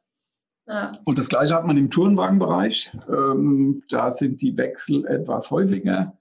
Ja. 0.68 0.92
Und 1.06 1.18
das 1.18 1.30
Gleiche 1.30 1.56
hat 1.56 1.66
man 1.66 1.78
im 1.78 1.90
Tourenwagenbereich. 1.90 2.92
Ähm, 3.08 3.84
da 3.90 4.12
sind 4.12 4.42
die 4.42 4.56
Wechsel 4.58 5.06
etwas 5.06 5.50
häufiger. 5.50 6.18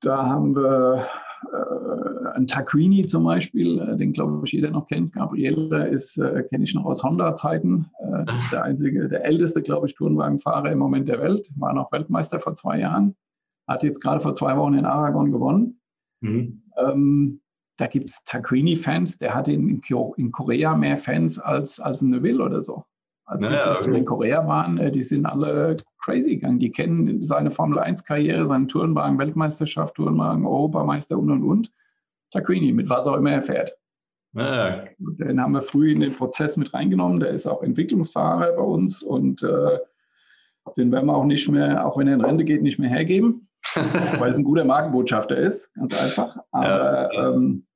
Da 0.00 0.26
haben 0.26 0.56
wir 0.56 1.06
äh, 1.52 2.36
ein 2.36 2.48
Taquini 2.48 3.06
zum 3.06 3.24
Beispiel, 3.24 3.78
äh, 3.80 3.96
den 3.96 4.12
glaube 4.12 4.40
ich 4.44 4.52
jeder 4.52 4.70
noch 4.70 4.88
kennt. 4.88 5.12
Gabriele 5.12 5.86
ist, 5.88 6.18
äh, 6.18 6.42
kenne 6.44 6.64
ich 6.64 6.74
noch 6.74 6.84
aus 6.84 7.04
Honda-Zeiten. 7.04 7.90
Äh, 8.00 8.24
das 8.24 8.44
ist 8.44 8.52
der 8.52 8.64
einzige, 8.64 9.08
der 9.08 9.24
älteste, 9.24 9.62
glaube 9.62 9.86
ich, 9.86 9.94
Tourenwagenfahrer 9.94 10.72
im 10.72 10.78
Moment 10.78 11.08
der 11.08 11.20
Welt. 11.20 11.50
War 11.56 11.72
noch 11.72 11.92
Weltmeister 11.92 12.40
vor 12.40 12.56
zwei 12.56 12.80
Jahren. 12.80 13.16
Hat 13.68 13.84
jetzt 13.84 14.00
gerade 14.00 14.20
vor 14.20 14.34
zwei 14.34 14.56
Wochen 14.56 14.74
in 14.74 14.84
Aragon 14.84 15.30
gewonnen. 15.30 15.80
Mhm. 16.20 16.62
Ähm, 16.76 17.40
da 17.76 17.86
gibt 17.86 18.10
es 18.10 18.24
Taquini-Fans, 18.24 19.18
der 19.18 19.36
hat 19.36 19.46
in, 19.46 19.80
in 20.16 20.32
Korea 20.32 20.74
mehr 20.74 20.96
Fans 20.96 21.38
als, 21.38 21.78
als 21.78 22.02
ein 22.02 22.10
Neville 22.10 22.42
oder 22.42 22.64
so. 22.64 22.84
Als 23.28 23.44
naja, 23.44 23.58
wir 23.58 23.76
also 23.76 23.92
in 23.92 24.06
Korea 24.06 24.46
waren, 24.46 24.78
äh, 24.78 24.90
die 24.90 25.02
sind 25.02 25.26
alle 25.26 25.76
crazy 26.02 26.36
gegangen. 26.36 26.58
Die 26.58 26.72
kennen 26.72 27.22
seine 27.22 27.50
Formel-1-Karriere, 27.50 28.46
seine 28.46 28.66
Tourenwagen, 28.68 29.18
Weltmeisterschaft, 29.18 29.96
Tourenwagen, 29.96 30.46
Europameister 30.46 31.18
und 31.18 31.30
und 31.30 31.42
und. 31.42 31.72
Taquini, 32.30 32.72
mit 32.72 32.88
was 32.88 33.06
auch 33.06 33.16
immer 33.16 33.32
er 33.32 33.42
fährt. 33.42 33.76
Ja. 34.32 34.84
Den 34.98 35.40
haben 35.40 35.52
wir 35.52 35.62
früh 35.62 35.92
in 35.92 36.00
den 36.00 36.14
Prozess 36.14 36.56
mit 36.56 36.72
reingenommen. 36.72 37.20
Der 37.20 37.30
ist 37.30 37.46
auch 37.46 37.62
Entwicklungsfahrer 37.62 38.52
bei 38.52 38.62
uns 38.62 39.02
und 39.02 39.42
äh, 39.42 39.78
den 40.78 40.90
werden 40.90 41.06
wir 41.06 41.14
auch 41.14 41.24
nicht 41.24 41.48
mehr, 41.48 41.86
auch 41.86 41.98
wenn 41.98 42.08
er 42.08 42.14
in 42.14 42.24
Rente 42.24 42.44
geht, 42.44 42.62
nicht 42.62 42.78
mehr 42.78 42.90
hergeben, 42.90 43.48
weil 44.18 44.30
es 44.30 44.38
ein 44.38 44.44
guter 44.44 44.64
Markenbotschafter 44.64 45.36
ist, 45.36 45.72
ganz 45.74 45.92
einfach. 45.92 46.38
Aber 46.50 47.12
ja. 47.12 47.30
ähm, 47.34 47.66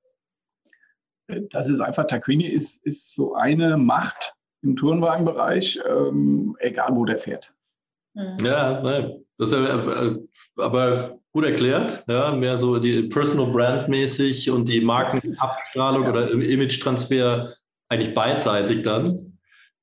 das 1.51 1.69
ist 1.69 1.81
einfach, 1.81 2.07
Taquini 2.07 2.47
ist, 2.47 2.85
ist 2.87 3.15
so 3.15 3.35
eine 3.35 3.77
Macht, 3.77 4.35
im 4.63 4.77
Tourenwagenbereich, 4.77 5.81
ähm, 5.89 6.57
egal 6.61 6.91
wo 6.95 7.05
der 7.05 7.19
fährt. 7.19 7.53
Mhm. 8.15 8.45
Ja, 8.45 8.81
nein, 8.83 9.25
das 9.39 9.53
ist 9.53 9.59
äh, 9.59 10.17
aber 10.57 11.19
gut 11.33 11.45
erklärt. 11.45 12.05
Ja, 12.09 12.35
mehr 12.35 12.59
so 12.59 12.79
die 12.79 13.05
Personal 13.05 13.51
Brand 13.53 13.89
mäßig 13.89 14.51
und 14.51 14.69
die 14.69 14.81
Markenabstrahlung 14.81 16.05
ja. 16.05 16.11
oder 16.11 16.31
Image-Transfer 16.31 17.49
eigentlich 17.89 18.15
beidseitig 18.15 18.83
dann. 18.83 19.39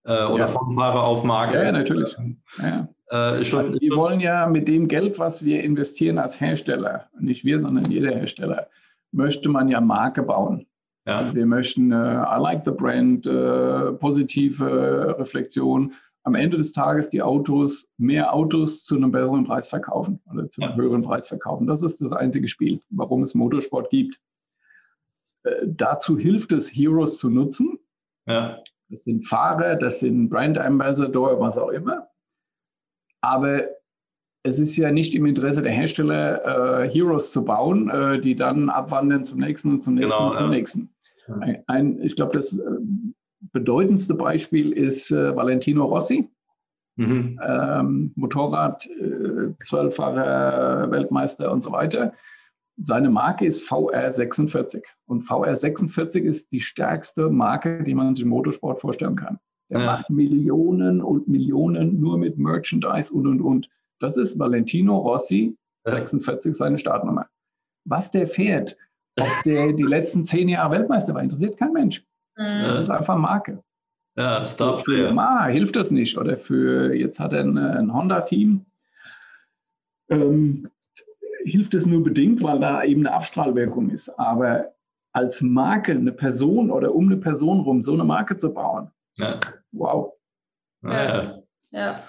Äh, 0.05 0.25
oder 0.25 0.45
ja. 0.45 0.47
vom 0.47 0.73
Fahrer 0.75 1.03
auf 1.03 1.23
Marke. 1.23 1.57
Ja, 1.57 1.71
natürlich. 1.71 2.15
Ja. 2.57 2.87
Äh, 3.09 3.43
schon, 3.43 3.65
also 3.65 3.81
wir 3.81 3.95
wollen 3.95 4.19
ja 4.19 4.47
mit 4.47 4.67
dem 4.67 4.87
Geld, 4.87 5.17
was 5.19 5.43
wir 5.43 5.63
investieren 5.63 6.19
als 6.19 6.39
Hersteller, 6.39 7.09
nicht 7.19 7.43
wir, 7.43 7.61
sondern 7.61 7.85
jeder 7.85 8.11
Hersteller, 8.11 8.67
möchte 9.11 9.49
man 9.49 9.67
ja 9.67 9.81
Marke 9.81 10.21
bauen. 10.23 10.67
Ja. 11.09 11.19
Also 11.19 11.35
wir 11.35 11.45
möchten 11.45 11.91
äh, 11.91 11.95
I 11.95 12.39
like 12.39 12.63
the 12.65 12.71
brand, 12.71 13.25
äh, 13.25 13.93
positive 13.93 15.17
Reflexion. 15.17 15.93
Am 16.23 16.35
Ende 16.35 16.57
des 16.57 16.73
Tages 16.73 17.09
die 17.09 17.21
Autos, 17.21 17.87
mehr 17.97 18.33
Autos 18.33 18.83
zu 18.83 18.95
einem 18.95 19.11
besseren 19.11 19.45
Preis 19.45 19.69
verkaufen 19.69 20.21
oder 20.31 20.49
zu 20.49 20.61
einem 20.61 20.71
ja. 20.71 20.77
höheren 20.77 21.01
Preis 21.01 21.27
verkaufen. 21.27 21.65
Das 21.65 21.81
ist 21.81 22.01
das 22.01 22.11
einzige 22.11 22.47
Spiel, 22.47 22.81
warum 22.89 23.23
es 23.23 23.33
Motorsport 23.33 23.89
gibt. 23.89 24.19
Äh, 25.43 25.65
dazu 25.65 26.17
hilft 26.17 26.51
es, 26.51 26.69
Heroes 26.69 27.17
zu 27.17 27.29
nutzen. 27.29 27.79
Ja. 28.27 28.61
Das 28.89 29.03
sind 29.03 29.27
Fahrer, 29.27 29.75
das 29.75 29.99
sind 29.99 30.29
Brand 30.29 30.57
Ambassador, 30.57 31.39
was 31.39 31.57
auch 31.57 31.69
immer. 31.69 32.07
Aber 33.21 33.63
es 34.43 34.59
ist 34.59 34.77
ja 34.77 34.91
nicht 34.91 35.15
im 35.15 35.25
Interesse 35.25 35.61
der 35.61 35.71
Hersteller, 35.71 36.83
äh, 36.83 36.89
Heroes 36.89 37.31
zu 37.31 37.43
bauen, 37.43 37.89
äh, 37.89 38.19
die 38.19 38.35
dann 38.35 38.69
abwandern 38.69 39.25
zum 39.25 39.39
nächsten 39.39 39.71
und 39.73 39.83
zum 39.83 39.95
nächsten 39.95 40.11
genau, 40.11 40.29
und 40.29 40.37
zum 40.37 40.51
ja. 40.51 40.57
nächsten. 40.57 40.89
Ein, 41.41 41.63
ein, 41.67 42.01
ich 42.01 42.15
glaube, 42.15 42.33
das 42.33 42.57
äh, 42.57 42.63
bedeutendste 43.51 44.13
Beispiel 44.13 44.71
ist 44.71 45.11
äh, 45.11 45.35
Valentino 45.35 45.85
Rossi. 45.85 46.29
Mhm. 46.95 47.39
Ähm, 47.41 48.11
Motorrad, 48.15 48.85
äh, 48.87 49.53
zwölffacher 49.63 50.91
Weltmeister 50.91 51.51
und 51.51 51.63
so 51.63 51.71
weiter. 51.71 52.13
Seine 52.81 53.09
Marke 53.09 53.45
ist 53.45 53.69
VR46 53.69 54.83
und 55.05 55.23
VR46 55.23 56.19
ist 56.19 56.51
die 56.51 56.59
stärkste 56.61 57.29
Marke, 57.29 57.83
die 57.83 57.93
man 57.93 58.15
sich 58.15 58.23
im 58.23 58.29
Motorsport 58.29 58.81
vorstellen 58.81 59.15
kann. 59.15 59.39
Der 59.69 59.79
ja. 59.79 59.85
macht 59.85 60.09
Millionen 60.09 61.01
und 61.01 61.27
Millionen 61.27 61.99
nur 61.99 62.17
mit 62.17 62.37
Merchandise 62.37 63.13
und 63.13 63.27
und 63.27 63.41
und. 63.41 63.69
Das 63.99 64.17
ist 64.17 64.39
Valentino 64.39 64.97
Rossi, 64.97 65.55
46, 65.85 66.53
seine 66.55 66.77
Startnummer. 66.77 67.27
Was 67.85 68.11
der 68.11 68.27
fährt, 68.27 68.77
ob 69.21 69.43
der 69.45 69.73
die 69.73 69.83
letzten 69.83 70.25
zehn 70.25 70.49
Jahre 70.49 70.71
Weltmeister 70.71 71.13
war, 71.13 71.23
interessiert 71.23 71.57
kein 71.57 71.73
Mensch. 71.73 72.03
Mhm. 72.37 72.63
Das 72.65 72.81
ist 72.81 72.89
einfach 72.89 73.17
Marke. 73.17 73.63
Ja, 74.15 74.43
Star 74.43 74.79
Für 74.79 75.05
Yamaha 75.05 75.47
hilft 75.47 75.75
das 75.75 75.91
nicht. 75.91 76.17
Oder 76.17 76.37
für, 76.37 76.93
jetzt 76.93 77.19
hat 77.19 77.33
er 77.33 77.41
ein, 77.41 77.57
ein 77.57 77.93
Honda-Team. 77.93 78.65
Ähm, 80.09 80.69
hilft 81.43 81.73
es 81.73 81.85
nur 81.85 82.03
bedingt, 82.03 82.43
weil 82.43 82.59
da 82.59 82.83
eben 82.83 83.05
eine 83.05 83.15
Abstrahlwirkung 83.15 83.89
ist. 83.89 84.09
Aber 84.19 84.73
als 85.13 85.41
Marke, 85.41 85.93
eine 85.93 86.11
Person 86.11 86.71
oder 86.71 86.93
um 86.93 87.05
eine 87.05 87.17
Person 87.17 87.61
rum, 87.61 87.83
so 87.83 87.93
eine 87.93 88.03
Marke 88.03 88.37
zu 88.37 88.53
bauen, 88.53 88.91
ja. 89.15 89.39
wow. 89.71 90.13
Ja. 90.83 90.91
ja. 90.91 91.43
ja. 91.71 92.03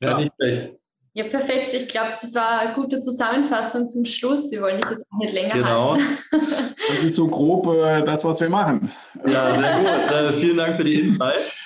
ja. 0.00 0.18
nicht 0.18 0.32
schlecht. 0.36 0.81
Ja, 1.14 1.24
perfekt. 1.24 1.74
Ich 1.74 1.88
glaube, 1.88 2.14
das 2.20 2.34
war 2.34 2.60
eine 2.60 2.74
gute 2.74 2.98
Zusammenfassung 2.98 3.88
zum 3.90 4.04
Schluss. 4.06 4.50
Wir 4.50 4.62
wollen 4.62 4.80
dich 4.80 4.90
jetzt 4.90 5.04
auch 5.12 5.18
nicht 5.18 5.34
länger 5.34 5.54
genau. 5.54 5.92
halten. 5.92 6.18
Das 6.88 7.04
ist 7.04 7.16
so 7.16 7.28
grob 7.28 7.66
äh, 7.68 8.02
das, 8.02 8.24
was 8.24 8.40
wir 8.40 8.48
machen. 8.48 8.90
Ja, 9.26 9.54
sehr 9.54 9.76
gut. 9.76 10.10
Äh, 10.10 10.32
vielen 10.32 10.56
Dank 10.56 10.74
für 10.74 10.84
die 10.84 11.00
Insights. 11.00 11.60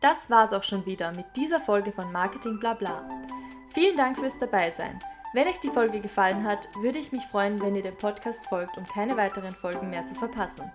Das 0.00 0.30
war's 0.30 0.52
auch 0.52 0.62
schon 0.62 0.86
wieder 0.86 1.10
mit 1.12 1.26
dieser 1.34 1.58
Folge 1.58 1.90
von 1.90 2.12
Marketing 2.12 2.60
Blabla. 2.60 3.08
Vielen 3.74 3.96
Dank 3.96 4.18
fürs 4.18 4.38
Dabeisein. 4.38 5.00
Wenn 5.32 5.48
euch 5.48 5.58
die 5.58 5.68
Folge 5.68 6.00
gefallen 6.00 6.44
hat, 6.44 6.68
würde 6.80 6.98
ich 6.98 7.12
mich 7.12 7.24
freuen, 7.24 7.60
wenn 7.60 7.74
ihr 7.74 7.82
dem 7.82 7.96
Podcast 7.96 8.46
folgt, 8.46 8.76
um 8.78 8.86
keine 8.86 9.16
weiteren 9.16 9.54
Folgen 9.54 9.90
mehr 9.90 10.06
zu 10.06 10.14
verpassen. 10.14 10.70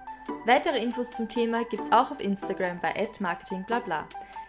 Weitere 0.46 0.80
Infos 0.80 1.12
zum 1.12 1.30
Thema 1.30 1.64
gibt's 1.70 1.92
auch 1.92 2.12
auf 2.12 2.20
Instagram 2.20 2.80
bei 2.82 2.94
@marketingblabla. 3.20 4.06